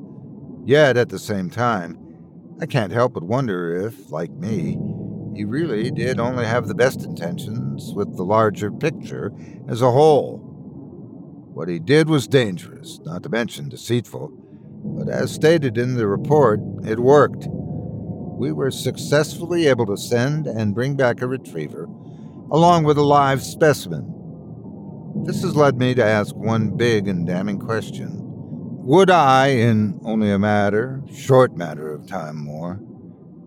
Yet, 0.65 0.97
at 0.97 1.09
the 1.09 1.19
same 1.19 1.51
time, 1.51 1.99
I 2.59 2.65
can't 2.65 2.91
help 2.91 3.13
but 3.13 3.23
wonder 3.23 3.75
if, 3.85 4.09
like 4.09 4.31
me, 4.31 4.79
he 5.35 5.45
really 5.45 5.91
did 5.91 6.19
only 6.19 6.45
have 6.45 6.67
the 6.67 6.73
best 6.73 7.03
intentions 7.03 7.93
with 7.93 8.17
the 8.17 8.23
larger 8.23 8.71
picture 8.71 9.31
as 9.67 9.83
a 9.83 9.91
whole. 9.91 10.39
What 11.53 11.69
he 11.69 11.77
did 11.77 12.09
was 12.09 12.27
dangerous, 12.27 12.99
not 13.03 13.21
to 13.23 13.29
mention 13.29 13.69
deceitful, 13.69 14.31
but 14.83 15.07
as 15.07 15.31
stated 15.31 15.77
in 15.77 15.95
the 15.95 16.07
report, 16.07 16.59
it 16.83 16.99
worked. 16.99 17.45
We 17.47 18.51
were 18.51 18.71
successfully 18.71 19.67
able 19.67 19.85
to 19.85 19.97
send 19.97 20.47
and 20.47 20.73
bring 20.73 20.95
back 20.95 21.21
a 21.21 21.27
retriever 21.27 21.83
along 22.51 22.85
with 22.85 22.97
a 22.97 23.03
live 23.03 23.43
specimen. 23.43 25.23
This 25.25 25.43
has 25.43 25.55
led 25.55 25.77
me 25.77 25.93
to 25.93 26.03
ask 26.03 26.35
one 26.35 26.75
big 26.75 27.07
and 27.07 27.25
damning 27.25 27.59
question. 27.59 28.24
Would 28.85 29.09
I, 29.09 29.47
in 29.47 29.99
only 30.05 30.29
a 30.29 30.37
matter, 30.37 31.01
short 31.11 31.57
matter 31.57 31.91
of 31.91 32.05
time 32.05 32.37
more, 32.37 32.79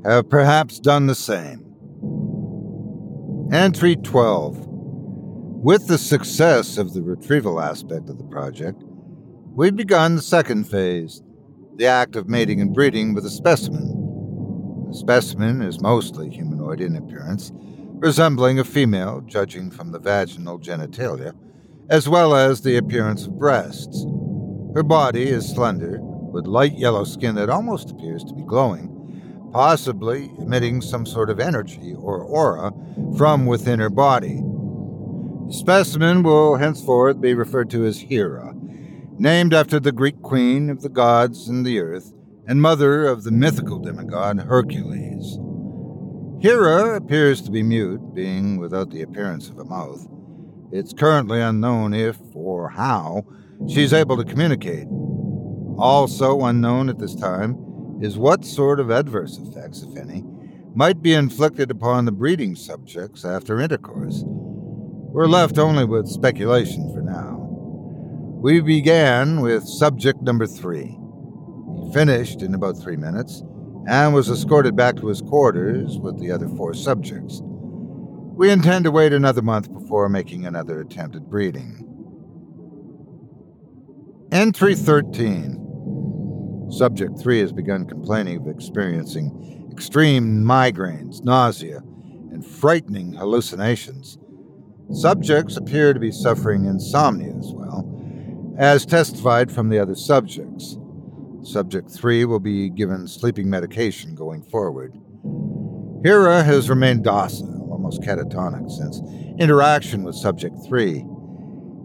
have 0.05 0.29
perhaps 0.29 0.81
done 0.81 1.07
the 1.07 1.15
same? 1.15 1.65
Entry 3.53 3.95
12. 3.95 4.67
With 4.67 5.87
the 5.87 5.97
success 5.97 6.77
of 6.77 6.93
the 6.93 7.03
retrieval 7.03 7.61
aspect 7.61 8.11
of 8.11 8.19
the 8.19 8.25
project, 8.25 8.83
we've 9.55 9.77
begun 9.77 10.17
the 10.17 10.23
second 10.23 10.65
phase, 10.65 11.23
the 11.77 11.87
act 11.87 12.17
of 12.17 12.29
mating 12.29 12.61
and 12.61 12.75
breeding 12.75 13.15
with 13.15 13.25
a 13.25 13.31
specimen. 13.31 14.87
The 14.89 14.95
specimen 14.97 15.63
is 15.63 15.81
mostly 15.81 16.31
humanoid 16.31 16.81
in 16.81 16.97
appearance 16.97 17.53
resembling 18.01 18.59
a 18.59 18.65
female, 18.65 19.21
judging 19.21 19.71
from 19.71 19.93
the 19.93 20.01
vaginal 20.01 20.59
genitalia, 20.59 21.33
as 21.89 22.09
well 22.09 22.35
as 22.35 22.63
the 22.63 22.77
appearance 22.77 23.27
of 23.27 23.39
breasts. 23.39 24.05
Her 24.75 24.83
body 24.83 25.25
is 25.29 25.49
slender, 25.49 25.99
with 26.01 26.47
light 26.47 26.77
yellow 26.77 27.05
skin 27.05 27.35
that 27.37 27.49
almost 27.49 27.91
appears 27.91 28.23
to 28.25 28.35
be 28.35 28.43
glowing, 28.43 29.51
possibly 29.53 30.31
emitting 30.39 30.83
some 30.83 31.07
sort 31.07 31.31
of 31.31 31.41
energy 31.41 31.95
or 31.97 32.23
aura 32.23 32.73
from 33.17 33.47
within 33.47 33.81
her 33.81 33.91
body. 33.91 34.43
The 35.47 35.55
specimen 35.55 36.23
will 36.23 36.57
henceforth 36.57 37.21
be 37.21 37.33
referred 37.33 37.71
to 37.71 37.87
as 37.87 37.99
Hera, 37.99 38.55
named 39.19 39.55
after 39.55 39.81
the 39.81 39.93
Greek 39.93 40.21
queen 40.21 40.69
of 40.69 40.83
the 40.83 40.91
gods 40.91 41.49
and 41.49 41.65
the 41.65 41.81
earth, 41.81 42.13
and 42.47 42.61
mother 42.61 43.07
of 43.07 43.25
the 43.25 43.31
mythical 43.31 43.79
demigod 43.79 44.39
Hercules. 44.41 45.39
Hera 46.41 46.95
appears 46.95 47.41
to 47.43 47.51
be 47.51 47.63
mute, 47.63 48.15
being 48.15 48.59
without 48.59 48.91
the 48.91 49.03
appearance 49.03 49.49
of 49.49 49.59
a 49.59 49.65
mouth. 49.65 50.07
It's 50.71 50.93
currently 50.93 51.41
unknown 51.41 51.95
if 51.95 52.19
or 52.35 52.69
how 52.69 53.25
she's 53.67 53.93
able 53.93 54.17
to 54.17 54.25
communicate. 54.25 54.87
Also 55.79 56.45
unknown 56.45 56.89
at 56.89 56.99
this 56.99 57.15
time 57.15 57.57
is 58.01 58.19
what 58.19 58.45
sort 58.45 58.79
of 58.81 58.91
adverse 58.91 59.39
effects, 59.39 59.83
if 59.83 59.97
any, 59.97 60.25
might 60.75 61.03
be 61.03 61.15
inflicted 61.15 61.71
upon 61.71 62.05
the 62.05 62.13
breeding 62.13 62.55
subjects 62.55 63.25
after 63.25 63.61
intercourse. 63.61 64.23
We're 64.27 65.27
left 65.27 65.59
only 65.59 65.85
with 65.85 66.07
speculation 66.07 66.93
for 66.93 67.01
now. 67.01 67.37
We 68.41 68.61
began 68.61 69.41
with 69.41 69.65
subject 69.67 70.23
number 70.23 70.47
three. 70.47 70.97
He 71.77 71.93
finished 71.93 72.43
in 72.43 72.55
about 72.55 72.81
three 72.81 72.97
minutes 72.97 73.43
and 73.89 74.15
was 74.15 74.29
escorted 74.29 74.77
back 74.77 74.97
to 74.97 75.09
his 75.09 75.23
quarters 75.23 75.99
with 75.99 76.21
the 76.21 76.31
other 76.31 76.49
four 76.49 76.75
subjects. 76.75 77.41
We 77.43 78.51
intend 78.51 78.85
to 78.85 78.93
wait 78.93 79.13
another 79.13 79.43
month 79.43 79.73
before 79.73 80.09
making 80.09 80.47
another 80.47 80.81
attempt 80.81 81.17
at 81.17 81.29
breeding. 81.29 81.88
Entry 84.31 84.75
13. 84.75 86.69
Subject 86.71 87.19
3 87.19 87.41
has 87.41 87.51
begun 87.51 87.87
complaining 87.87 88.37
of 88.37 88.47
experiencing 88.47 89.71
extreme 89.73 90.45
migraines, 90.45 91.25
nausea, 91.25 91.79
and 92.31 92.45
frightening 92.45 93.15
hallucinations. 93.15 94.19
Subjects 94.93 95.57
appear 95.57 95.95
to 95.95 96.01
be 96.01 96.13
suffering 96.13 96.67
insomnia 96.67 97.35
as 97.39 97.53
well, 97.55 98.55
as 98.59 98.85
testified 98.85 99.51
from 99.51 99.71
the 99.71 99.79
other 99.79 99.95
subjects. 99.95 100.77
Subject 101.43 101.91
3 101.91 102.27
will 102.27 102.39
be 102.39 102.69
given 102.69 103.09
sleeping 103.09 103.49
medication 103.49 104.15
going 104.15 104.43
forward. 104.43 104.93
Hera 106.05 106.43
has 106.43 106.69
remained 106.69 107.03
docile, 107.03 107.67
almost 107.73 108.03
catatonic, 108.03 108.71
since 108.71 109.01
interaction 109.41 110.03
with 110.05 110.17
Subject 110.17 110.55
3. 110.67 111.03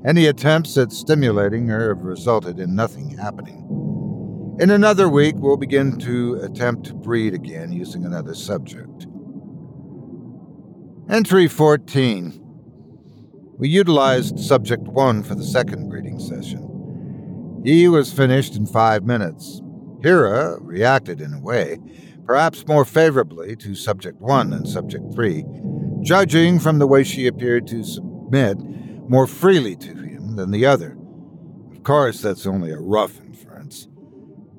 Any 0.05 0.25
attempts 0.25 0.77
at 0.77 0.91
stimulating 0.91 1.67
her 1.67 1.95
have 1.95 2.03
resulted 2.03 2.59
in 2.59 2.75
nothing 2.75 3.17
happening. 3.17 4.57
In 4.59 4.69
another 4.69 5.07
week, 5.07 5.35
we'll 5.37 5.55
begin 5.55 5.97
to 5.99 6.41
attempt 6.43 6.87
to 6.87 6.93
breed 6.93 7.33
again 7.33 7.71
using 7.71 8.05
another 8.05 8.35
subject. 8.35 9.07
Entry 11.09 11.47
14. 11.47 12.39
We 13.57 13.69
utilized 13.69 14.39
Subject 14.39 14.83
1 14.83 15.23
for 15.23 15.35
the 15.35 15.45
second 15.45 15.89
breeding 15.89 16.19
session. 16.19 17.61
He 17.63 17.87
was 17.87 18.11
finished 18.11 18.57
in 18.57 18.65
five 18.65 19.05
minutes. 19.05 19.61
Hera 20.01 20.57
reacted 20.59 21.21
in 21.21 21.33
a 21.33 21.39
way, 21.39 21.77
perhaps 22.25 22.67
more 22.67 22.83
favorably 22.83 23.55
to 23.55 23.73
Subject 23.73 24.19
1 24.19 24.49
than 24.49 24.65
Subject 24.65 25.05
3, 25.13 25.45
judging 26.01 26.59
from 26.59 26.79
the 26.79 26.87
way 26.87 27.05
she 27.05 27.25
appeared 27.25 27.67
to 27.67 27.83
submit 27.83 28.57
more 29.09 29.27
freely 29.27 29.75
to 29.75 29.89
him 29.89 30.35
than 30.35 30.51
the 30.51 30.65
other. 30.65 30.97
Of 31.71 31.83
course, 31.83 32.21
that's 32.21 32.45
only 32.45 32.71
a 32.71 32.79
rough 32.79 33.19
inference. 33.19 33.87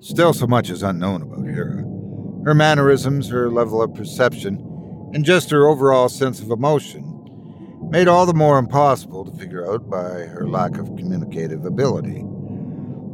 Still, 0.01 0.33
so 0.33 0.47
much 0.47 0.71
is 0.71 0.83
unknown 0.83 1.23
about 1.23 1.47
Hera. 1.47 1.83
Her 2.45 2.55
mannerisms, 2.55 3.29
her 3.31 3.51
level 3.51 3.81
of 3.83 3.95
perception, 3.95 4.57
and 5.15 5.25
just 5.25 5.51
her 5.51 5.67
overall 5.67 6.09
sense 6.09 6.41
of 6.41 6.51
emotion 6.51 7.11
made 7.91 8.09
all 8.09 8.27
the 8.27 8.35
more 8.35 8.59
impossible 8.59 9.25
to 9.25 9.39
figure 9.39 9.67
out 9.71 9.89
by 9.89 10.27
her 10.27 10.49
lack 10.49 10.77
of 10.77 10.95
communicative 10.97 11.65
ability. 11.65 12.25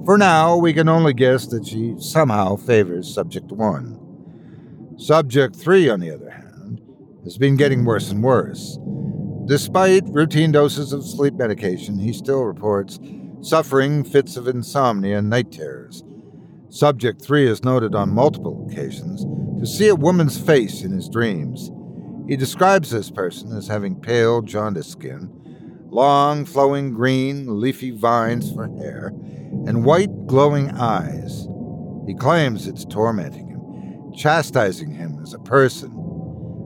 For 0.04 0.16
now, 0.16 0.56
we 0.56 0.72
can 0.72 0.88
only 0.88 1.12
guess 1.12 1.46
that 1.48 1.66
she 1.66 1.94
somehow 1.98 2.56
favors 2.56 3.12
Subject 3.12 3.52
1. 3.52 4.96
Subject 4.98 5.54
3, 5.54 5.90
on 5.90 6.00
the 6.00 6.10
other 6.10 6.30
hand, 6.30 6.80
has 7.24 7.36
been 7.36 7.56
getting 7.56 7.84
worse 7.84 8.10
and 8.10 8.22
worse. 8.22 8.78
Despite 9.50 10.04
routine 10.06 10.52
doses 10.52 10.92
of 10.92 11.04
sleep 11.04 11.34
medication, 11.34 11.98
he 11.98 12.12
still 12.12 12.44
reports 12.44 13.00
suffering 13.42 14.04
fits 14.04 14.36
of 14.36 14.46
insomnia 14.46 15.18
and 15.18 15.28
night 15.28 15.50
terrors, 15.50 16.04
Subject 16.72 17.20
3 17.20 17.48
is 17.48 17.64
noted 17.64 17.96
on 17.96 18.14
multiple 18.14 18.64
occasions 18.70 19.24
to 19.58 19.66
see 19.66 19.88
a 19.88 19.96
woman's 19.96 20.40
face 20.40 20.82
in 20.82 20.92
his 20.92 21.08
dreams. 21.08 21.72
He 22.28 22.36
describes 22.36 22.90
this 22.90 23.10
person 23.10 23.56
as 23.56 23.66
having 23.66 24.00
pale, 24.00 24.40
jaundiced 24.40 24.92
skin, 24.92 25.32
long, 25.90 26.44
flowing 26.44 26.92
green, 26.92 27.60
leafy 27.60 27.90
vines 27.90 28.52
for 28.52 28.68
hair, 28.78 29.08
and 29.66 29.84
white, 29.84 30.28
glowing 30.28 30.70
eyes. 30.70 31.48
He 32.06 32.14
claims 32.14 32.68
it's 32.68 32.84
tormenting 32.84 33.48
him, 33.48 34.12
chastising 34.16 34.92
him 34.92 35.18
as 35.20 35.34
a 35.34 35.40
person. 35.40 35.90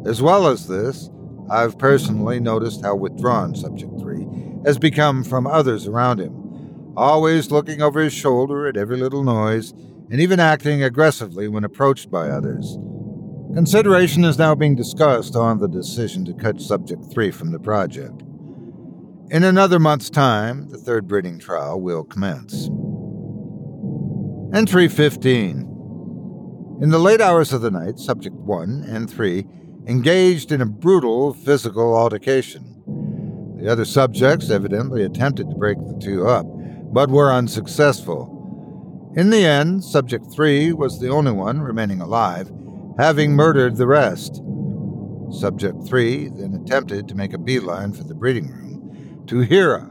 As 0.05 0.20
well 0.20 0.49
as 0.49 0.68
this, 0.68 1.09
I've 1.51 1.78
personally 1.78 2.40
noticed 2.40 2.82
how 2.82 2.97
withdrawn 2.97 3.55
Subject 3.55 3.92
3 4.01 4.26
has 4.64 4.78
become 4.78 5.24
from 5.24 5.47
others 5.47 5.86
around 5.86 6.20
him, 6.20 6.95
always 6.97 7.51
looking 7.51 7.82
over 7.82 8.01
his 8.01 8.12
shoulder 8.12 8.66
at 8.66 8.76
every 8.76 8.97
little 8.97 9.22
noise, 9.22 9.72
and 10.11 10.20
even 10.20 10.40
acting 10.40 10.82
aggressively 10.82 11.49
when 11.49 11.64
approached 11.64 12.11
by 12.11 12.28
others. 12.28 12.78
Consideration 13.55 14.24
is 14.24 14.38
now 14.38 14.55
being 14.55 14.74
discussed 14.74 15.36
on 15.36 15.59
the 15.59 15.68
decision 15.68 16.24
to 16.24 16.34
cut 16.34 16.61
Subject 16.61 17.03
3 17.12 17.30
from 17.30 17.53
the 17.53 17.61
project. 17.61 18.22
In 19.30 19.45
another 19.45 19.78
month's 19.78 20.11
time, 20.11 20.68
the 20.70 20.78
third 20.78 21.07
breeding 21.07 21.38
trial 21.38 21.80
will 21.80 22.05
commence. 22.05 22.68
Entry 24.55 24.88
15. 24.88 26.78
In 26.82 26.90
the 26.90 26.99
late 26.99 27.20
hours 27.20 27.53
of 27.53 27.61
the 27.61 27.70
night, 27.70 27.99
Subject 27.99 28.34
1 28.34 28.84
and 28.88 29.11
3 29.11 29.47
engaged 29.87 30.51
in 30.51 30.61
a 30.61 30.66
brutal 30.66 31.35
physical 31.35 31.97
altercation. 31.97 32.82
The 33.59 33.70
other 33.70 33.85
subjects 33.85 34.51
evidently 34.51 35.05
attempted 35.05 35.51
to 35.51 35.57
break 35.57 35.78
the 35.78 35.99
two 36.01 36.26
up, 36.26 36.47
but 36.93 37.11
were 37.11 37.32
unsuccessful. 37.32 39.12
In 39.16 39.30
the 39.30 39.45
end, 39.45 39.85
Subject 39.85 40.24
3 40.32 40.72
was 40.72 40.99
the 40.99 41.09
only 41.09 41.32
one 41.32 41.61
remaining 41.61 42.01
alive, 42.01 42.51
having 42.99 43.37
murdered 43.37 43.76
the 43.76 43.87
rest. 43.87 44.43
Subject 45.30 45.76
3 45.87 46.30
then 46.30 46.55
attempted 46.55 47.09
to 47.09 47.14
make 47.14 47.32
a 47.32 47.39
beeline 47.39 47.93
for 47.93 48.05
the 48.05 48.14
breeding 48.14 48.49
room 48.49 49.24
to 49.26 49.41
Hera. 49.41 49.91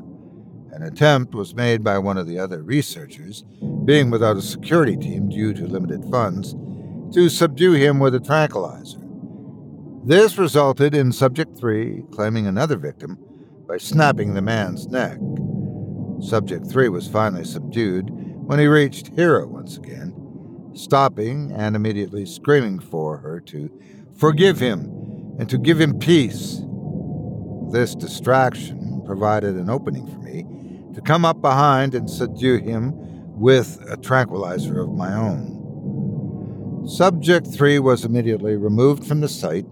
An 0.72 0.84
attempt 0.84 1.36
was 1.36 1.54
made 1.54 1.84
by 1.84 2.00
one 2.00 2.18
of 2.18 2.28
the 2.28 2.40
other 2.40 2.64
researchers, 2.64 3.44
being 3.86 4.10
without 4.10 4.38
a 4.38 4.42
security 4.42 4.98
team 4.98 5.30
due 5.30 5.54
to 5.54 5.68
limited 5.68 6.04
funds, 6.10 6.56
to 7.14 7.30
subdue 7.30 7.74
him 7.74 8.00
with 8.00 8.16
a 8.16 8.20
tranquilizer. 8.20 9.03
This 10.06 10.38
resulted 10.38 10.94
in 10.94 11.14
Subject 11.14 11.58
3 11.58 12.04
claiming 12.12 12.46
another 12.46 12.76
victim 12.76 13.18
by 13.66 13.78
snapping 13.78 14.34
the 14.34 14.42
man's 14.42 14.88
neck. 14.88 15.18
Subject 16.20 16.68
3 16.70 16.90
was 16.90 17.08
finally 17.08 17.46
subdued 17.46 18.10
when 18.10 18.60
he 18.60 18.68
reached 18.68 19.16
Hera 19.16 19.48
once 19.48 19.78
again, 19.78 20.14
stopping 20.74 21.54
and 21.54 21.74
immediately 21.74 22.26
screaming 22.26 22.80
for 22.80 23.20
her 23.20 23.40
to 23.42 23.72
forgive 24.18 24.60
him 24.60 24.82
and 25.40 25.50
to 25.50 25.58
give 25.58 25.80
him 25.80 25.98
peace. 25.98 26.62
This 27.72 27.96
distraction 27.96 29.04
provided 29.06 29.56
an 29.56 29.70
opening 29.70 30.06
for 30.06 30.20
me 30.20 30.46
to 30.96 31.02
come 31.02 31.24
up 31.24 31.40
behind 31.40 31.96
and 31.96 32.10
subdue 32.10 32.58
him 32.58 32.92
with 33.40 33.82
a 33.90 33.96
tranquilizer 33.96 34.82
of 34.82 34.92
my 34.92 35.14
own. 35.14 36.84
Subject 36.90 37.48
3 37.48 37.80
was 37.80 38.04
immediately 38.04 38.58
removed 38.58 39.08
from 39.08 39.22
the 39.22 39.30
site 39.30 39.66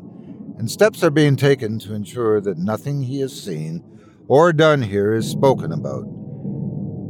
and 0.62 0.70
steps 0.70 1.02
are 1.02 1.10
being 1.10 1.36
taken 1.36 1.80
to 1.80 1.92
ensure 1.92 2.40
that 2.40 2.60
nothing 2.60 3.02
he 3.02 3.20
has 3.20 3.34
seen 3.34 3.84
or 4.28 4.54
done 4.54 4.80
here 4.80 5.12
is 5.12 5.28
spoken 5.28 5.72
about. 5.72 6.06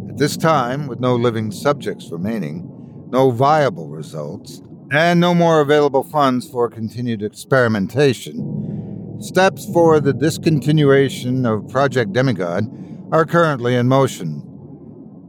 At 0.10 0.18
this 0.18 0.38
time, 0.38 0.88
with 0.88 1.02
no 1.02 1.18
living 1.18 1.52
subjects 1.52 2.10
remaining, 2.14 3.10
no 3.10 3.30
viable 3.30 3.90
results, 3.90 4.62
and 4.90 5.20
no 5.20 5.36
more 5.36 5.60
available 5.60 6.02
funds 6.02 6.50
for 6.50 6.70
continued 6.70 7.22
experimentation, 7.22 9.18
steps 9.20 9.66
for 9.74 10.00
the 10.00 10.14
discontinuation 10.14 11.46
of 11.46 11.70
Project 11.70 12.14
Demigod 12.14 12.64
are 13.12 13.26
currently 13.26 13.76
in 13.76 13.86
motion. 13.90 14.42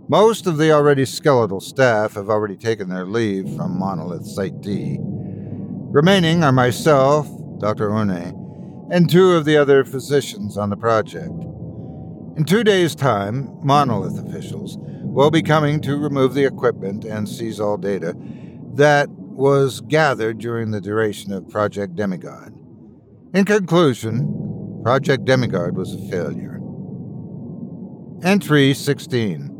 Most 0.08 0.46
of 0.46 0.58
the 0.58 0.70
already 0.70 1.06
skeletal 1.06 1.60
staff 1.60 2.14
have 2.14 2.30
already 2.30 2.56
taken 2.56 2.88
their 2.88 3.04
leave 3.04 3.52
from 3.56 3.76
Monolith 3.76 4.28
Site 4.28 4.60
D. 4.60 4.98
Remaining 5.00 6.44
are 6.44 6.52
myself, 6.52 7.28
Dr. 7.62 7.92
Orne, 7.92 8.88
and 8.90 9.08
two 9.08 9.32
of 9.32 9.44
the 9.44 9.56
other 9.56 9.84
physicians 9.84 10.58
on 10.58 10.68
the 10.68 10.76
project. 10.76 11.30
In 12.36 12.44
two 12.44 12.64
days' 12.64 12.96
time, 12.96 13.48
Monolith 13.62 14.18
officials 14.18 14.76
will 14.80 15.30
be 15.30 15.42
coming 15.42 15.80
to 15.82 15.96
remove 15.96 16.34
the 16.34 16.44
equipment 16.44 17.04
and 17.04 17.28
seize 17.28 17.60
all 17.60 17.76
data 17.76 18.16
that 18.74 19.08
was 19.10 19.80
gathered 19.82 20.38
during 20.38 20.72
the 20.72 20.80
duration 20.80 21.32
of 21.32 21.48
Project 21.48 21.94
Demigod. 21.94 22.52
In 23.32 23.44
conclusion, 23.44 24.80
Project 24.82 25.24
Demigod 25.24 25.76
was 25.76 25.94
a 25.94 26.08
failure. 26.10 26.60
Entry 28.24 28.74
16. 28.74 29.50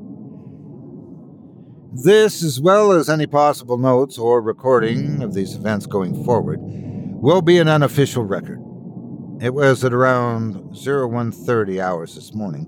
This, 1.94 2.42
as 2.42 2.60
well 2.60 2.90
as 2.90 3.08
any 3.08 3.26
possible 3.26 3.78
notes 3.78 4.18
or 4.18 4.42
recording 4.42 5.22
of 5.22 5.34
these 5.34 5.54
events 5.54 5.86
going 5.86 6.24
forward, 6.24 6.58
will 7.22 7.40
be 7.40 7.58
an 7.58 7.68
unofficial 7.68 8.24
record. 8.24 8.58
It 9.40 9.54
was 9.54 9.84
at 9.84 9.92
around 9.92 10.56
0130 10.74 11.80
hours 11.80 12.16
this 12.16 12.34
morning. 12.34 12.66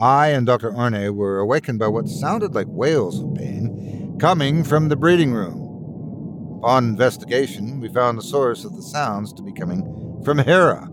I 0.00 0.30
and 0.30 0.44
Dr. 0.44 0.74
Orne 0.74 1.14
were 1.14 1.38
awakened 1.38 1.78
by 1.78 1.86
what 1.86 2.08
sounded 2.08 2.56
like 2.56 2.66
wails 2.68 3.22
of 3.22 3.32
pain 3.36 4.16
coming 4.18 4.64
from 4.64 4.88
the 4.88 4.96
breeding 4.96 5.32
room. 5.32 6.58
Upon 6.58 6.88
investigation, 6.88 7.78
we 7.78 7.88
found 7.88 8.18
the 8.18 8.22
source 8.22 8.64
of 8.64 8.74
the 8.74 8.82
sounds 8.82 9.32
to 9.34 9.44
be 9.44 9.52
coming 9.52 10.20
from 10.24 10.38
Hera, 10.38 10.90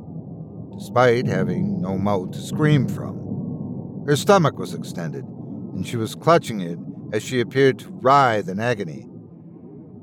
despite 0.78 1.26
having 1.26 1.82
no 1.82 1.98
mouth 1.98 2.34
to 2.34 2.40
scream 2.40 2.88
from. 2.88 4.04
Her 4.06 4.16
stomach 4.16 4.60
was 4.60 4.76
extended, 4.76 5.26
and 5.26 5.88
she 5.88 5.98
was 5.98 6.14
clutching 6.14 6.62
it 6.62 6.78
as 7.14 7.24
she 7.24 7.40
appeared 7.40 7.80
to 7.80 7.90
writhe 7.90 8.48
in 8.48 8.60
agony. 8.60 9.08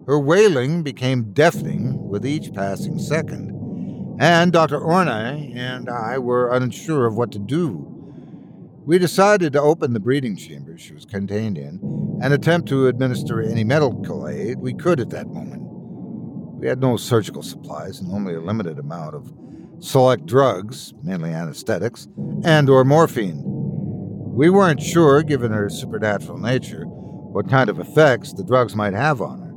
Her 0.09 0.19
wailing 0.19 0.83
became 0.83 1.35
deafening 1.35 2.09
with 2.09 2.25
each 2.25 2.55
passing 2.55 2.99
second, 2.99 4.17
and 4.19 4.51
Dr. 4.51 4.81
Orne 4.81 5.07
and 5.07 5.91
I 5.91 6.17
were 6.17 6.51
unsure 6.51 7.05
of 7.05 7.15
what 7.15 7.31
to 7.33 7.39
do. 7.39 7.85
We 8.87 8.99
decided 8.99 9.53
to 9.53 9.61
open 9.61 9.93
the 9.93 10.01
breeding 10.01 10.35
chamber 10.35 10.79
she 10.79 10.95
was 10.95 11.05
contained 11.05 11.59
in 11.59 12.19
and 12.23 12.33
attempt 12.33 12.71
to 12.71 12.87
administer 12.87 13.43
any 13.43 13.65
medical 13.65 14.27
aid 14.27 14.61
we 14.61 14.73
could 14.73 14.99
at 14.99 15.11
that 15.11 15.27
moment. 15.27 15.61
We 16.59 16.69
had 16.69 16.81
no 16.81 16.97
surgical 16.97 17.43
supplies 17.43 18.01
and 18.01 18.11
only 18.11 18.35
a 18.35 18.41
limited 18.41 18.79
amount 18.79 19.15
of 19.15 19.31
select 19.81 20.25
drugs, 20.25 20.95
mainly 21.03 21.35
anesthetics, 21.35 22.09
and 22.45 22.71
or 22.71 22.83
morphine. 22.83 23.43
We 23.45 24.49
weren't 24.49 24.81
sure, 24.81 25.23
given 25.23 25.53
her 25.53 25.69
supernatural 25.69 26.39
nature, 26.39 26.85
what 26.87 27.51
kind 27.51 27.69
of 27.69 27.79
effects 27.79 28.33
the 28.33 28.43
drugs 28.43 28.75
might 28.75 28.95
have 28.95 29.21
on 29.21 29.41
her. 29.41 29.48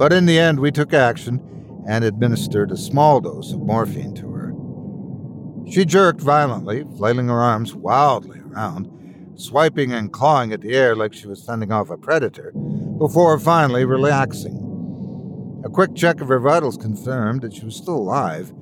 But 0.00 0.14
in 0.14 0.24
the 0.24 0.38
end, 0.38 0.60
we 0.60 0.70
took 0.70 0.94
action 0.94 1.42
and 1.86 2.04
administered 2.04 2.72
a 2.72 2.76
small 2.78 3.20
dose 3.20 3.52
of 3.52 3.60
morphine 3.60 4.14
to 4.14 4.30
her. 4.32 5.70
She 5.70 5.84
jerked 5.84 6.22
violently, 6.22 6.86
flailing 6.96 7.28
her 7.28 7.38
arms 7.38 7.74
wildly 7.74 8.40
around, 8.40 8.88
swiping 9.34 9.92
and 9.92 10.10
clawing 10.10 10.54
at 10.54 10.62
the 10.62 10.74
air 10.74 10.96
like 10.96 11.12
she 11.12 11.26
was 11.26 11.44
fending 11.44 11.70
off 11.70 11.90
a 11.90 11.98
predator, 11.98 12.50
before 12.96 13.38
finally 13.38 13.84
relaxing. 13.84 15.60
A 15.66 15.68
quick 15.68 15.94
check 15.94 16.22
of 16.22 16.28
her 16.28 16.40
vitals 16.40 16.78
confirmed 16.78 17.42
that 17.42 17.52
she 17.52 17.66
was 17.66 17.76
still 17.76 17.98
alive, 17.98 18.54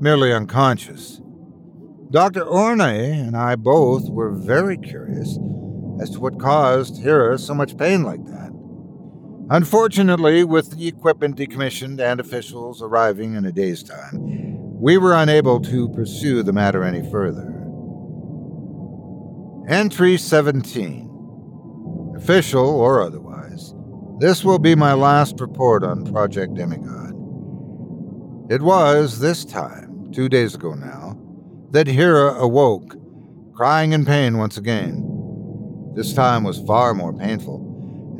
merely 0.00 0.32
unconscious. 0.32 1.20
Dr. 2.12 2.44
Orne 2.44 2.80
and 2.80 3.36
I 3.36 3.56
both 3.56 4.08
were 4.10 4.30
very 4.30 4.78
curious 4.78 5.40
as 6.00 6.10
to 6.10 6.20
what 6.20 6.38
caused 6.38 7.02
Hera 7.02 7.36
so 7.36 7.52
much 7.52 7.76
pain 7.76 8.04
like 8.04 8.24
that. 8.26 8.43
Unfortunately, 9.50 10.42
with 10.42 10.70
the 10.70 10.88
equipment 10.88 11.36
decommissioned 11.36 12.00
and 12.00 12.18
officials 12.18 12.80
arriving 12.80 13.34
in 13.34 13.44
a 13.44 13.52
day's 13.52 13.82
time, 13.82 14.18
we 14.80 14.96
were 14.96 15.14
unable 15.14 15.60
to 15.60 15.90
pursue 15.90 16.42
the 16.42 16.52
matter 16.52 16.82
any 16.82 17.02
further. 17.10 17.50
Entry 19.68 20.16
17. 20.16 22.14
Official 22.16 22.66
or 22.66 23.02
otherwise, 23.02 23.74
this 24.18 24.44
will 24.44 24.58
be 24.58 24.74
my 24.74 24.94
last 24.94 25.38
report 25.38 25.84
on 25.84 26.10
Project 26.10 26.54
Demigod. 26.54 27.12
It 28.50 28.62
was 28.62 29.18
this 29.18 29.44
time, 29.44 30.10
two 30.10 30.30
days 30.30 30.54
ago 30.54 30.72
now, 30.72 31.18
that 31.70 31.86
Hera 31.86 32.32
awoke, 32.34 32.96
crying 33.54 33.92
in 33.92 34.06
pain 34.06 34.38
once 34.38 34.56
again. 34.56 35.02
This 35.94 36.14
time 36.14 36.44
was 36.44 36.62
far 36.62 36.94
more 36.94 37.12
painful 37.12 37.73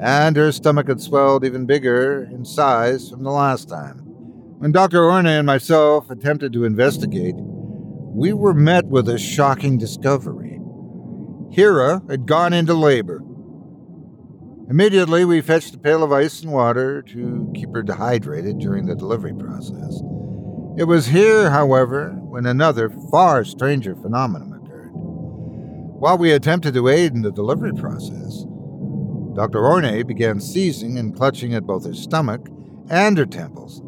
and 0.04 0.36
her 0.36 0.52
stomach 0.52 0.86
had 0.86 1.00
swelled 1.00 1.46
even 1.46 1.64
bigger 1.64 2.24
in 2.30 2.44
size 2.44 3.08
from 3.08 3.22
the 3.22 3.30
last 3.30 3.70
time. 3.70 3.96
When 4.58 4.70
Dr. 4.70 5.02
Orne 5.02 5.24
and 5.24 5.46
myself 5.46 6.10
attempted 6.10 6.52
to 6.52 6.64
investigate, 6.64 7.36
we 7.38 8.34
were 8.34 8.52
met 8.52 8.84
with 8.84 9.08
a 9.08 9.18
shocking 9.18 9.78
discovery. 9.78 10.60
Hera 11.50 12.02
had 12.10 12.26
gone 12.26 12.52
into 12.52 12.74
labor. 12.74 13.22
Immediately, 14.68 15.24
we 15.24 15.40
fetched 15.40 15.74
a 15.74 15.78
pail 15.78 16.04
of 16.04 16.12
ice 16.12 16.42
and 16.42 16.52
water 16.52 17.00
to 17.00 17.50
keep 17.54 17.72
her 17.72 17.82
dehydrated 17.82 18.58
during 18.58 18.84
the 18.84 18.94
delivery 18.94 19.34
process. 19.34 20.02
It 20.76 20.84
was 20.84 21.06
here, 21.06 21.48
however, 21.50 22.10
when 22.10 22.44
another, 22.44 22.90
far 23.10 23.42
stranger 23.46 23.96
phenomenon 23.96 24.52
occurred. 24.52 24.90
While 24.92 26.18
we 26.18 26.32
attempted 26.32 26.74
to 26.74 26.88
aid 26.88 27.14
in 27.14 27.22
the 27.22 27.32
delivery 27.32 27.72
process, 27.72 28.44
Dr. 29.34 29.64
Orne 29.66 30.06
began 30.06 30.40
seizing 30.40 30.98
and 30.98 31.14
clutching 31.14 31.54
at 31.54 31.66
both 31.66 31.84
her 31.84 31.94
stomach 31.94 32.46
and 32.88 33.18
her 33.18 33.26
temples. 33.26 33.82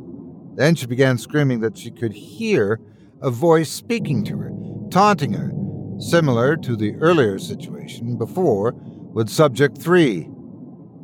Then 0.54 0.74
she 0.74 0.86
began 0.86 1.18
screaming 1.18 1.60
that 1.60 1.78
she 1.78 1.90
could 1.90 2.12
hear 2.12 2.80
a 3.22 3.30
voice 3.30 3.70
speaking 3.70 4.24
to 4.24 4.36
her, 4.38 4.50
taunting 4.90 5.34
her, 5.34 5.52
similar 5.98 6.56
to 6.56 6.76
the 6.76 6.94
earlier 6.96 7.38
situation 7.38 8.16
before 8.16 8.72
with 9.12 9.28
Subject 9.28 9.78
3. 9.78 10.28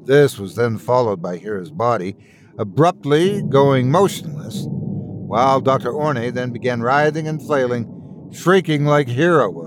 This 0.05 0.39
was 0.39 0.57
then 0.57 0.79
followed 0.79 1.23
by 1.23 1.39
Hera's 1.39 1.71
body 1.71 2.17
abruptly 2.59 3.43
going 3.43 3.91
motionless, 3.91 4.67
while 4.69 5.61
Dr. 5.61 5.91
Orne 5.91 6.35
then 6.35 6.51
began 6.51 6.83
writhing 6.83 7.29
and 7.29 7.41
flailing, 7.41 8.31
shrieking 8.33 8.85
like 8.85 9.09
was. 9.09 9.62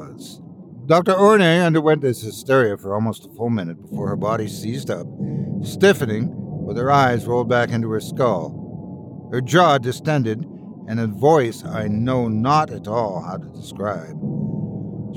Dr. 0.88 1.14
Orne 1.14 1.42
underwent 1.42 2.02
this 2.02 2.22
hysteria 2.22 2.78
for 2.78 2.94
almost 2.94 3.26
a 3.26 3.30
full 3.30 3.50
minute 3.50 3.82
before 3.82 4.08
her 4.08 4.16
body 4.16 4.48
seized 4.48 4.92
up, 4.92 5.08
stiffening 5.64 6.30
with 6.64 6.78
her 6.78 6.92
eyes 6.92 7.26
rolled 7.26 7.50
back 7.50 7.72
into 7.72 7.90
her 7.90 8.00
skull. 8.00 9.30
Her 9.32 9.42
jaw 9.42 9.80
distended, 9.80 10.46
and 10.88 11.00
a 11.00 11.08
voice 11.08 11.66
I 11.66 11.88
know 11.88 12.28
not 12.28 12.70
at 12.70 12.88
all 12.88 13.22
how 13.22 13.38
to 13.38 13.50
describe. 13.50 14.16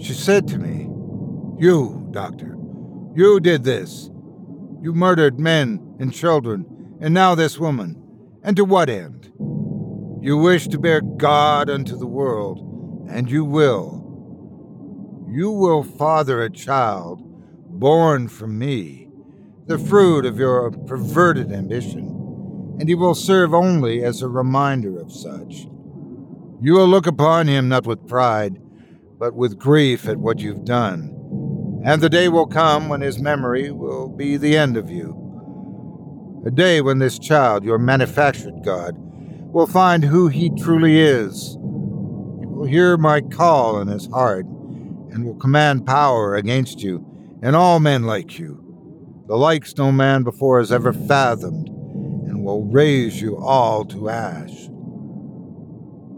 She 0.03 0.14
said 0.14 0.49
to 0.49 0.59
me, 0.59 0.89
You, 1.59 2.09
Doctor, 2.12 2.57
you 3.14 3.39
did 3.39 3.64
this. 3.64 4.11
You 4.81 4.95
murdered 4.95 5.39
men 5.39 5.97
and 5.99 6.14
children, 6.14 6.97
and 6.99 7.12
now 7.12 7.35
this 7.35 7.59
woman. 7.59 8.03
And 8.43 8.57
to 8.57 8.64
what 8.64 8.89
end? 8.89 9.33
You 10.23 10.39
wish 10.39 10.69
to 10.69 10.79
bear 10.79 11.03
God 11.03 11.69
unto 11.69 11.95
the 11.99 12.07
world, 12.07 13.07
and 13.11 13.31
you 13.31 13.45
will. 13.45 14.08
You 15.31 15.51
will 15.51 15.83
father 15.83 16.43
a 16.43 16.49
child 16.49 17.20
born 17.68 18.29
from 18.29 18.59
me, 18.59 19.11
the 19.66 19.79
fruit 19.79 20.24
of 20.24 20.39
your 20.39 20.70
perverted 20.70 21.53
ambition, 21.53 22.76
and 22.81 22.89
he 22.89 22.95
will 22.95 23.14
serve 23.14 23.53
only 23.53 24.03
as 24.03 24.22
a 24.22 24.29
reminder 24.29 24.99
of 24.99 25.12
such. 25.12 25.66
You 26.62 26.72
will 26.72 26.89
look 26.89 27.07
upon 27.07 27.47
him 27.47 27.68
not 27.68 27.87
with 27.87 28.09
pride, 28.09 28.59
but 29.18 29.35
with 29.35 29.59
grief 29.59 30.09
at 30.09 30.16
what 30.16 30.39
you've 30.39 30.64
done. 30.64 31.14
And 31.85 32.01
the 32.01 32.09
day 32.09 32.29
will 32.31 32.47
come 32.47 32.89
when 32.89 33.03
his 33.03 33.18
memory 33.18 33.70
will 33.70 34.09
be 34.09 34.39
the 34.39 34.57
end 34.57 34.79
of 34.79 34.89
you. 34.89 36.43
A 36.47 36.51
day 36.51 36.81
when 36.81 37.01
this 37.01 37.18
child, 37.18 37.64
your 37.64 37.79
manufactured 37.79 38.64
God, 38.64 38.95
will 38.97 39.66
find 39.66 40.05
who 40.05 40.29
he 40.29 40.49
truly 40.49 40.99
is. 40.99 41.53
He 41.53 42.47
will 42.47 42.64
hear 42.64 42.97
my 42.97 43.20
call 43.20 43.79
in 43.83 43.89
his 43.89 44.07
heart 44.07 44.47
and 45.11 45.25
will 45.25 45.37
command 45.37 45.87
power 45.87 46.35
against 46.35 46.81
you 46.81 47.05
and 47.43 47.55
all 47.55 47.81
men 47.81 48.05
like 48.05 48.39
you, 48.39 49.25
the 49.27 49.37
likes 49.37 49.77
no 49.77 49.93
man 49.93 50.23
before 50.23 50.59
has 50.59 50.73
ever 50.73 50.93
fathomed, 50.93 51.69
and 51.69 52.45
will 52.45 52.65
raise 52.65 53.21
you 53.21 53.37
all 53.37 53.85
to 53.85 54.09
ash. 54.09 54.69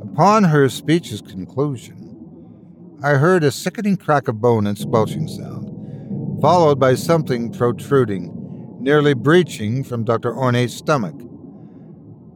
Upon 0.03 0.45
her 0.45 0.68
speech's 0.68 1.20
conclusion, 1.20 2.99
I 3.03 3.14
heard 3.14 3.45
a 3.45 3.51
sickening 3.51 3.97
crack 3.97 4.28
of 4.28 4.41
bone 4.41 4.66
and 4.66 4.78
squelching 4.78 5.28
sound, 5.28 6.41
followed 6.41 6.78
by 6.78 6.95
something 6.95 7.53
protruding, 7.53 8.30
nearly 8.80 9.14
breaching 9.14 9.84
from 9.84 10.05
Dr. 10.05 10.32
Orne's 10.32 10.74
stomach. 10.74 11.14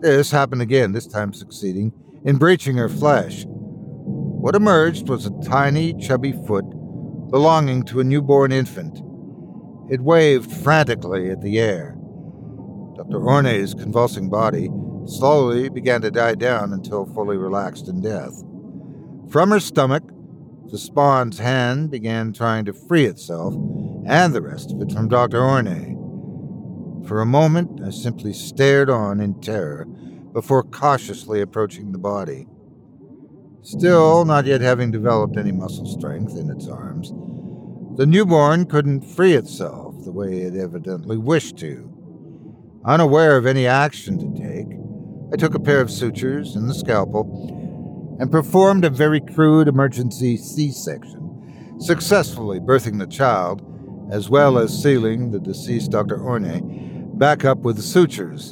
This 0.01 0.31
happened 0.31 0.63
again, 0.63 0.93
this 0.93 1.07
time 1.07 1.33
succeeding 1.33 1.93
in 2.25 2.37
breaching 2.37 2.77
her 2.77 2.89
flesh. 2.89 3.47
What 4.45 4.55
emerged 4.55 5.09
was 5.09 5.25
a 5.25 5.41
tiny, 5.41 5.95
chubby 5.95 6.33
foot 6.33 6.69
belonging 7.31 7.83
to 7.85 8.01
a 8.01 8.05
newborn 8.05 8.53
infant. 8.53 8.99
It 9.91 10.03
waved 10.03 10.53
frantically 10.53 11.31
at 11.31 11.41
the 11.41 11.59
air. 11.59 11.97
Dr. 12.95 13.25
Orne's 13.25 13.73
convulsing 13.73 14.29
body 14.29 14.69
slowly 15.07 15.71
began 15.71 16.03
to 16.03 16.11
die 16.11 16.35
down 16.35 16.75
until 16.75 17.07
fully 17.07 17.39
relaxed 17.39 17.89
in 17.89 18.03
death. 18.03 18.39
From 19.31 19.49
her 19.49 19.61
stomach, 19.61 20.05
the 20.67 20.77
spawn's 20.77 21.39
hand 21.39 21.91
began 21.91 22.35
trying 22.35 22.67
to 22.67 22.75
free 22.75 23.07
itself 23.07 23.55
and 24.07 24.35
the 24.35 24.43
rest 24.43 24.73
of 24.73 24.83
it 24.83 24.93
from 24.93 25.09
Dr. 25.09 25.43
Orne. 25.43 27.03
For 27.09 27.23
a 27.23 27.27
moment, 27.27 27.81
I 27.83 27.89
simply 27.89 28.35
stared 28.35 28.91
on 28.91 29.21
in 29.21 29.41
terror 29.41 29.87
before 30.35 30.65
cautiously 30.65 31.41
approaching 31.41 31.93
the 31.93 31.99
body. 31.99 32.47
Still, 33.65 34.27
not 34.27 34.45
yet 34.45 34.61
having 34.61 34.91
developed 34.91 35.39
any 35.39 35.51
muscle 35.51 35.87
strength 35.87 36.37
in 36.37 36.51
its 36.51 36.69
arms, 36.69 37.15
the 37.97 38.05
newborn 38.05 38.67
couldn't 38.67 39.01
free 39.01 39.33
itself 39.33 40.05
the 40.05 40.13
way 40.13 40.43
it 40.43 40.55
evidently 40.55 41.17
wished 41.17 41.57
to. 41.59 41.91
Unaware 42.85 43.39
of 43.39 43.47
any 43.47 43.67
action 43.67 44.19
to 44.19 44.39
take, 44.39 44.67
I 45.33 45.37
took 45.37 45.55
a 45.55 45.61
pair 45.61 45.81
of 45.81 45.91
sutures 45.91 46.57
and 46.57 46.69
the 46.69 46.75
scalpel 46.75 48.17
and 48.21 48.31
performed 48.31 48.85
a 48.85 48.91
very 48.91 49.23
crude 49.23 49.67
emergency 49.67 50.37
C 50.37 50.71
section, 50.71 51.79
successfully 51.81 52.61
birthing 52.61 52.99
the 52.99 53.07
child, 53.07 53.63
as 54.13 54.29
well 54.29 54.59
as 54.59 54.83
sealing 54.83 55.31
the 55.31 55.41
deceased 55.41 55.91
Dr. 55.91 56.21
Orne 56.21 57.17
back 57.17 57.47
up 57.47 57.61
with 57.61 57.77
the 57.77 57.83
sutures. 57.83 58.51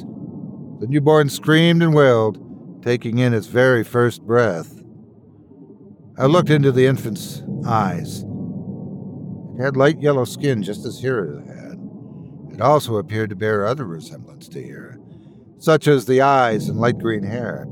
The 0.79 0.87
newborn 0.89 1.29
screamed 1.29 1.83
and 1.83 1.93
wailed, 1.93 2.81
taking 2.83 3.19
in 3.19 3.35
its 3.35 3.45
very 3.45 3.83
first 3.83 4.23
breath. 4.23 4.82
I 6.15 6.27
looked 6.27 6.51
into 6.51 6.71
the 6.71 6.85
infant's 6.85 7.41
eyes. 7.65 8.19
It 9.57 9.63
had 9.63 9.75
light 9.75 9.99
yellow 9.99 10.25
skin, 10.25 10.61
just 10.61 10.85
as 10.85 10.99
Hera 10.99 11.41
had. 11.41 11.79
It 12.53 12.61
also 12.61 12.97
appeared 12.97 13.31
to 13.31 13.35
bear 13.35 13.65
other 13.65 13.83
resemblance 13.83 14.47
to 14.49 14.61
Hera, 14.61 14.97
such 15.57 15.87
as 15.87 16.05
the 16.05 16.21
eyes 16.21 16.69
and 16.69 16.79
light 16.79 16.99
green 16.99 17.23
hair. 17.23 17.65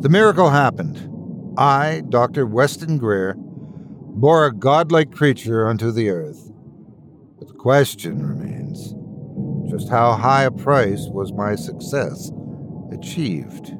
The 0.00 0.08
miracle 0.08 0.48
happened. 0.48 1.54
I, 1.58 2.04
Dr. 2.08 2.46
Weston 2.46 2.96
Greer, 2.96 3.34
bore 3.36 4.46
a 4.46 4.54
godlike 4.54 5.12
creature 5.12 5.68
unto 5.68 5.90
the 5.90 6.08
earth. 6.08 6.50
But 7.38 7.48
the 7.48 7.54
question 7.54 8.26
remains 8.26 8.94
just 9.70 9.90
how 9.90 10.14
high 10.14 10.44
a 10.44 10.50
price 10.50 11.06
was 11.10 11.34
my 11.34 11.54
success 11.54 12.30
achieved? 12.92 13.74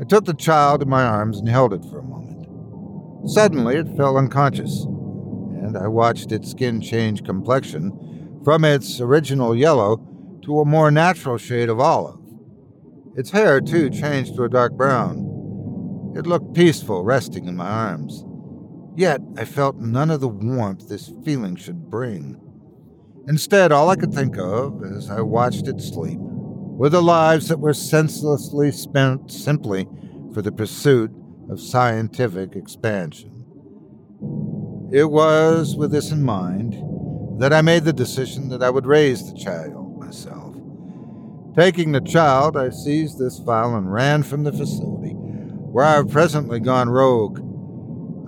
I 0.00 0.04
took 0.04 0.26
the 0.26 0.34
child 0.34 0.82
in 0.82 0.88
my 0.88 1.02
arms 1.02 1.38
and 1.38 1.48
held 1.48 1.72
it 1.72 1.84
for 1.84 2.00
a. 2.00 2.09
Suddenly, 3.26 3.76
it 3.76 3.96
fell 3.96 4.16
unconscious, 4.16 4.84
and 4.84 5.76
I 5.76 5.88
watched 5.88 6.32
its 6.32 6.50
skin 6.50 6.80
change 6.80 7.24
complexion 7.24 8.40
from 8.44 8.64
its 8.64 9.00
original 9.00 9.54
yellow 9.54 9.96
to 10.42 10.60
a 10.60 10.64
more 10.64 10.90
natural 10.90 11.36
shade 11.36 11.68
of 11.68 11.80
olive. 11.80 12.18
Its 13.16 13.30
hair, 13.30 13.60
too, 13.60 13.90
changed 13.90 14.36
to 14.36 14.44
a 14.44 14.48
dark 14.48 14.72
brown. 14.72 16.12
It 16.16 16.26
looked 16.26 16.54
peaceful, 16.54 17.04
resting 17.04 17.46
in 17.46 17.56
my 17.56 17.68
arms. 17.68 18.24
Yet 18.96 19.20
I 19.36 19.44
felt 19.44 19.76
none 19.76 20.10
of 20.10 20.20
the 20.20 20.28
warmth 20.28 20.88
this 20.88 21.12
feeling 21.24 21.56
should 21.56 21.90
bring. 21.90 22.40
Instead, 23.28 23.70
all 23.70 23.90
I 23.90 23.96
could 23.96 24.12
think 24.12 24.38
of 24.38 24.82
as 24.82 25.10
I 25.10 25.20
watched 25.20 25.68
it 25.68 25.80
sleep 25.80 26.18
were 26.20 26.88
the 26.88 27.02
lives 27.02 27.48
that 27.48 27.60
were 27.60 27.74
senselessly 27.74 28.72
spent 28.72 29.30
simply 29.30 29.86
for 30.32 30.40
the 30.42 30.50
pursuit 30.50 31.12
of 31.50 31.60
scientific 31.60 32.54
expansion. 32.54 33.44
It 34.92 35.10
was 35.10 35.76
with 35.76 35.90
this 35.90 36.12
in 36.12 36.22
mind 36.22 36.74
that 37.40 37.52
I 37.52 37.60
made 37.60 37.84
the 37.84 37.92
decision 37.92 38.48
that 38.50 38.62
I 38.62 38.70
would 38.70 38.86
raise 38.86 39.30
the 39.30 39.38
child 39.38 39.98
myself. 39.98 40.54
Taking 41.56 41.92
the 41.92 42.00
child, 42.00 42.56
I 42.56 42.70
seized 42.70 43.18
this 43.18 43.40
file 43.40 43.74
and 43.74 43.92
ran 43.92 44.22
from 44.22 44.44
the 44.44 44.52
facility, 44.52 45.12
where 45.12 45.84
I 45.84 45.94
have 45.94 46.10
presently 46.10 46.60
gone 46.60 46.88
rogue. 46.88 47.38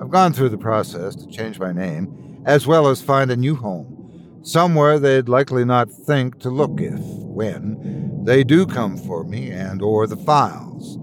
I've 0.00 0.10
gone 0.10 0.32
through 0.32 0.48
the 0.48 0.58
process 0.58 1.14
to 1.16 1.26
change 1.28 1.60
my 1.60 1.72
name, 1.72 2.42
as 2.44 2.66
well 2.66 2.88
as 2.88 3.00
find 3.00 3.30
a 3.30 3.36
new 3.36 3.54
home, 3.54 4.40
somewhere 4.42 4.98
they'd 4.98 5.28
likely 5.28 5.64
not 5.64 5.90
think 5.90 6.40
to 6.40 6.50
look 6.50 6.80
if, 6.80 6.98
when, 6.98 8.24
they 8.24 8.42
do 8.42 8.66
come 8.66 8.96
for 8.96 9.22
me 9.22 9.50
and 9.50 9.80
or 9.80 10.08
the 10.08 10.16
files. 10.16 10.98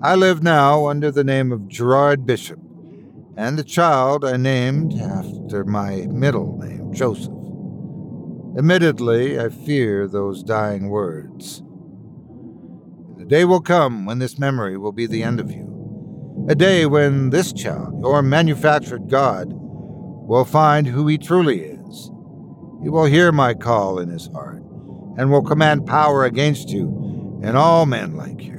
I 0.00 0.14
live 0.14 0.42
now 0.42 0.86
under 0.86 1.10
the 1.10 1.24
name 1.24 1.52
of 1.52 1.68
Gerard 1.68 2.24
Bishop, 2.24 2.60
and 3.36 3.58
the 3.58 3.64
child 3.64 4.24
I 4.24 4.36
named 4.36 4.94
after 4.94 5.64
my 5.64 6.06
middle 6.08 6.56
name, 6.58 6.92
Joseph. 6.92 7.32
Admittedly, 8.56 9.38
I 9.38 9.48
fear 9.48 10.06
those 10.06 10.42
dying 10.42 10.88
words. 10.88 11.62
The 13.18 13.24
day 13.24 13.44
will 13.44 13.60
come 13.60 14.06
when 14.06 14.18
this 14.18 14.38
memory 14.38 14.76
will 14.76 14.92
be 14.92 15.06
the 15.06 15.22
end 15.22 15.40
of 15.40 15.50
you. 15.50 16.46
A 16.48 16.54
day 16.54 16.86
when 16.86 17.30
this 17.30 17.52
child, 17.52 18.00
your 18.00 18.22
manufactured 18.22 19.08
God, 19.08 19.48
will 19.50 20.44
find 20.44 20.86
who 20.86 21.06
he 21.06 21.18
truly 21.18 21.60
is 21.60 21.78
he 22.82 22.88
will 22.88 23.06
hear 23.06 23.32
my 23.32 23.54
call 23.54 23.98
in 23.98 24.08
his 24.08 24.28
heart 24.28 24.62
and 25.16 25.30
will 25.30 25.42
command 25.42 25.86
power 25.86 26.24
against 26.24 26.70
you 26.70 27.40
and 27.42 27.56
all 27.56 27.86
men 27.86 28.16
like 28.16 28.42
you. 28.44 28.57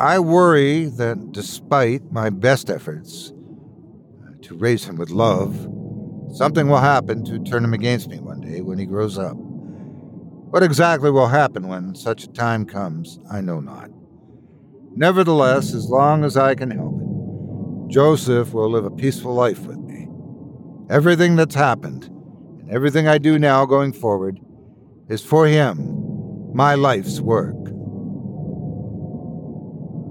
I 0.00 0.20
worry 0.20 0.84
that 0.84 1.32
despite 1.32 2.12
my 2.12 2.30
best 2.30 2.70
efforts 2.70 3.32
uh, 4.22 4.30
to 4.42 4.56
raise 4.56 4.84
him 4.84 4.96
with 4.96 5.10
love, 5.10 5.56
something 6.32 6.68
will 6.68 6.78
happen 6.78 7.24
to 7.24 7.40
turn 7.40 7.64
him 7.64 7.74
against 7.74 8.08
me 8.08 8.20
one 8.20 8.40
day 8.40 8.60
when 8.60 8.78
he 8.78 8.86
grows 8.86 9.18
up. 9.18 9.36
What 9.36 10.62
exactly 10.62 11.10
will 11.10 11.26
happen 11.26 11.66
when 11.66 11.96
such 11.96 12.22
a 12.22 12.28
time 12.28 12.64
comes, 12.64 13.18
I 13.28 13.40
know 13.40 13.58
not. 13.58 13.90
Nevertheless, 14.94 15.74
as 15.74 15.88
long 15.88 16.22
as 16.22 16.36
I 16.36 16.54
can 16.54 16.70
help 16.70 17.00
it, 17.00 17.92
Joseph 17.92 18.54
will 18.54 18.70
live 18.70 18.84
a 18.84 18.90
peaceful 18.92 19.34
life 19.34 19.66
with 19.66 19.78
me. 19.78 20.08
Everything 20.88 21.34
that's 21.34 21.56
happened, 21.56 22.04
and 22.60 22.70
everything 22.70 23.08
I 23.08 23.18
do 23.18 23.36
now 23.36 23.66
going 23.66 23.92
forward, 23.92 24.38
is 25.08 25.24
for 25.24 25.48
him, 25.48 26.54
my 26.54 26.76
life's 26.76 27.20
work. 27.20 27.57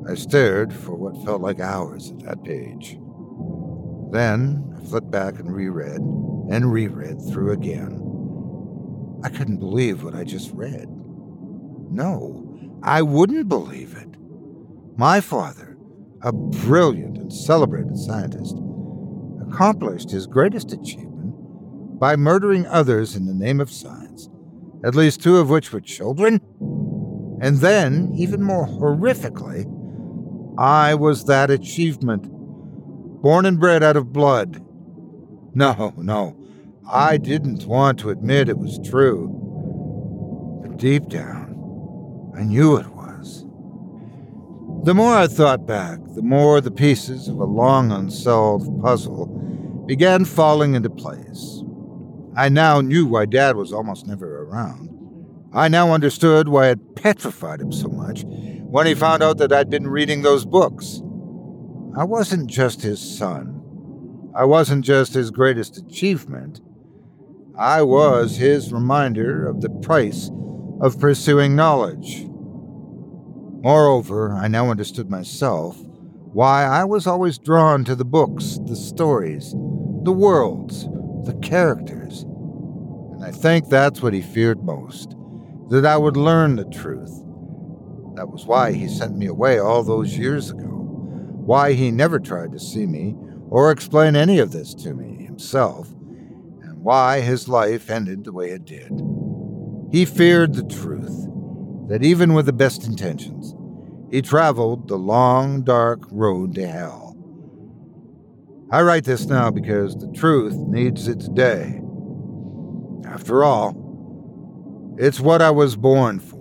I 0.09 0.15
stared 0.15 0.73
for 0.73 0.95
what 0.95 1.25
felt 1.25 1.41
like 1.41 1.59
hours 1.59 2.11
at 2.11 2.19
that 2.19 2.43
page. 2.43 2.97
Then 4.11 4.73
I 4.77 4.85
flipped 4.85 5.11
back 5.11 5.37
and 5.37 5.53
reread 5.53 5.99
and 5.99 6.71
reread 6.71 7.21
through 7.29 7.51
again. 7.51 8.01
I 9.23 9.29
couldn't 9.29 9.57
believe 9.57 10.03
what 10.03 10.15
I 10.15 10.23
just 10.23 10.51
read. 10.53 10.87
No, 11.91 12.79
I 12.83 13.01
wouldn't 13.01 13.49
believe 13.49 13.97
it. 13.97 14.15
My 14.97 15.19
father, 15.19 15.77
a 16.21 16.31
brilliant 16.31 17.17
and 17.17 17.33
celebrated 17.33 17.97
scientist, 17.97 18.55
accomplished 19.41 20.09
his 20.09 20.25
greatest 20.25 20.71
achievement 20.71 21.33
by 21.99 22.15
murdering 22.15 22.65
others 22.67 23.17
in 23.17 23.25
the 23.25 23.33
name 23.33 23.59
of 23.59 23.71
science, 23.71 24.29
at 24.85 24.95
least 24.95 25.21
two 25.21 25.35
of 25.37 25.49
which 25.49 25.73
were 25.73 25.81
children. 25.81 26.39
And 27.41 27.57
then, 27.57 28.13
even 28.15 28.41
more 28.41 28.65
horrifically, 28.65 29.65
I 30.57 30.95
was 30.95 31.25
that 31.25 31.51
achievement, 31.51 32.23
born 33.21 33.45
and 33.45 33.59
bred 33.59 33.83
out 33.83 33.95
of 33.95 34.11
blood. 34.11 34.59
No, 35.53 35.93
no, 35.97 36.35
I 36.91 37.17
didn't 37.17 37.65
want 37.65 37.99
to 37.99 38.09
admit 38.09 38.49
it 38.49 38.57
was 38.57 38.79
true. 38.83 39.27
But 40.63 40.77
deep 40.77 41.09
down, 41.09 42.33
I 42.35 42.43
knew 42.43 42.75
it 42.75 42.87
was. 42.87 43.45
The 44.83 44.95
more 44.95 45.15
I 45.15 45.27
thought 45.27 45.67
back, 45.67 45.99
the 46.15 46.23
more 46.23 46.59
the 46.59 46.71
pieces 46.71 47.27
of 47.27 47.37
a 47.37 47.45
long 47.45 47.91
unsolved 47.91 48.81
puzzle 48.81 49.27
began 49.85 50.25
falling 50.25 50.73
into 50.73 50.89
place. 50.89 51.61
I 52.35 52.49
now 52.49 52.81
knew 52.81 53.05
why 53.05 53.25
Dad 53.27 53.57
was 53.57 53.71
almost 53.71 54.07
never 54.07 54.43
around. 54.43 54.89
I 55.53 55.67
now 55.67 55.91
understood 55.91 56.49
why 56.49 56.69
it 56.69 56.95
petrified 56.95 57.61
him 57.61 57.71
so 57.71 57.89
much 57.89 58.25
when 58.77 58.85
he 58.85 58.93
found 58.93 59.23
out 59.23 59.39
that 59.39 59.51
I'd 59.51 59.71
been 59.71 59.87
reading 59.87 60.21
those 60.21 60.45
books. 60.45 61.01
I 61.97 62.03
wasn't 62.03 62.45
just 62.47 62.83
his 62.83 63.01
son. 63.17 64.29
I 64.35 64.45
wasn't 64.45 64.85
just 64.85 65.15
his 65.15 65.31
greatest 65.31 65.77
achievement. 65.77 66.61
I 67.57 67.81
was 67.81 68.35
his 68.37 68.71
reminder 68.71 69.47
of 69.47 69.61
the 69.61 69.71
price 69.71 70.29
of 70.79 70.99
pursuing 70.99 71.55
knowledge. 71.55 72.27
Moreover, 73.63 74.35
I 74.35 74.47
now 74.47 74.69
understood 74.69 75.09
myself 75.09 75.75
why 76.31 76.63
I 76.65 76.83
was 76.83 77.07
always 77.07 77.39
drawn 77.39 77.83
to 77.85 77.95
the 77.95 78.05
books, 78.05 78.59
the 78.67 78.75
stories, 78.75 79.53
the 80.03 80.11
worlds, 80.11 80.83
the 81.25 81.35
characters. 81.41 82.21
And 82.21 83.25
I 83.25 83.31
think 83.31 83.69
that's 83.69 84.03
what 84.03 84.13
he 84.13 84.21
feared 84.21 84.63
most 84.63 85.15
that 85.71 85.83
I 85.83 85.97
would 85.97 86.15
learn 86.15 86.57
the 86.57 86.65
truth, 86.65 87.23
that 88.17 88.29
was 88.29 88.45
why 88.45 88.71
he 88.73 88.87
sent 88.87 89.15
me 89.17 89.27
away 89.27 89.59
all 89.59 89.83
those 89.83 90.17
years 90.17 90.49
ago. 90.49 90.65
Why 90.65 91.73
he 91.73 91.91
never 91.91 92.19
tried 92.19 92.51
to 92.51 92.59
see 92.59 92.85
me 92.85 93.15
or 93.49 93.71
explain 93.71 94.15
any 94.15 94.39
of 94.39 94.51
this 94.51 94.73
to 94.73 94.93
me 94.93 95.25
himself, 95.25 95.89
and 96.61 96.83
why 96.83 97.21
his 97.21 97.47
life 97.47 97.89
ended 97.89 98.23
the 98.23 98.33
way 98.33 98.49
it 98.49 98.65
did. 98.65 98.91
He 99.91 100.03
feared 100.03 100.53
the 100.53 100.63
truth, 100.63 101.27
that 101.87 102.03
even 102.03 102.33
with 102.33 102.45
the 102.45 102.53
best 102.53 102.85
intentions, 102.85 103.55
he 104.11 104.21
traveled 104.21 104.87
the 104.87 104.97
long, 104.97 105.63
dark 105.63 106.01
road 106.11 106.55
to 106.55 106.67
hell. 106.67 107.15
I 108.69 108.81
write 108.81 109.05
this 109.05 109.25
now 109.25 109.49
because 109.49 109.95
the 109.95 110.11
truth 110.11 110.55
needs 110.55 111.07
its 111.07 111.29
day. 111.29 111.81
After 113.05 113.45
all, 113.45 114.95
it's 114.97 115.21
what 115.21 115.41
I 115.41 115.51
was 115.51 115.77
born 115.77 116.19
for. 116.19 116.36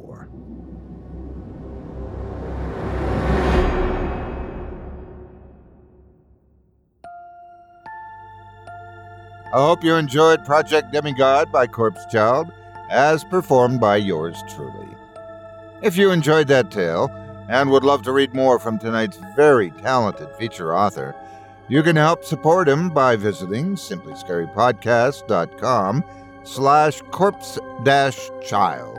I 9.53 9.59
hope 9.59 9.85
you 9.85 9.95
enjoyed 9.95 10.45
Project 10.45 10.93
Demigod 10.93 11.53
by 11.53 11.67
Corpse 11.67 12.05
Child, 12.07 12.53
as 12.91 13.25
performed 13.25 13.81
by 13.81 13.97
yours 13.97 14.37
truly. 14.55 14.89
If 15.83 15.97
you 15.97 16.11
enjoyed 16.11 16.49
that 16.49 16.71
tale 16.71 17.11
and 17.49 17.71
would 17.71 17.85
love 17.85 18.03
to 18.03 18.13
read 18.13 18.35
more 18.35 18.59
from 18.59 18.79
tonight's 18.79 19.19
very 19.37 19.71
talented 19.71 20.29
feature 20.37 20.75
author, 20.75 21.15
you 21.69 21.83
can 21.83 21.97
help 21.97 22.25
support 22.25 22.69
him 22.69 22.91
by 22.91 23.17
visiting 23.17 23.77
simplyscarypodcast.com 23.77 26.05
slash 26.45 27.01
corpse 27.11 27.59
dash 27.85 28.31
child. 28.47 28.99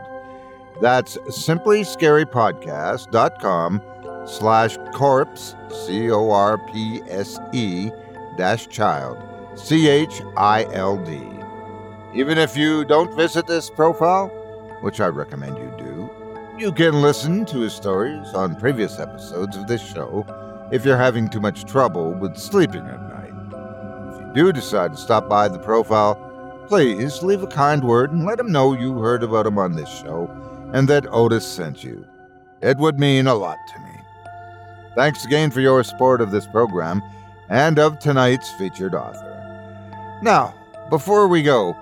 That's 0.82 1.18
simplyscarypodcast.com 1.18 3.82
slash 4.28 4.78
corpse, 4.94 5.56
C-O-R-P-S-E 5.86 7.92
dash 8.38 8.68
child. 8.68 9.37
C 9.58 9.90
H 9.90 10.22
I 10.38 10.66
L 10.74 11.04
D. 11.04 11.20
Even 12.14 12.38
if 12.38 12.56
you 12.56 12.86
don't 12.86 13.14
visit 13.16 13.48
this 13.48 13.70
profile, 13.70 14.28
which 14.82 15.02
I 15.02 15.08
recommend 15.08 15.58
you 15.58 15.74
do, 15.78 16.10
you 16.58 16.72
can 16.72 17.02
listen 17.02 17.44
to 17.48 17.60
his 17.60 17.74
stories 17.74 18.28
on 18.34 18.56
previous 18.56 19.00
episodes 19.00 19.58
of 19.58 19.68
this 19.68 19.82
show 19.82 20.26
if 20.72 20.86
you're 20.86 20.96
having 20.96 21.28
too 21.30 21.40
much 21.40 21.66
trouble 21.66 22.14
with 22.14 22.38
sleeping 22.38 22.86
at 22.86 23.10
night. 23.10 24.14
If 24.14 24.22
you 24.22 24.46
do 24.46 24.54
decide 24.54 24.92
to 24.92 24.98
stop 24.98 25.28
by 25.28 25.48
the 25.48 25.60
profile, 25.60 26.16
please 26.68 27.24
leave 27.24 27.44
a 27.44 27.48
kind 27.48 27.84
word 27.84 28.12
and 28.12 28.26
let 28.26 28.40
him 28.40 28.52
know 28.52 28.74
you 28.74 29.00
heard 29.00 29.24
about 29.24 29.48
him 29.48 29.58
on 29.58 29.74
this 29.74 29.90
show 29.90 30.30
and 30.74 30.88
that 30.88 31.08
Otis 31.12 31.46
sent 31.46 31.84
you. 31.84 32.06
It 32.62 32.78
would 32.78 33.00
mean 33.00 33.28
a 33.28 33.36
lot 33.36 33.58
to 33.74 33.80
me. 33.80 33.92
Thanks 34.96 35.26
again 35.26 35.52
for 35.52 35.62
your 35.62 35.84
support 35.84 36.22
of 36.22 36.32
this 36.32 36.48
program 36.48 37.02
and 37.50 37.80
of 37.80 38.00
tonight's 38.00 38.52
featured 38.54 38.96
author. 38.96 39.27
Now, 40.22 40.56
before 40.90 41.28
we 41.28 41.44
go, 41.44 41.78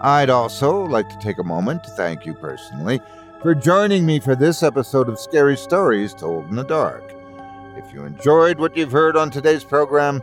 I'd 0.00 0.28
also 0.28 0.84
like 0.84 1.08
to 1.08 1.18
take 1.18 1.38
a 1.38 1.44
moment 1.44 1.84
to 1.84 1.90
thank 1.90 2.26
you 2.26 2.34
personally 2.34 3.00
for 3.42 3.54
joining 3.54 4.04
me 4.04 4.18
for 4.18 4.34
this 4.34 4.64
episode 4.64 5.08
of 5.08 5.20
Scary 5.20 5.56
Stories 5.56 6.12
Told 6.12 6.48
in 6.48 6.56
the 6.56 6.64
Dark. 6.64 7.14
If 7.76 7.92
you 7.92 8.04
enjoyed 8.04 8.58
what 8.58 8.76
you've 8.76 8.90
heard 8.90 9.16
on 9.16 9.30
today's 9.30 9.62
program, 9.62 10.20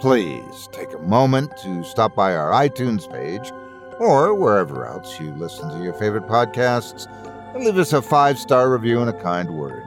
please 0.00 0.68
take 0.72 0.92
a 0.92 0.98
moment 0.98 1.56
to 1.58 1.84
stop 1.84 2.16
by 2.16 2.34
our 2.34 2.50
iTunes 2.50 3.10
page 3.10 3.52
or 4.00 4.34
wherever 4.34 4.84
else 4.84 5.20
you 5.20 5.30
listen 5.34 5.70
to 5.70 5.84
your 5.84 5.94
favorite 5.94 6.26
podcasts 6.26 7.06
and 7.54 7.64
leave 7.64 7.78
us 7.78 7.92
a 7.92 8.02
five 8.02 8.40
star 8.40 8.70
review 8.70 9.00
and 9.00 9.10
a 9.10 9.22
kind 9.22 9.50
word. 9.50 9.84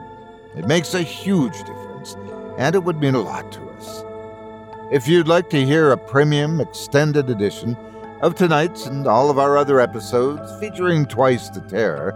It 0.56 0.66
makes 0.66 0.94
a 0.94 1.02
huge 1.02 1.58
difference, 1.58 2.16
and 2.56 2.74
it 2.74 2.84
would 2.84 3.00
mean 3.00 3.14
a 3.14 3.20
lot 3.20 3.52
to 3.52 3.60
us. 3.60 3.67
If 4.90 5.06
you'd 5.06 5.28
like 5.28 5.50
to 5.50 5.66
hear 5.66 5.92
a 5.92 5.98
premium 5.98 6.62
extended 6.62 7.28
edition 7.28 7.76
of 8.22 8.34
tonight's 8.34 8.86
and 8.86 9.06
all 9.06 9.28
of 9.28 9.38
our 9.38 9.58
other 9.58 9.80
episodes 9.80 10.50
featuring 10.58 11.04
Twice 11.04 11.50
the 11.50 11.60
Terror, 11.60 12.14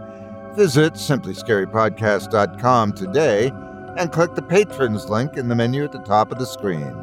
visit 0.55 0.93
simplyscarypodcast.com 0.93 2.93
today 2.93 3.51
and 3.99 4.11
click 4.11 4.33
the 4.33 4.41
patrons 4.41 5.07
link 5.07 5.37
in 5.37 5.49
the 5.49 5.55
menu 5.55 5.83
at 5.83 5.91
the 5.91 5.99
top 5.99 6.31
of 6.31 6.39
the 6.39 6.47
screen. 6.47 6.95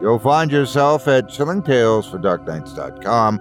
You'll 0.00 0.20
find 0.20 0.52
yourself 0.52 1.08
at 1.08 1.26
chillingtalesfordarknights.com, 1.26 3.38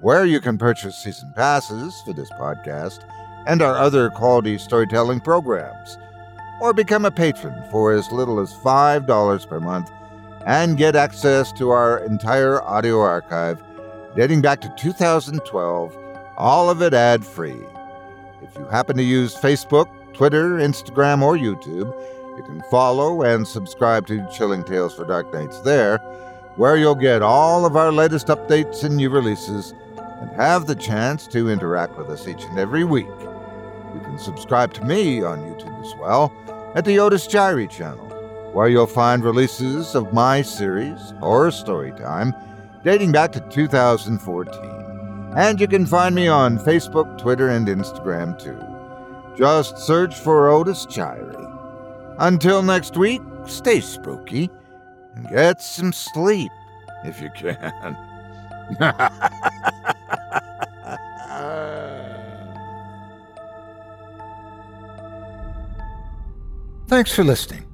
where 0.00 0.24
you 0.24 0.40
can 0.40 0.58
purchase 0.58 0.98
season 0.98 1.32
passes 1.36 1.94
for 2.04 2.12
this 2.12 2.32
podcast 2.32 3.08
and 3.46 3.62
our 3.62 3.76
other 3.76 4.10
quality 4.10 4.58
storytelling 4.58 5.20
programs, 5.20 5.96
or 6.60 6.72
become 6.72 7.04
a 7.04 7.12
patron 7.12 7.54
for 7.70 7.92
as 7.92 8.10
little 8.10 8.40
as 8.40 8.52
$5 8.52 9.48
per 9.48 9.60
month 9.60 9.92
and 10.46 10.76
get 10.76 10.96
access 10.96 11.52
to 11.52 11.70
our 11.70 11.98
entire 12.04 12.62
audio 12.62 13.00
archive 13.00 13.62
dating 14.16 14.40
back 14.40 14.60
to 14.60 14.72
2012, 14.76 15.96
all 16.36 16.70
of 16.70 16.82
it 16.82 16.94
ad 16.94 17.24
free. 17.24 17.60
If 18.42 18.56
you 18.56 18.66
happen 18.66 18.96
to 18.96 19.02
use 19.02 19.34
Facebook, 19.34 19.88
Twitter, 20.12 20.58
Instagram, 20.58 21.22
or 21.22 21.36
YouTube, 21.36 21.92
you 22.36 22.42
can 22.44 22.62
follow 22.70 23.22
and 23.22 23.46
subscribe 23.46 24.06
to 24.06 24.26
Chilling 24.32 24.64
Tales 24.64 24.94
for 24.94 25.04
Dark 25.04 25.32
Nights 25.32 25.60
there, 25.60 25.98
where 26.56 26.76
you'll 26.76 26.94
get 26.94 27.22
all 27.22 27.66
of 27.66 27.76
our 27.76 27.90
latest 27.90 28.28
updates 28.28 28.84
and 28.84 28.96
new 28.96 29.10
releases 29.10 29.74
and 30.20 30.30
have 30.36 30.66
the 30.66 30.74
chance 30.74 31.26
to 31.28 31.50
interact 31.50 31.96
with 31.98 32.08
us 32.08 32.28
each 32.28 32.44
and 32.44 32.58
every 32.58 32.84
week. 32.84 33.06
You 33.06 34.00
can 34.00 34.18
subscribe 34.18 34.72
to 34.74 34.84
me 34.84 35.22
on 35.22 35.40
YouTube 35.40 35.84
as 35.84 35.94
well 35.98 36.32
at 36.74 36.84
the 36.84 36.98
Otis 36.98 37.26
Jiry 37.26 37.68
channel, 37.70 38.03
where 38.54 38.68
you'll 38.68 38.86
find 38.86 39.24
releases 39.24 39.94
of 39.96 40.12
my 40.12 40.40
series, 40.40 41.12
Horror 41.18 41.50
Storytime, 41.50 42.32
dating 42.84 43.10
back 43.10 43.32
to 43.32 43.40
2014. 43.50 45.34
And 45.36 45.60
you 45.60 45.66
can 45.66 45.84
find 45.84 46.14
me 46.14 46.28
on 46.28 46.58
Facebook, 46.58 47.18
Twitter, 47.18 47.48
and 47.48 47.66
Instagram 47.66 48.38
too. 48.38 48.56
Just 49.36 49.78
search 49.78 50.14
for 50.14 50.48
Otis 50.48 50.86
Jiry. 50.86 51.34
Until 52.20 52.62
next 52.62 52.96
week, 52.96 53.20
stay 53.46 53.80
spooky 53.80 54.48
and 55.16 55.28
get 55.28 55.60
some 55.60 55.92
sleep 55.92 56.52
if 57.04 57.20
you 57.20 57.30
can. 57.34 57.96
Thanks 66.86 67.12
for 67.12 67.24
listening. 67.24 67.73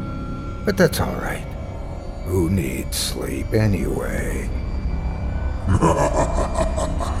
But 0.71 0.77
that's 0.77 1.01
all 1.01 1.15
right. 1.15 1.43
Who 2.27 2.49
needs 2.49 2.95
sleep 2.95 3.53
anyway? 3.53 4.49